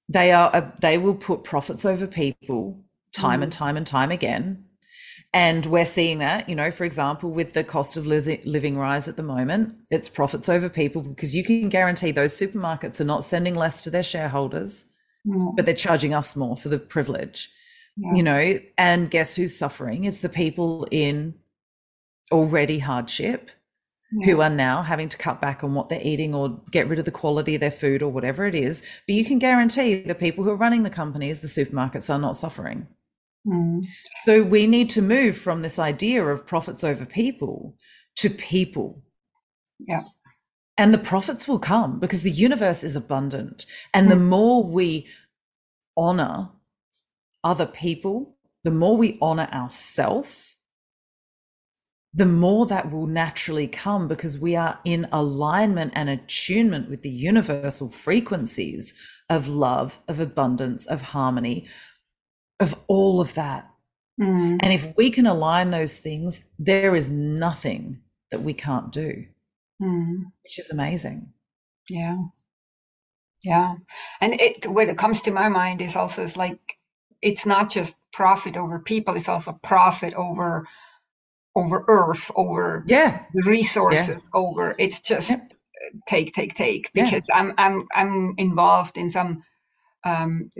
They 0.08 0.32
are 0.32 0.50
uh, 0.54 0.70
they 0.80 0.98
will 0.98 1.14
put 1.14 1.44
profits 1.44 1.84
over 1.84 2.06
people 2.06 2.84
time 3.14 3.40
mm. 3.40 3.44
and 3.44 3.52
time 3.52 3.76
and 3.76 3.86
time 3.86 4.10
again. 4.10 4.66
And 5.32 5.64
we're 5.66 5.86
seeing 5.86 6.18
that, 6.18 6.48
you 6.48 6.56
know, 6.56 6.72
for 6.72 6.84
example, 6.84 7.30
with 7.30 7.52
the 7.52 7.62
cost 7.62 7.96
of 7.96 8.04
living 8.04 8.76
rise 8.76 9.06
at 9.06 9.16
the 9.16 9.22
moment, 9.22 9.76
it's 9.88 10.08
profits 10.08 10.48
over 10.48 10.68
people 10.68 11.02
because 11.02 11.36
you 11.36 11.44
can 11.44 11.68
guarantee 11.68 12.10
those 12.10 12.36
supermarkets 12.36 13.00
are 13.00 13.04
not 13.04 13.22
sending 13.22 13.54
less 13.54 13.82
to 13.82 13.90
their 13.90 14.02
shareholders, 14.02 14.86
mm. 15.24 15.54
but 15.54 15.66
they're 15.66 15.74
charging 15.74 16.12
us 16.12 16.34
more 16.34 16.56
for 16.56 16.68
the 16.68 16.80
privilege, 16.80 17.48
yeah. 17.96 18.12
you 18.12 18.24
know. 18.24 18.58
And 18.76 19.08
guess 19.08 19.36
who's 19.36 19.56
suffering? 19.56 20.02
It's 20.02 20.18
the 20.18 20.28
people 20.28 20.88
in 20.90 21.36
already 22.32 22.80
hardship 22.80 23.52
yeah. 24.12 24.26
who 24.26 24.40
are 24.40 24.50
now 24.50 24.82
having 24.82 25.08
to 25.08 25.18
cut 25.18 25.40
back 25.40 25.62
on 25.62 25.74
what 25.74 25.88
they're 25.88 26.00
eating 26.02 26.34
or 26.34 26.60
get 26.70 26.88
rid 26.88 26.98
of 26.98 27.04
the 27.04 27.10
quality 27.10 27.54
of 27.54 27.60
their 27.60 27.70
food 27.70 28.02
or 28.02 28.10
whatever 28.10 28.46
it 28.46 28.54
is. 28.54 28.82
But 29.06 29.14
you 29.14 29.24
can 29.24 29.38
guarantee 29.38 30.02
the 30.02 30.14
people 30.14 30.44
who 30.44 30.50
are 30.50 30.56
running 30.56 30.82
the 30.82 30.90
companies, 30.90 31.40
the 31.40 31.48
supermarkets, 31.48 32.12
are 32.12 32.18
not 32.18 32.36
suffering. 32.36 32.88
Mm. 33.46 33.86
So 34.24 34.42
we 34.42 34.66
need 34.66 34.90
to 34.90 35.02
move 35.02 35.36
from 35.36 35.62
this 35.62 35.78
idea 35.78 36.24
of 36.24 36.46
profits 36.46 36.84
over 36.84 37.06
people 37.06 37.76
to 38.16 38.30
people. 38.30 39.02
Yeah. 39.78 40.02
And 40.76 40.94
the 40.94 40.98
profits 40.98 41.46
will 41.46 41.58
come 41.58 41.98
because 41.98 42.22
the 42.22 42.30
universe 42.30 42.82
is 42.84 42.96
abundant. 42.96 43.66
And 43.94 44.06
mm. 44.06 44.10
the 44.10 44.16
more 44.16 44.64
we 44.64 45.06
honor 45.96 46.50
other 47.44 47.66
people, 47.66 48.36
the 48.64 48.70
more 48.70 48.96
we 48.96 49.18
honor 49.22 49.48
ourselves, 49.52 50.49
the 52.12 52.26
more 52.26 52.66
that 52.66 52.90
will 52.90 53.06
naturally 53.06 53.68
come 53.68 54.08
because 54.08 54.38
we 54.38 54.56
are 54.56 54.80
in 54.84 55.06
alignment 55.12 55.92
and 55.94 56.08
attunement 56.08 56.90
with 56.90 57.02
the 57.02 57.10
universal 57.10 57.88
frequencies 57.88 58.94
of 59.28 59.46
love, 59.48 60.00
of 60.08 60.18
abundance, 60.18 60.86
of 60.86 61.02
harmony, 61.02 61.68
of 62.58 62.78
all 62.88 63.20
of 63.20 63.34
that. 63.34 63.70
Mm. 64.20 64.58
And 64.60 64.72
if 64.72 64.92
we 64.96 65.10
can 65.10 65.26
align 65.26 65.70
those 65.70 65.98
things, 65.98 66.42
there 66.58 66.96
is 66.96 67.12
nothing 67.12 68.00
that 68.32 68.42
we 68.42 68.54
can't 68.54 68.90
do, 68.90 69.24
mm. 69.80 70.16
which 70.42 70.58
is 70.58 70.70
amazing. 70.70 71.32
Yeah. 71.88 72.16
Yeah. 73.42 73.76
And 74.20 74.34
it, 74.34 74.66
what 74.66 74.88
it 74.88 74.98
comes 74.98 75.22
to 75.22 75.30
my 75.30 75.48
mind 75.48 75.80
is 75.80 75.96
also 75.96 76.24
is 76.24 76.36
like 76.36 76.58
it's 77.22 77.46
not 77.46 77.70
just 77.70 77.96
profit 78.12 78.56
over 78.56 78.78
people; 78.78 79.16
it's 79.16 79.28
also 79.28 79.58
profit 79.62 80.12
over 80.14 80.66
over 81.54 81.84
Earth, 81.88 82.30
over 82.36 82.84
yeah 82.86 83.24
the 83.34 83.42
resources, 83.42 84.28
yeah. 84.32 84.40
over 84.40 84.74
it's 84.78 85.00
just 85.00 85.30
yeah. 85.30 85.40
take, 86.08 86.34
take, 86.34 86.54
take. 86.54 86.90
Because 86.92 87.26
yeah. 87.28 87.36
I'm 87.36 87.54
I'm 87.58 87.86
I'm 87.94 88.34
involved 88.38 88.96
in 88.96 89.10
some 89.10 89.42
um, 90.04 90.50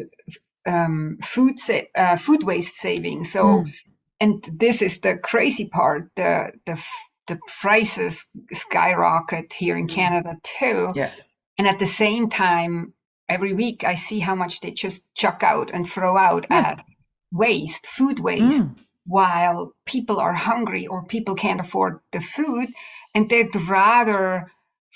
um, 0.66 1.18
food 1.22 1.58
sa- 1.58 1.90
uh, 1.94 2.16
food 2.16 2.42
waste 2.42 2.76
saving. 2.76 3.24
So, 3.24 3.44
mm. 3.44 3.72
and 4.20 4.44
this 4.52 4.82
is 4.82 5.00
the 5.00 5.16
crazy 5.16 5.68
part. 5.68 6.10
The 6.16 6.52
the 6.66 6.82
the 7.26 7.38
prices 7.60 8.26
skyrocket 8.52 9.52
here 9.52 9.76
in 9.76 9.86
mm. 9.86 9.94
Canada 9.94 10.36
too. 10.42 10.92
Yeah. 10.94 11.12
And 11.56 11.68
at 11.68 11.78
the 11.78 11.86
same 11.86 12.28
time, 12.28 12.94
every 13.28 13.52
week 13.52 13.84
I 13.84 13.94
see 13.94 14.20
how 14.20 14.34
much 14.34 14.60
they 14.60 14.72
just 14.72 15.02
chuck 15.14 15.42
out 15.42 15.70
and 15.72 15.88
throw 15.88 16.16
out 16.16 16.46
as 16.50 16.78
waste, 17.32 17.86
food 17.86 18.18
waste, 18.18 18.62
mm. 18.62 18.76
While 19.10 19.74
people 19.86 20.20
are 20.20 20.34
hungry 20.34 20.86
or 20.86 21.04
people 21.04 21.34
can't 21.34 21.60
afford 21.60 21.98
the 22.12 22.20
food, 22.20 22.68
and 23.12 23.28
they'd 23.28 23.54
rather 23.68 24.52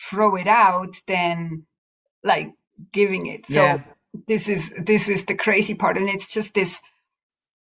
throw 0.09 0.37
it 0.37 0.47
out 0.47 0.95
than 1.09 1.67
like 2.23 2.53
giving 2.93 3.27
it. 3.27 3.45
So 3.49 3.83
this 4.29 4.49
is 4.49 4.73
this 4.79 5.09
is 5.09 5.25
the 5.25 5.35
crazy 5.35 5.75
part, 5.75 5.97
and 5.97 6.09
it's 6.09 6.33
just 6.33 6.55
this 6.55 6.81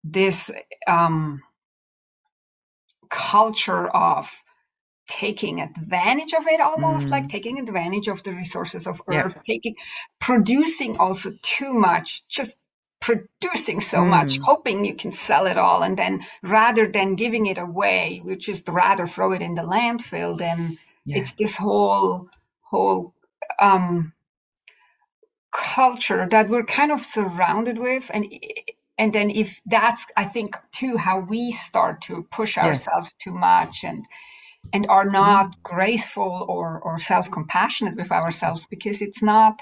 this 0.04 0.48
um 0.86 1.42
culture 3.10 3.88
of 3.88 4.30
taking 5.08 5.60
advantage 5.60 6.32
of 6.32 6.46
it 6.46 6.60
almost 6.60 7.06
mm. 7.06 7.10
like 7.10 7.28
taking 7.28 7.58
advantage 7.58 8.08
of 8.08 8.22
the 8.22 8.32
resources 8.32 8.86
of 8.86 9.02
earth 9.08 9.38
taking 9.46 9.74
producing 10.18 10.96
also 10.96 11.30
too 11.42 11.74
much 11.74 12.26
just 12.28 12.56
producing 13.04 13.80
so 13.80 13.98
mm. 13.98 14.08
much 14.08 14.38
hoping 14.38 14.84
you 14.84 14.94
can 14.94 15.12
sell 15.12 15.44
it 15.46 15.58
all 15.58 15.82
and 15.82 15.98
then 15.98 16.24
rather 16.42 16.86
than 16.90 17.14
giving 17.14 17.44
it 17.44 17.58
away 17.58 18.22
we 18.24 18.34
just 18.34 18.66
rather 18.68 19.06
throw 19.06 19.32
it 19.32 19.42
in 19.42 19.54
the 19.54 19.62
landfill 19.62 20.38
then 20.38 20.78
yeah. 21.04 21.18
it's 21.18 21.32
this 21.32 21.56
whole 21.56 22.30
whole 22.70 23.12
um 23.60 24.14
culture 25.52 26.26
that 26.30 26.48
we're 26.48 26.64
kind 26.64 26.90
of 26.90 27.00
surrounded 27.00 27.78
with 27.78 28.10
and 28.14 28.24
and 28.96 29.12
then 29.12 29.28
if 29.28 29.60
that's 29.66 30.06
i 30.16 30.24
think 30.24 30.56
too 30.72 30.96
how 30.96 31.18
we 31.18 31.52
start 31.52 32.00
to 32.00 32.26
push 32.30 32.56
ourselves 32.56 33.14
yeah. 33.14 33.24
too 33.24 33.38
much 33.38 33.84
and 33.84 34.06
and 34.72 34.86
are 34.88 35.04
not 35.04 35.46
mm-hmm. 35.46 35.60
graceful 35.62 36.46
or, 36.48 36.80
or 36.80 36.98
self 36.98 37.30
compassionate 37.30 37.96
with 37.96 38.10
ourselves 38.10 38.66
because 38.68 39.02
it's 39.02 39.22
not. 39.22 39.60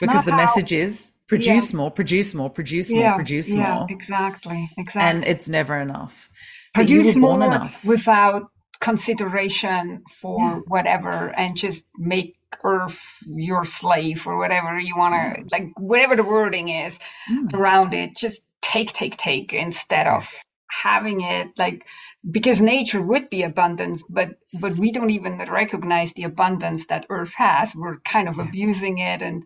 Because 0.00 0.16
not 0.16 0.24
the 0.24 0.30
how, 0.32 0.36
message 0.38 0.72
is 0.72 1.12
produce 1.26 1.72
yeah. 1.72 1.76
more, 1.76 1.90
produce 1.90 2.34
more, 2.34 2.50
produce 2.50 2.90
yeah, 2.90 3.08
more, 3.08 3.14
produce 3.16 3.52
yeah, 3.52 3.74
more. 3.74 3.86
Exactly, 3.88 4.68
exactly. 4.76 5.02
And 5.02 5.24
it's 5.24 5.48
never 5.48 5.76
enough. 5.76 6.30
Produce 6.74 7.14
more 7.14 7.42
enough. 7.42 7.84
without 7.84 8.50
consideration 8.80 10.02
for 10.20 10.62
whatever 10.66 11.32
and 11.38 11.56
just 11.56 11.84
make 11.96 12.36
earth 12.64 12.98
your 13.26 13.64
slave 13.64 14.26
or 14.26 14.36
whatever 14.36 14.78
you 14.78 14.96
want 14.96 15.14
to 15.14 15.44
like 15.52 15.68
whatever 15.76 16.16
the 16.16 16.24
wording 16.24 16.68
is 16.68 16.98
mm. 17.30 17.52
around 17.54 17.94
it 17.94 18.14
just 18.16 18.40
take 18.60 18.92
take 18.92 19.16
take 19.16 19.54
instead 19.54 20.08
of 20.08 20.28
having 20.68 21.20
it 21.20 21.48
like 21.56 21.86
because 22.30 22.60
nature 22.60 23.00
would 23.00 23.30
be 23.30 23.42
abundance 23.42 24.02
but 24.08 24.30
but 24.60 24.76
we 24.76 24.90
don't 24.90 25.10
even 25.10 25.38
recognize 25.38 26.12
the 26.14 26.24
abundance 26.24 26.86
that 26.86 27.06
earth 27.08 27.34
has 27.36 27.74
we're 27.76 28.00
kind 28.00 28.28
of 28.28 28.38
abusing 28.38 28.98
it 28.98 29.22
and 29.22 29.44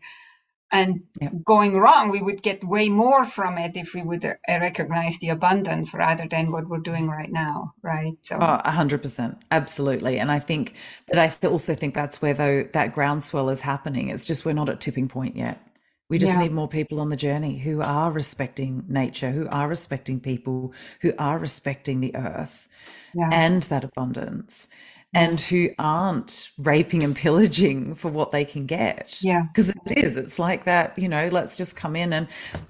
and 0.72 1.02
yeah. 1.20 1.30
going 1.44 1.76
wrong 1.76 2.10
we 2.10 2.20
would 2.20 2.42
get 2.42 2.64
way 2.64 2.88
more 2.88 3.24
from 3.24 3.56
it 3.56 3.76
if 3.76 3.94
we 3.94 4.02
would 4.02 4.24
uh, 4.24 4.34
recognize 4.48 5.18
the 5.18 5.28
abundance 5.28 5.94
rather 5.94 6.26
than 6.28 6.50
what 6.50 6.68
we're 6.68 6.78
doing 6.78 7.08
right 7.08 7.30
now 7.30 7.72
right 7.82 8.14
so 8.22 8.36
oh, 8.40 8.60
100% 8.64 9.38
absolutely 9.50 10.18
and 10.18 10.30
i 10.30 10.38
think 10.38 10.74
but 11.06 11.18
i 11.18 11.32
also 11.46 11.74
think 11.74 11.94
that's 11.94 12.20
where 12.20 12.34
though 12.34 12.62
that 12.72 12.94
groundswell 12.94 13.48
is 13.48 13.60
happening 13.60 14.08
it's 14.08 14.26
just 14.26 14.44
we're 14.44 14.52
not 14.52 14.68
at 14.68 14.80
tipping 14.80 15.08
point 15.08 15.36
yet 15.36 15.60
we 16.08 16.18
just 16.18 16.34
yeah. 16.34 16.42
need 16.42 16.52
more 16.52 16.68
people 16.68 17.00
on 17.00 17.10
the 17.10 17.16
journey 17.16 17.58
who 17.58 17.82
are 17.82 18.12
respecting 18.12 18.84
nature, 18.86 19.30
who 19.32 19.48
are 19.48 19.66
respecting 19.66 20.20
people, 20.20 20.72
who 21.00 21.12
are 21.18 21.36
respecting 21.36 22.00
the 22.00 22.14
earth 22.14 22.68
yeah. 23.12 23.28
and 23.32 23.64
that 23.64 23.82
abundance, 23.82 24.68
and 25.16 25.40
who 25.40 25.70
aren't 25.78 26.50
raping 26.58 27.02
and 27.02 27.16
pillaging 27.16 27.94
for 27.94 28.10
what 28.10 28.30
they 28.30 28.44
can 28.44 28.66
get. 28.66 29.18
Yeah. 29.22 29.42
Because 29.42 29.70
it 29.70 29.98
is. 29.98 30.16
It's 30.16 30.38
like 30.38 30.64
that, 30.64 30.98
you 30.98 31.08
know, 31.08 31.28
let's 31.28 31.56
just 31.56 31.76
come 31.76 31.96
in 31.96 32.12
and 32.12 32.28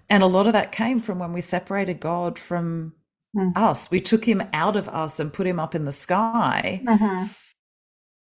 and 0.08 0.22
a 0.22 0.26
lot 0.26 0.46
of 0.46 0.52
that 0.52 0.72
came 0.72 1.00
from 1.00 1.18
when 1.18 1.32
we 1.32 1.40
separated 1.40 2.00
God 2.00 2.38
from 2.38 2.94
mm. 3.36 3.52
us. 3.56 3.90
We 3.90 4.00
took 4.00 4.24
him 4.24 4.42
out 4.52 4.76
of 4.76 4.88
us 4.88 5.18
and 5.20 5.32
put 5.32 5.46
him 5.46 5.58
up 5.58 5.74
in 5.74 5.84
the 5.84 5.92
sky. 5.92 6.82
Mm-hmm 6.84 7.26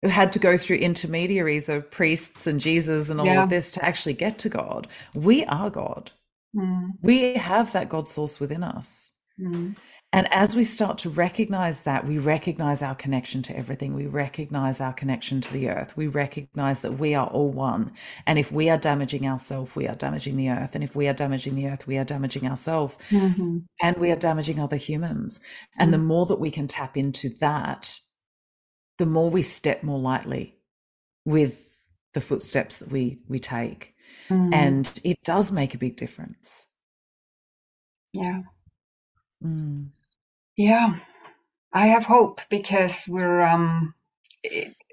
had 0.04 0.32
to 0.34 0.40
go 0.40 0.58
through 0.58 0.78
intermediaries 0.78 1.70
of 1.70 1.90
priests 1.90 2.48
and 2.48 2.60
Jesus 2.60 3.10
and 3.10 3.20
all 3.20 3.26
yeah. 3.26 3.44
of 3.44 3.50
this 3.50 3.72
to 3.72 3.84
actually 3.84 4.14
get 4.14 4.38
to 4.40 4.50
God. 4.50 4.88
We 5.14 5.46
are 5.46 5.70
God. 5.70 6.12
Mm. 6.56 6.92
We 7.02 7.34
have 7.36 7.74
that 7.74 7.90
God 7.90 8.08
source 8.08 8.40
within 8.40 8.64
us. 8.64 9.14
Mm. 9.40 9.76
And 10.16 10.32
as 10.32 10.56
we 10.56 10.64
start 10.64 10.98
to 11.00 11.10
recognize 11.10 11.82
that, 11.82 12.08
we 12.08 12.20
recognize 12.20 12.82
our 12.82 12.96
connection 12.96 13.42
to 13.44 13.58
everything. 13.58 13.94
We 13.94 14.08
recognize 14.08 14.80
our 14.80 14.94
connection 14.94 15.42
to 15.42 15.52
the 15.52 15.68
earth. 15.70 15.98
We 15.98 16.08
recognize 16.08 16.80
that 16.84 16.94
we 16.94 17.14
are 17.14 17.28
all 17.28 17.52
one. 17.52 17.92
And 18.26 18.40
if 18.40 18.50
we 18.50 18.70
are 18.70 18.78
damaging 18.78 19.28
ourselves, 19.28 19.76
we 19.76 19.90
are 19.90 19.96
damaging 19.96 20.38
the 20.38 20.50
earth. 20.50 20.74
And 20.74 20.86
if 20.86 20.96
we 20.96 21.10
are 21.10 21.14
damaging 21.14 21.56
the 21.56 21.68
earth, 21.68 21.86
we 21.86 21.98
are 21.98 22.06
damaging 22.06 22.48
ourselves. 22.48 22.98
Mm-hmm. 23.10 23.58
And 23.82 23.98
we 23.98 24.10
are 24.10 24.16
damaging 24.16 24.58
other 24.58 24.78
humans. 24.78 25.42
And 25.78 25.92
mm-hmm. 25.92 26.00
the 26.00 26.08
more 26.08 26.26
that 26.28 26.40
we 26.40 26.50
can 26.50 26.68
tap 26.68 26.96
into 26.96 27.28
that, 27.42 28.00
the 28.98 29.06
more 29.06 29.30
we 29.30 29.42
step 29.42 29.84
more 29.84 30.00
lightly 30.00 30.56
with 31.26 31.68
the 32.14 32.22
footsteps 32.22 32.78
that 32.78 32.90
we 32.90 33.20
we 33.28 33.38
take 33.38 33.94
mm. 34.30 34.54
and 34.54 35.00
it 35.04 35.18
does 35.24 35.52
make 35.52 35.76
a 35.76 35.78
big 35.78 35.98
difference 35.98 36.68
yeah 38.14 38.42
mm. 39.44 39.90
Yeah 40.58 41.00
i 41.74 41.88
have 41.88 42.06
hope 42.06 42.42
because 42.50 43.06
we're 43.08 43.42
um 43.42 43.94
it, 44.44 44.74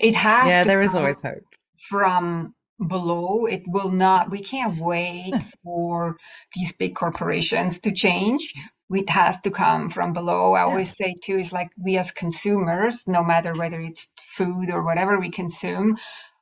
it 0.00 0.14
has 0.14 0.48
yeah 0.48 0.64
there 0.64 0.82
is 0.82 0.94
always 0.94 1.20
hope 1.22 1.44
from 1.88 2.54
below 2.88 3.44
it 3.46 3.62
will 3.66 3.90
not 3.90 4.30
we 4.30 4.40
can't 4.40 4.78
wait 4.80 5.34
for 5.62 6.16
these 6.54 6.72
big 6.72 6.94
corporations 6.94 7.78
to 7.78 7.92
change 7.92 8.54
it 8.92 9.10
has 9.10 9.40
to 9.42 9.50
come 9.50 9.88
from 9.88 10.12
below. 10.12 10.54
I 10.54 10.62
always 10.62 10.96
say 10.96 11.14
too, 11.22 11.38
is 11.38 11.52
like 11.52 11.70
we 11.78 11.96
as 11.96 12.10
consumers, 12.10 13.04
no 13.06 13.22
matter 13.22 13.54
whether 13.54 13.80
it's 13.80 14.08
food 14.20 14.70
or 14.70 14.82
whatever 14.82 15.18
we 15.18 15.30
consume, 15.30 15.96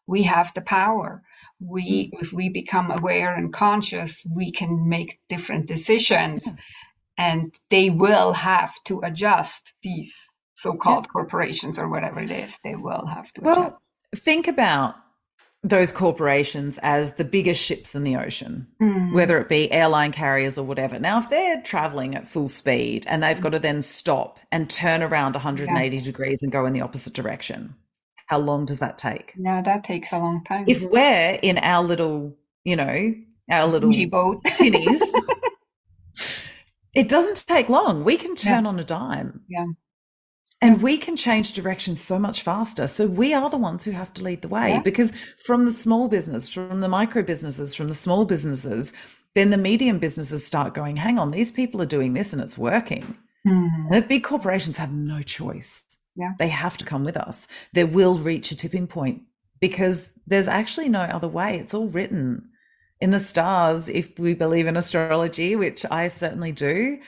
we 0.07 0.23
have 0.23 0.53
the 0.55 0.63
power. 0.63 1.23
We, 1.61 2.11
mm. 2.15 2.23
if 2.23 2.33
we 2.33 2.49
become 2.49 2.91
aware 2.91 3.35
and 3.35 3.53
conscious, 3.53 4.23
we 4.35 4.51
can 4.51 4.89
make 4.89 5.21
different 5.29 5.67
decisions. 5.67 6.47
And 7.19 7.53
they 7.69 7.91
will 7.91 8.33
have 8.33 8.73
to 8.85 9.01
adjust 9.01 9.75
these 9.83 10.15
so-called 10.57 11.07
yeah. 11.07 11.13
corporations 11.13 11.79
or 11.79 11.89
whatever 11.89 12.21
it 12.21 12.31
is. 12.31 12.59
They 12.65 12.75
will 12.77 13.07
have 13.07 13.33
to. 13.35 13.41
Well, 13.43 13.67
adjust. 13.67 14.25
think 14.25 14.49
about 14.49 14.95
those 15.65 15.91
corporations 15.91 16.79
as 16.83 17.17
the 17.17 17.25
biggest 17.25 17.63
ships 17.63 17.95
in 17.97 18.05
the 18.05 18.17
ocean, 18.17 18.69
mm. 18.81 19.13
whether 19.13 19.39
it 19.39 19.49
be 19.49 19.71
airline 19.73 20.13
carriers 20.13 20.57
or 20.57 20.63
whatever. 20.65 20.99
Now, 21.01 21.19
if 21.19 21.29
they're 21.29 21.61
traveling 21.63 22.15
at 22.15 22.29
full 22.29 22.47
speed 22.47 23.05
and 23.09 23.23
they've 23.23 23.41
got 23.41 23.51
to 23.51 23.59
then 23.59 23.83
stop 23.83 24.39
and 24.53 24.71
turn 24.71 25.03
around 25.03 25.35
180 25.35 25.97
yeah. 25.97 26.03
degrees 26.03 26.43
and 26.43 26.53
go 26.53 26.65
in 26.65 26.73
the 26.73 26.81
opposite 26.81 27.13
direction, 27.13 27.75
how 28.27 28.39
long 28.39 28.67
does 28.67 28.79
that 28.79 28.99
take? 28.99 29.35
Yeah, 29.37 29.61
that 29.63 29.83
takes 29.83 30.13
a 30.13 30.19
long 30.19 30.45
time. 30.45 30.65
If 30.69 30.83
we're 30.83 31.39
in 31.43 31.59
our 31.59 31.83
little, 31.83 32.37
you 32.63 32.77
know, 32.77 33.15
our 33.51 33.67
little 33.67 33.91
tinnies, 33.91 35.01
it 36.99 37.09
doesn't 37.09 37.47
take 37.47 37.69
long. 37.69 38.05
We 38.05 38.17
can 38.17 38.35
turn 38.35 38.65
yeah. 38.65 38.69
on 38.69 38.79
a 38.79 38.85
dime. 38.85 39.43
Yeah. 39.49 39.67
And 40.61 40.83
we 40.83 40.99
can 40.99 41.17
change 41.17 41.53
direction 41.53 41.95
so 41.95 42.19
much 42.19 42.43
faster. 42.43 42.89
So 42.89 43.07
we 43.07 43.33
are 43.33 43.49
the 43.49 43.57
ones 43.57 43.85
who 43.85 43.93
have 43.93 44.13
to 44.15 44.25
lead 44.25 44.43
the 44.43 44.49
way 44.49 44.71
yeah. 44.71 44.81
because 44.81 45.13
from 45.47 45.65
the 45.65 45.71
small 45.71 46.09
business, 46.09 46.49
from 46.49 46.81
the 46.81 46.89
micro 46.89 47.23
businesses, 47.23 47.77
from 47.77 47.87
the 47.87 47.95
small 47.95 48.25
businesses, 48.25 48.93
then 49.37 49.51
the 49.51 49.57
medium 49.57 50.01
businesses 50.01 50.45
start 50.45 50.75
going, 50.75 50.97
hang 50.97 51.17
on, 51.17 51.31
these 51.31 51.53
people 51.53 51.81
are 51.81 51.87
doing 51.87 52.15
this 52.15 52.33
and 52.33 52.43
it's 52.43 52.59
working. 52.59 53.17
Mm. 53.47 53.91
The 53.91 54.03
big 54.03 54.25
corporations 54.25 54.79
have 54.79 54.93
no 54.93 55.23
choice. 55.23 55.85
Yeah. 56.17 56.33
They 56.41 56.49
have 56.49 56.77
to 56.79 56.85
come 56.85 57.05
with 57.05 57.17
us. 57.17 57.47
There 57.73 57.87
will 57.87 58.19
reach 58.19 58.51
a 58.51 58.57
tipping 58.57 58.89
point 58.89 59.23
because 59.61 60.13
there's 60.27 60.49
actually 60.49 60.89
no 60.89 61.03
other 61.03 61.29
way. 61.29 61.57
It's 61.57 61.75
all 61.75 61.87
written 61.87 62.51
in 63.01 63.11
the 63.11 63.21
stars 63.21 63.89
if 63.89 64.19
we 64.19 64.35
believe 64.35 64.67
in 64.67 64.77
astrology, 64.77 65.57
which 65.57 65.85
I 65.91 66.09
certainly 66.09 66.53
do. 66.53 66.99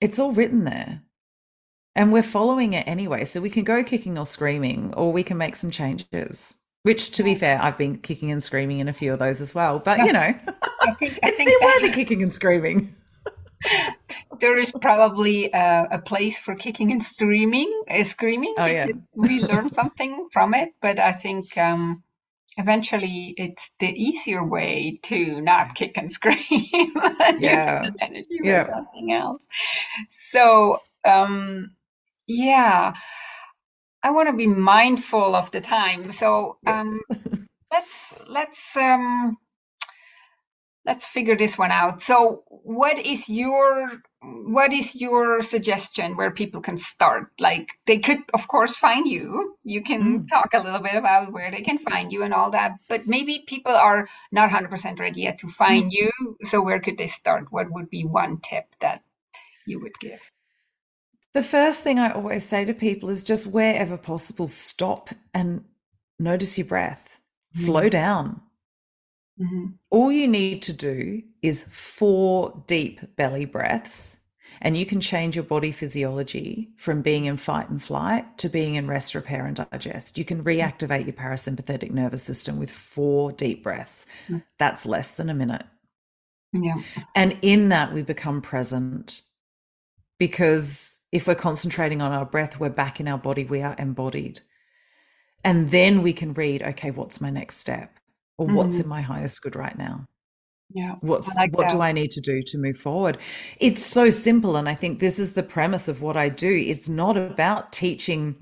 It's 0.00 0.18
all 0.18 0.32
written 0.32 0.64
there 0.64 1.02
and 1.98 2.12
we're 2.12 2.22
following 2.22 2.74
it 2.74 2.86
anyway. 2.86 3.24
So 3.24 3.40
we 3.40 3.50
can 3.50 3.64
go 3.64 3.82
kicking 3.82 4.16
or 4.16 4.24
screaming, 4.24 4.94
or 4.94 5.12
we 5.12 5.24
can 5.24 5.36
make 5.36 5.56
some 5.56 5.72
changes. 5.72 6.56
Which, 6.84 7.10
to 7.10 7.24
be 7.24 7.34
fair, 7.34 7.60
I've 7.60 7.76
been 7.76 7.98
kicking 7.98 8.30
and 8.30 8.42
screaming 8.42 8.78
in 8.78 8.86
a 8.86 8.92
few 8.92 9.12
of 9.12 9.18
those 9.18 9.40
as 9.40 9.52
well. 9.52 9.80
But 9.80 9.98
you 9.98 10.12
know, 10.12 10.20
I 10.80 10.94
think, 10.94 11.18
I 11.22 11.28
it's 11.28 11.38
been 11.38 11.52
worthy 11.60 11.90
kicking 11.90 12.22
and 12.22 12.32
screaming. 12.32 12.94
there 14.40 14.56
is 14.56 14.72
probably 14.80 15.50
a, 15.52 15.88
a, 15.90 15.98
place 15.98 16.38
for 16.38 16.54
kicking 16.54 16.92
and 16.92 17.02
screaming, 17.02 17.68
uh, 17.90 18.04
screaming 18.04 18.54
oh, 18.58 18.66
yeah. 18.66 18.86
we 19.16 19.40
learn 19.40 19.70
something 19.72 20.28
from 20.32 20.54
it. 20.54 20.70
But 20.80 21.00
I 21.00 21.12
think 21.12 21.58
um, 21.58 22.04
eventually 22.58 23.34
it's 23.38 23.70
the 23.80 23.88
easier 23.88 24.44
way 24.44 24.96
to 25.04 25.40
not 25.40 25.74
kick 25.74 25.96
and 25.96 26.12
scream 26.12 26.92
and 27.20 27.40
yeah. 27.40 27.88
energy 28.00 28.40
yeah. 28.42 28.64
for 28.64 28.72
something 28.72 29.12
else. 29.12 29.48
So 30.30 30.80
um, 31.04 31.70
yeah, 32.26 32.92
I 34.02 34.10
want 34.10 34.28
to 34.28 34.36
be 34.36 34.46
mindful 34.46 35.34
of 35.34 35.50
the 35.52 35.60
time. 35.60 36.12
So 36.12 36.58
um, 36.66 37.00
yes. 37.10 37.20
let's 37.72 38.14
let's 38.28 38.76
um, 38.76 39.38
let's 40.88 41.04
figure 41.04 41.36
this 41.36 41.58
one 41.58 41.70
out. 41.70 42.00
So, 42.00 42.42
what 42.48 42.98
is 42.98 43.28
your 43.28 44.02
what 44.46 44.72
is 44.72 44.94
your 44.94 45.42
suggestion 45.42 46.16
where 46.16 46.30
people 46.30 46.60
can 46.60 46.76
start? 46.76 47.30
Like 47.38 47.70
they 47.86 47.98
could, 47.98 48.18
of 48.34 48.48
course, 48.48 48.76
find 48.76 49.06
you. 49.06 49.56
You 49.64 49.82
can 49.82 50.20
mm. 50.20 50.28
talk 50.28 50.50
a 50.54 50.62
little 50.62 50.80
bit 50.80 50.94
about 50.94 51.32
where 51.32 51.50
they 51.50 51.62
can 51.62 51.78
find 51.78 52.12
you 52.12 52.22
and 52.22 52.34
all 52.34 52.50
that. 52.50 52.72
But 52.88 53.06
maybe 53.06 53.44
people 53.46 53.72
are 53.72 54.08
not 54.32 54.50
hundred 54.50 54.70
percent 54.70 55.00
ready 55.00 55.22
yet 55.22 55.38
to 55.40 55.48
find 55.48 55.90
mm. 55.90 55.94
you. 55.94 56.36
So, 56.44 56.62
where 56.62 56.80
could 56.80 56.98
they 56.98 57.06
start? 57.06 57.46
What 57.50 57.70
would 57.70 57.90
be 57.90 58.04
one 58.04 58.38
tip 58.38 58.66
that 58.80 59.02
you 59.66 59.80
would 59.80 59.98
give? 60.00 60.20
The 61.34 61.42
first 61.42 61.84
thing 61.84 61.98
I 61.98 62.10
always 62.10 62.44
say 62.44 62.64
to 62.64 62.74
people 62.74 63.10
is 63.10 63.22
just 63.22 63.46
wherever 63.46 63.96
possible, 63.96 64.48
stop 64.48 65.10
and 65.34 65.64
notice 66.18 66.58
your 66.58 66.66
breath. 66.66 67.20
Mm. 67.56 67.60
Slow 67.60 67.88
down 67.88 68.40
Mm-hmm. 69.40 69.66
All 69.90 70.10
you 70.10 70.26
need 70.26 70.62
to 70.62 70.72
do 70.72 71.22
is 71.42 71.64
four 71.64 72.62
deep 72.66 73.16
belly 73.16 73.44
breaths, 73.44 74.18
and 74.60 74.76
you 74.76 74.84
can 74.86 75.00
change 75.00 75.36
your 75.36 75.44
body 75.44 75.72
physiology 75.72 76.70
from 76.76 77.02
being 77.02 77.26
in 77.26 77.36
fight 77.36 77.68
and 77.68 77.82
flight 77.82 78.38
to 78.38 78.48
being 78.48 78.74
in 78.74 78.88
rest, 78.88 79.14
repair, 79.14 79.46
and 79.46 79.56
digest. 79.70 80.18
You 80.18 80.24
can 80.24 80.42
reactivate 80.42 81.04
your 81.04 81.12
parasympathetic 81.12 81.90
nervous 81.90 82.22
system 82.22 82.58
with 82.58 82.70
four 82.70 83.30
deep 83.32 83.62
breaths. 83.62 84.06
Mm-hmm. 84.24 84.38
That's 84.58 84.86
less 84.86 85.12
than 85.14 85.30
a 85.30 85.34
minute. 85.34 85.64
Yeah. 86.52 86.74
And 87.14 87.38
in 87.42 87.68
that, 87.68 87.92
we 87.92 88.02
become 88.02 88.40
present 88.40 89.22
because 90.18 90.98
if 91.12 91.28
we're 91.28 91.34
concentrating 91.34 92.02
on 92.02 92.12
our 92.12 92.24
breath, 92.24 92.58
we're 92.58 92.70
back 92.70 92.98
in 93.00 93.06
our 93.06 93.18
body, 93.18 93.44
we 93.44 93.62
are 93.62 93.76
embodied. 93.78 94.40
And 95.44 95.70
then 95.70 96.02
we 96.02 96.12
can 96.12 96.32
read, 96.32 96.62
okay, 96.62 96.90
what's 96.90 97.20
my 97.20 97.30
next 97.30 97.58
step? 97.58 97.98
or 98.38 98.46
mm. 98.46 98.54
what's 98.54 98.80
in 98.80 98.88
my 98.88 99.02
highest 99.02 99.42
good 99.42 99.56
right 99.56 99.76
now 99.76 100.06
yeah 100.70 100.96
what's 101.00 101.34
like 101.34 101.56
what 101.56 101.68
that. 101.68 101.76
do 101.76 101.82
i 101.82 101.92
need 101.92 102.10
to 102.10 102.20
do 102.20 102.42
to 102.42 102.58
move 102.58 102.76
forward 102.76 103.18
it's 103.58 103.84
so 103.84 104.10
simple 104.10 104.56
and 104.56 104.68
i 104.68 104.74
think 104.74 104.98
this 104.98 105.18
is 105.18 105.32
the 105.32 105.42
premise 105.42 105.88
of 105.88 106.02
what 106.02 106.16
i 106.16 106.28
do 106.28 106.54
it's 106.54 106.88
not 106.88 107.16
about 107.16 107.72
teaching 107.72 108.36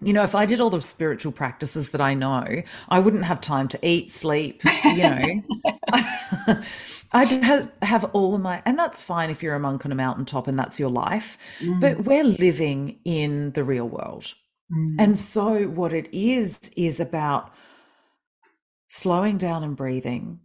you 0.00 0.12
know 0.12 0.22
if 0.22 0.34
i 0.34 0.46
did 0.46 0.60
all 0.60 0.70
the 0.70 0.80
spiritual 0.80 1.32
practices 1.32 1.90
that 1.90 2.00
i 2.00 2.14
know 2.14 2.62
i 2.88 2.98
wouldn't 2.98 3.24
have 3.24 3.40
time 3.40 3.68
to 3.68 3.78
eat 3.86 4.08
sleep 4.10 4.62
you 4.84 5.02
know 5.02 5.42
i'd 7.12 7.32
have, 7.32 7.70
have 7.82 8.04
all 8.14 8.34
of 8.34 8.40
my 8.40 8.62
and 8.64 8.78
that's 8.78 9.02
fine 9.02 9.28
if 9.28 9.42
you're 9.42 9.54
a 9.54 9.60
monk 9.60 9.84
on 9.84 9.92
a 9.92 9.96
mountaintop 9.96 10.48
and 10.48 10.58
that's 10.58 10.80
your 10.80 10.90
life 10.90 11.36
mm. 11.58 11.78
but 11.80 12.04
we're 12.04 12.24
living 12.24 12.98
in 13.04 13.52
the 13.52 13.64
real 13.64 13.86
world 13.86 14.32
mm. 14.72 14.94
and 14.98 15.18
so 15.18 15.64
what 15.64 15.92
it 15.92 16.08
is 16.12 16.58
is 16.74 17.00
about 17.00 17.52
slowing 18.90 19.38
down 19.38 19.64
and 19.64 19.76
breathing, 19.76 20.40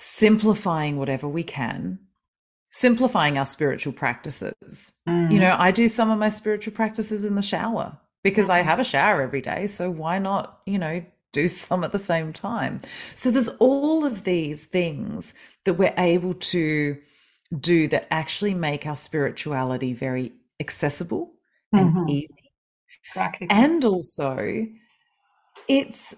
simplifying 0.00 0.96
whatever 0.96 1.28
we 1.28 1.42
can, 1.42 1.98
simplifying 2.72 3.36
our 3.36 3.44
spiritual 3.44 3.92
practices. 3.92 4.94
Mm. 5.06 5.30
You 5.30 5.40
know, 5.40 5.54
I 5.58 5.72
do 5.72 5.88
some 5.88 6.10
of 6.10 6.18
my 6.18 6.30
spiritual 6.30 6.72
practices 6.72 7.22
in 7.22 7.34
the 7.34 7.42
shower 7.42 7.98
because 8.24 8.48
I 8.48 8.60
have 8.60 8.80
a 8.80 8.84
shower 8.84 9.20
every 9.20 9.42
day. 9.42 9.66
So 9.66 9.90
why 9.90 10.18
not, 10.18 10.60
you 10.64 10.78
know, 10.78 11.04
do 11.34 11.46
some 11.48 11.84
at 11.84 11.92
the 11.92 11.98
same 11.98 12.32
time? 12.32 12.80
So 13.14 13.30
there's 13.30 13.50
all 13.58 14.06
of 14.06 14.24
these 14.24 14.64
things 14.64 15.34
that 15.64 15.74
we're 15.74 15.94
able 15.98 16.32
to 16.32 16.96
do 17.58 17.86
that 17.88 18.06
actually 18.10 18.54
make 18.54 18.86
our 18.86 18.96
spirituality 18.96 19.92
very 19.92 20.32
accessible 20.60 21.34
mm-hmm. 21.74 21.98
and 21.98 22.10
easy. 22.10 22.52
Practical. 23.12 23.48
And 23.50 23.84
also, 23.84 24.64
it's 25.68 26.16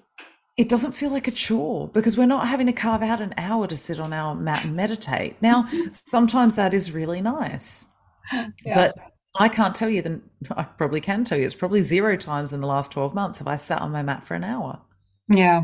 it 0.56 0.68
doesn't 0.68 0.92
feel 0.92 1.10
like 1.10 1.28
a 1.28 1.32
chore 1.32 1.88
because 1.88 2.16
we're 2.16 2.26
not 2.26 2.46
having 2.46 2.66
to 2.66 2.72
carve 2.72 3.02
out 3.02 3.20
an 3.20 3.32
hour 3.38 3.66
to 3.66 3.76
sit 3.76 3.98
on 3.98 4.12
our 4.12 4.34
mat 4.34 4.64
and 4.64 4.76
meditate. 4.76 5.40
Now, 5.40 5.66
sometimes 5.90 6.56
that 6.56 6.74
is 6.74 6.92
really 6.92 7.20
nice. 7.22 7.86
Yeah. 8.32 8.74
But 8.74 8.98
I 9.38 9.48
can't 9.48 9.74
tell 9.74 9.88
you, 9.88 10.02
then 10.02 10.22
I 10.50 10.64
probably 10.64 11.00
can 11.00 11.24
tell 11.24 11.38
you, 11.38 11.44
it's 11.44 11.54
probably 11.54 11.80
zero 11.80 12.16
times 12.16 12.52
in 12.52 12.60
the 12.60 12.66
last 12.66 12.92
12 12.92 13.14
months 13.14 13.38
have 13.38 13.48
I 13.48 13.56
sat 13.56 13.80
on 13.80 13.92
my 13.92 14.02
mat 14.02 14.26
for 14.26 14.34
an 14.34 14.44
hour. 14.44 14.80
Yeah. 15.28 15.62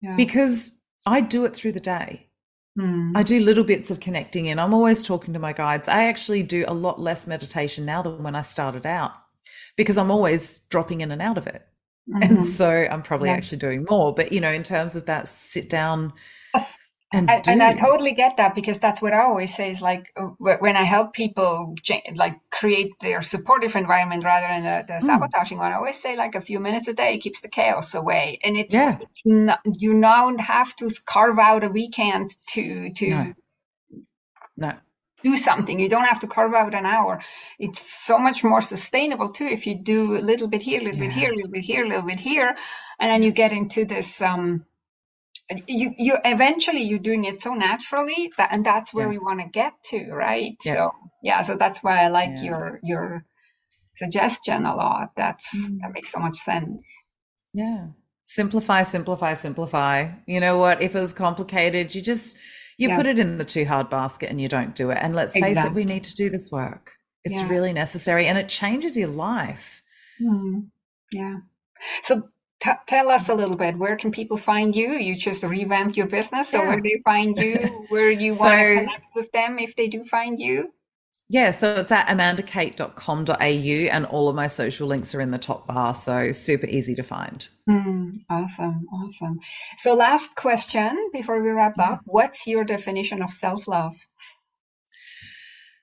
yeah. 0.00 0.16
Because 0.16 0.80
I 1.04 1.20
do 1.20 1.44
it 1.44 1.54
through 1.54 1.72
the 1.72 1.80
day. 1.80 2.28
Mm. 2.78 3.12
I 3.14 3.22
do 3.22 3.40
little 3.40 3.62
bits 3.64 3.90
of 3.90 4.00
connecting 4.00 4.46
in. 4.46 4.58
I'm 4.58 4.74
always 4.74 5.02
talking 5.02 5.34
to 5.34 5.40
my 5.40 5.52
guides. 5.52 5.86
I 5.86 6.06
actually 6.06 6.42
do 6.42 6.64
a 6.66 6.74
lot 6.74 6.98
less 6.98 7.26
meditation 7.26 7.84
now 7.84 8.02
than 8.02 8.22
when 8.22 8.34
I 8.34 8.40
started 8.40 8.86
out 8.86 9.12
because 9.76 9.96
I'm 9.96 10.10
always 10.10 10.60
dropping 10.70 11.00
in 11.00 11.10
and 11.10 11.22
out 11.22 11.38
of 11.38 11.46
it. 11.46 11.66
Mm-hmm. 12.08 12.22
And 12.22 12.44
so 12.44 12.68
I'm 12.68 13.02
probably 13.02 13.28
yeah. 13.30 13.36
actually 13.36 13.58
doing 13.58 13.86
more. 13.88 14.14
But, 14.14 14.32
you 14.32 14.40
know, 14.40 14.52
in 14.52 14.62
terms 14.62 14.96
of 14.96 15.06
that 15.06 15.26
sit 15.26 15.70
down 15.70 16.12
and, 17.12 17.30
I, 17.30 17.42
and 17.46 17.62
I 17.62 17.74
totally 17.74 18.12
get 18.12 18.36
that 18.36 18.54
because 18.54 18.78
that's 18.78 19.00
what 19.00 19.12
I 19.12 19.22
always 19.22 19.54
say 19.54 19.70
is 19.70 19.80
like 19.80 20.12
uh, 20.16 20.28
when 20.38 20.76
I 20.76 20.82
help 20.82 21.14
people 21.14 21.74
like 22.14 22.38
create 22.50 22.92
their 23.00 23.22
supportive 23.22 23.74
environment 23.76 24.24
rather 24.24 24.48
than 24.48 24.62
the, 24.62 24.92
the 24.92 25.04
mm. 25.04 25.06
sabotaging 25.06 25.58
one, 25.58 25.72
I 25.72 25.76
always 25.76 26.00
say 26.00 26.16
like 26.16 26.34
a 26.34 26.40
few 26.40 26.60
minutes 26.60 26.88
a 26.88 26.92
day 26.92 27.18
keeps 27.18 27.40
the 27.40 27.48
chaos 27.48 27.94
away. 27.94 28.38
And 28.42 28.56
it's, 28.56 28.74
yeah. 28.74 28.98
It's 29.00 29.22
not, 29.24 29.60
you 29.64 29.98
don't 29.98 30.40
have 30.40 30.76
to 30.76 30.90
carve 31.06 31.38
out 31.38 31.64
a 31.64 31.68
weekend 31.68 32.30
to, 32.52 32.92
to, 32.92 33.08
no. 33.08 33.34
no 34.56 34.72
do 35.24 35.36
something. 35.36 35.80
You 35.80 35.88
don't 35.88 36.04
have 36.04 36.20
to 36.20 36.28
carve 36.28 36.54
out 36.54 36.74
an 36.74 36.86
hour. 36.86 37.20
It's 37.58 37.82
so 38.06 38.18
much 38.18 38.44
more 38.44 38.60
sustainable 38.60 39.30
too 39.30 39.46
if 39.46 39.66
you 39.66 39.74
do 39.74 40.16
a 40.16 40.22
little 40.30 40.46
bit 40.46 40.62
here, 40.62 40.80
a 40.80 40.84
little 40.84 41.00
yeah. 41.00 41.06
bit 41.06 41.14
here, 41.14 41.32
a 41.32 41.34
little 41.34 41.50
bit 41.50 41.64
here, 41.64 41.84
a 41.84 41.88
little 41.88 42.06
bit 42.06 42.20
here, 42.20 42.56
and 43.00 43.10
then 43.10 43.22
you 43.24 43.32
get 43.32 43.50
into 43.50 43.84
this. 43.84 44.20
Um, 44.20 44.66
you 45.66 45.92
you 45.98 46.16
eventually 46.24 46.82
you're 46.82 46.98
doing 47.10 47.24
it 47.24 47.40
so 47.40 47.52
naturally 47.52 48.32
that 48.38 48.48
and 48.50 48.64
that's 48.64 48.94
where 48.94 49.06
yeah. 49.06 49.10
we 49.10 49.18
want 49.18 49.40
to 49.40 49.48
get 49.48 49.72
to, 49.90 50.12
right? 50.12 50.56
Yeah. 50.64 50.74
So 50.74 50.92
yeah, 51.22 51.42
so 51.42 51.56
that's 51.56 51.80
why 51.82 52.04
I 52.04 52.08
like 52.08 52.42
your 52.42 52.80
your 52.82 53.24
suggestion 53.96 54.66
a 54.66 54.74
lot. 54.74 55.10
That's 55.16 55.46
mm. 55.54 55.78
that 55.80 55.92
makes 55.92 56.12
so 56.12 56.18
much 56.18 56.36
sense. 56.36 56.88
Yeah. 57.52 57.88
Simplify, 58.26 58.82
simplify, 58.84 59.34
simplify. 59.34 60.08
You 60.26 60.40
know 60.40 60.58
what? 60.58 60.82
If 60.82 60.96
it 60.96 61.00
was 61.00 61.12
complicated, 61.12 61.94
you 61.94 62.00
just 62.00 62.38
you 62.76 62.88
yeah. 62.88 62.96
put 62.96 63.06
it 63.06 63.18
in 63.18 63.38
the 63.38 63.44
too 63.44 63.64
hard 63.64 63.88
basket 63.90 64.30
and 64.30 64.40
you 64.40 64.48
don't 64.48 64.74
do 64.74 64.90
it. 64.90 64.98
And 65.00 65.14
let's 65.14 65.32
face 65.32 65.64
it, 65.64 65.72
we 65.72 65.84
need 65.84 66.04
to 66.04 66.14
do 66.14 66.30
this 66.30 66.50
work. 66.50 66.92
It's 67.24 67.40
yeah. 67.40 67.48
really 67.48 67.72
necessary 67.72 68.26
and 68.26 68.36
it 68.36 68.48
changes 68.48 68.96
your 68.96 69.08
life. 69.08 69.82
Mm. 70.20 70.68
Yeah. 71.12 71.36
So 72.04 72.28
t- 72.62 72.70
tell 72.86 73.08
us 73.08 73.28
a 73.28 73.34
little 73.34 73.56
bit 73.56 73.78
where 73.78 73.96
can 73.96 74.10
people 74.10 74.36
find 74.36 74.74
you? 74.74 74.92
You 74.92 75.16
just 75.16 75.42
revamped 75.42 75.96
your 75.96 76.06
business. 76.06 76.50
So 76.50 76.58
yeah. 76.58 76.68
where 76.68 76.80
do 76.80 76.82
they 76.82 77.00
find 77.04 77.36
you? 77.38 77.86
where 77.88 78.10
you 78.24 78.34
want 78.34 78.52
to 78.52 78.74
connect 78.80 79.14
with 79.14 79.32
them 79.32 79.58
if 79.58 79.74
they 79.76 79.88
do 79.88 80.04
find 80.04 80.38
you? 80.38 80.73
Yeah, 81.30 81.52
so 81.52 81.76
it's 81.76 81.90
at 81.90 82.06
amandakate.com.au 82.08 83.34
and 83.34 84.06
all 84.06 84.28
of 84.28 84.36
my 84.36 84.46
social 84.46 84.86
links 84.86 85.14
are 85.14 85.20
in 85.22 85.30
the 85.30 85.38
top 85.38 85.66
bar. 85.66 85.94
So 85.94 86.32
super 86.32 86.66
easy 86.66 86.94
to 86.96 87.02
find. 87.02 87.48
Mm, 87.68 88.20
awesome. 88.28 88.86
Awesome. 88.92 89.40
So, 89.78 89.94
last 89.94 90.36
question 90.36 91.10
before 91.12 91.42
we 91.42 91.48
wrap 91.48 91.78
up 91.78 92.02
What's 92.04 92.46
your 92.46 92.64
definition 92.64 93.22
of 93.22 93.32
self 93.32 93.66
love? 93.66 93.96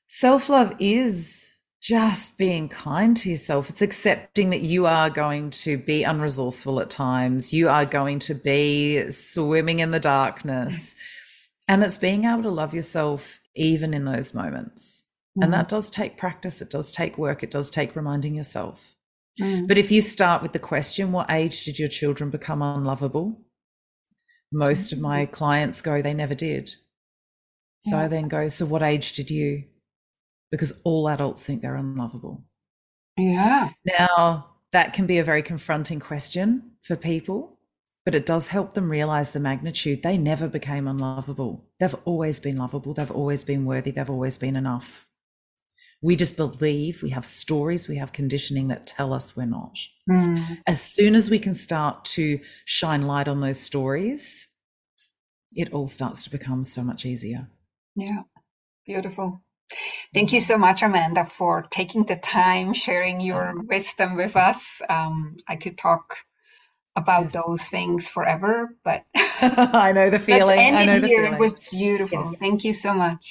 Self 0.08 0.50
love 0.50 0.76
is 0.80 1.50
just 1.82 2.38
being 2.38 2.70
kind 2.70 3.18
to 3.18 3.32
yourself. 3.32 3.70
It's 3.70 3.82
accepting 3.82 4.52
that 4.52 4.62
you 4.62 4.86
are 4.86 5.10
going 5.10 5.50
to 5.50 5.78
be 5.78 6.04
unresourceful 6.04 6.80
at 6.80 6.92
times, 6.92 7.52
you 7.52 7.68
are 7.70 7.86
going 7.86 8.20
to 8.20 8.36
be 8.36 9.10
swimming 9.10 9.80
in 9.80 9.90
the 9.90 10.00
darkness. 10.00 10.96
And 11.68 11.84
it's 11.84 11.98
being 11.98 12.26
able 12.26 12.44
to 12.44 12.50
love 12.50 12.74
yourself 12.74 13.40
even 13.56 13.94
in 13.94 14.06
those 14.06 14.34
moments. 14.34 15.02
Mm. 15.38 15.44
And 15.44 15.54
that 15.54 15.70
does 15.70 15.90
take 15.90 16.18
practice, 16.18 16.62
it 16.62 16.70
does 16.70 16.92
take 16.92 17.18
work, 17.18 17.44
it 17.44 17.52
does 17.52 17.70
take 17.70 17.96
reminding 17.96 18.36
yourself. 18.36 18.96
Mm. 19.40 19.68
But 19.68 19.78
if 19.78 19.92
you 19.92 20.02
start 20.02 20.42
with 20.42 20.54
the 20.54 20.60
question, 20.60 21.12
what 21.12 21.32
age 21.32 21.64
did 21.64 21.80
your 21.80 21.88
children 21.88 22.30
become 22.30 22.62
unlovable? 22.62 23.42
Most 24.52 24.92
of 24.92 25.00
my 25.00 25.24
mm-hmm. 25.24 25.34
clients 25.34 25.82
go, 25.82 26.02
they 26.02 26.14
never 26.14 26.36
did. 26.36 26.72
So 27.84 27.96
yeah. 27.96 28.04
I 28.04 28.08
then 28.08 28.28
go, 28.28 28.50
so 28.50 28.66
what 28.66 28.82
age 28.82 29.14
did 29.14 29.32
you? 29.32 29.64
Because 30.52 30.80
all 30.84 31.08
adults 31.08 31.46
think 31.46 31.62
they're 31.62 31.76
unlovable. 31.76 32.44
Yeah. 33.18 33.70
Now, 33.98 34.48
that 34.74 34.94
can 34.94 35.06
be 35.08 35.18
a 35.18 35.24
very 35.24 35.42
confronting 35.42 36.00
question 36.00 36.72
for 36.82 36.96
people, 36.96 37.58
but 38.06 38.16
it 38.16 38.26
does 38.26 38.50
help 38.50 38.74
them 38.74 38.92
realize 38.92 39.32
the 39.32 39.40
magnitude. 39.40 40.04
They 40.04 40.18
never 40.18 40.48
became 40.48 40.88
unlovable. 40.88 41.66
they've 41.80 41.96
always 42.06 42.40
been 42.40 42.58
lovable, 42.58 42.94
they've 42.94 43.12
always 43.12 43.44
been 43.44 43.66
worthy, 43.66 43.92
they've 43.92 44.10
always 44.10 44.38
been 44.38 44.56
enough. 44.56 45.08
We 46.02 46.16
just 46.16 46.36
believe 46.36 47.04
we 47.04 47.12
have 47.12 47.26
stories, 47.26 47.88
we 47.88 47.98
have 47.98 48.12
conditioning 48.12 48.70
that 48.70 48.88
tell 48.88 49.14
us 49.14 49.36
we're 49.36 49.46
not. 49.46 49.78
Mm. 50.10 50.60
As 50.66 50.82
soon 50.82 51.14
as 51.14 51.30
we 51.30 51.38
can 51.38 51.54
start 51.54 52.06
to 52.06 52.40
shine 52.66 53.04
light 53.04 53.28
on 53.28 53.42
those 53.42 53.60
stories, 53.60 54.48
it 55.52 55.72
all 55.72 55.88
starts 55.88 56.24
to 56.24 56.32
become 56.32 56.64
so 56.64 56.84
much 56.84 57.06
easier. 57.06 57.48
Yeah, 57.96 58.24
beautiful. 58.86 59.42
Thank 60.14 60.34
you 60.34 60.42
so 60.42 60.58
much, 60.58 60.82
Amanda, 60.82 61.26
for 61.26 61.64
taking 61.72 62.04
the 62.06 62.18
time, 62.18 62.74
sharing 62.74 63.22
your 63.22 63.54
wisdom 63.70 64.16
with 64.16 64.36
us. 64.36 64.82
Um, 64.90 65.38
I 65.48 65.56
could 65.56 65.78
talk 65.78 66.18
about 66.96 67.32
those 67.32 67.62
things 67.70 68.08
forever, 68.08 68.76
but 68.84 69.06
I 69.16 69.92
know 69.94 70.10
the 70.10 70.20
feeling. 70.20 70.60
I 70.60 70.86
know 70.86 71.00
the 71.00 71.08
feeling. 71.08 71.34
It 71.34 71.40
was 71.40 71.60
beautiful. 71.60 72.26
Yes. 72.32 72.40
Thank 72.40 72.64
you 72.64 72.74
so 72.74 72.94
much. 72.94 73.30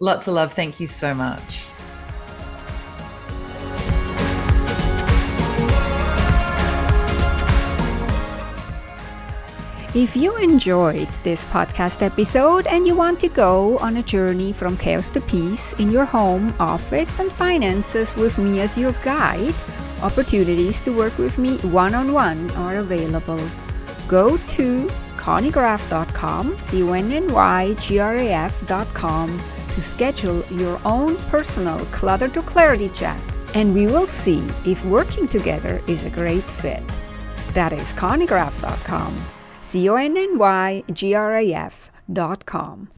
Lots 0.00 0.26
of 0.28 0.34
love. 0.34 0.52
Thank 0.52 0.80
you 0.80 0.86
so 0.86 1.14
much. 1.14 1.68
If 9.96 10.14
you 10.14 10.36
enjoyed 10.36 11.08
this 11.24 11.46
podcast 11.46 12.02
episode 12.02 12.66
and 12.66 12.86
you 12.86 12.94
want 12.94 13.18
to 13.20 13.30
go 13.30 13.78
on 13.78 13.96
a 13.96 14.02
journey 14.02 14.52
from 14.52 14.76
chaos 14.76 15.08
to 15.16 15.22
peace 15.22 15.72
in 15.80 15.90
your 15.90 16.04
home, 16.04 16.52
office, 16.60 17.18
and 17.18 17.32
finances 17.32 18.14
with 18.14 18.36
me 18.36 18.60
as 18.60 18.76
your 18.76 18.92
guide, 19.02 19.54
opportunities 20.02 20.82
to 20.82 20.94
work 20.94 21.16
with 21.16 21.38
me 21.38 21.56
one 21.72 21.94
on 21.94 22.12
one 22.12 22.50
are 22.56 22.76
available. 22.76 23.40
Go 24.06 24.36
to 24.36 24.86
connygraf.com, 25.16 26.58
C 26.58 26.82
O 26.82 26.92
N 26.92 27.10
N 27.10 27.32
Y 27.32 27.74
G 27.80 27.98
R 27.98 28.16
A 28.16 28.28
F.com 28.52 29.40
to 29.70 29.80
schedule 29.80 30.44
your 30.50 30.78
own 30.84 31.16
personal 31.32 31.78
clutter 31.86 32.28
to 32.28 32.42
clarity 32.42 32.90
chat, 32.90 33.18
and 33.54 33.72
we 33.72 33.86
will 33.86 34.06
see 34.06 34.46
if 34.66 34.84
working 34.84 35.26
together 35.26 35.80
is 35.86 36.04
a 36.04 36.10
great 36.10 36.44
fit. 36.44 36.82
That 37.54 37.72
is 37.72 37.94
connygraf.com. 37.94 39.35
C 39.76 39.90
O 39.90 39.96
N 39.96 40.16
N 40.16 40.38
Y 40.38 40.84
G 40.90 41.12
R 41.14 41.36
A 41.36 41.52
F 41.52 41.90
dot 42.10 42.46
com. 42.46 42.88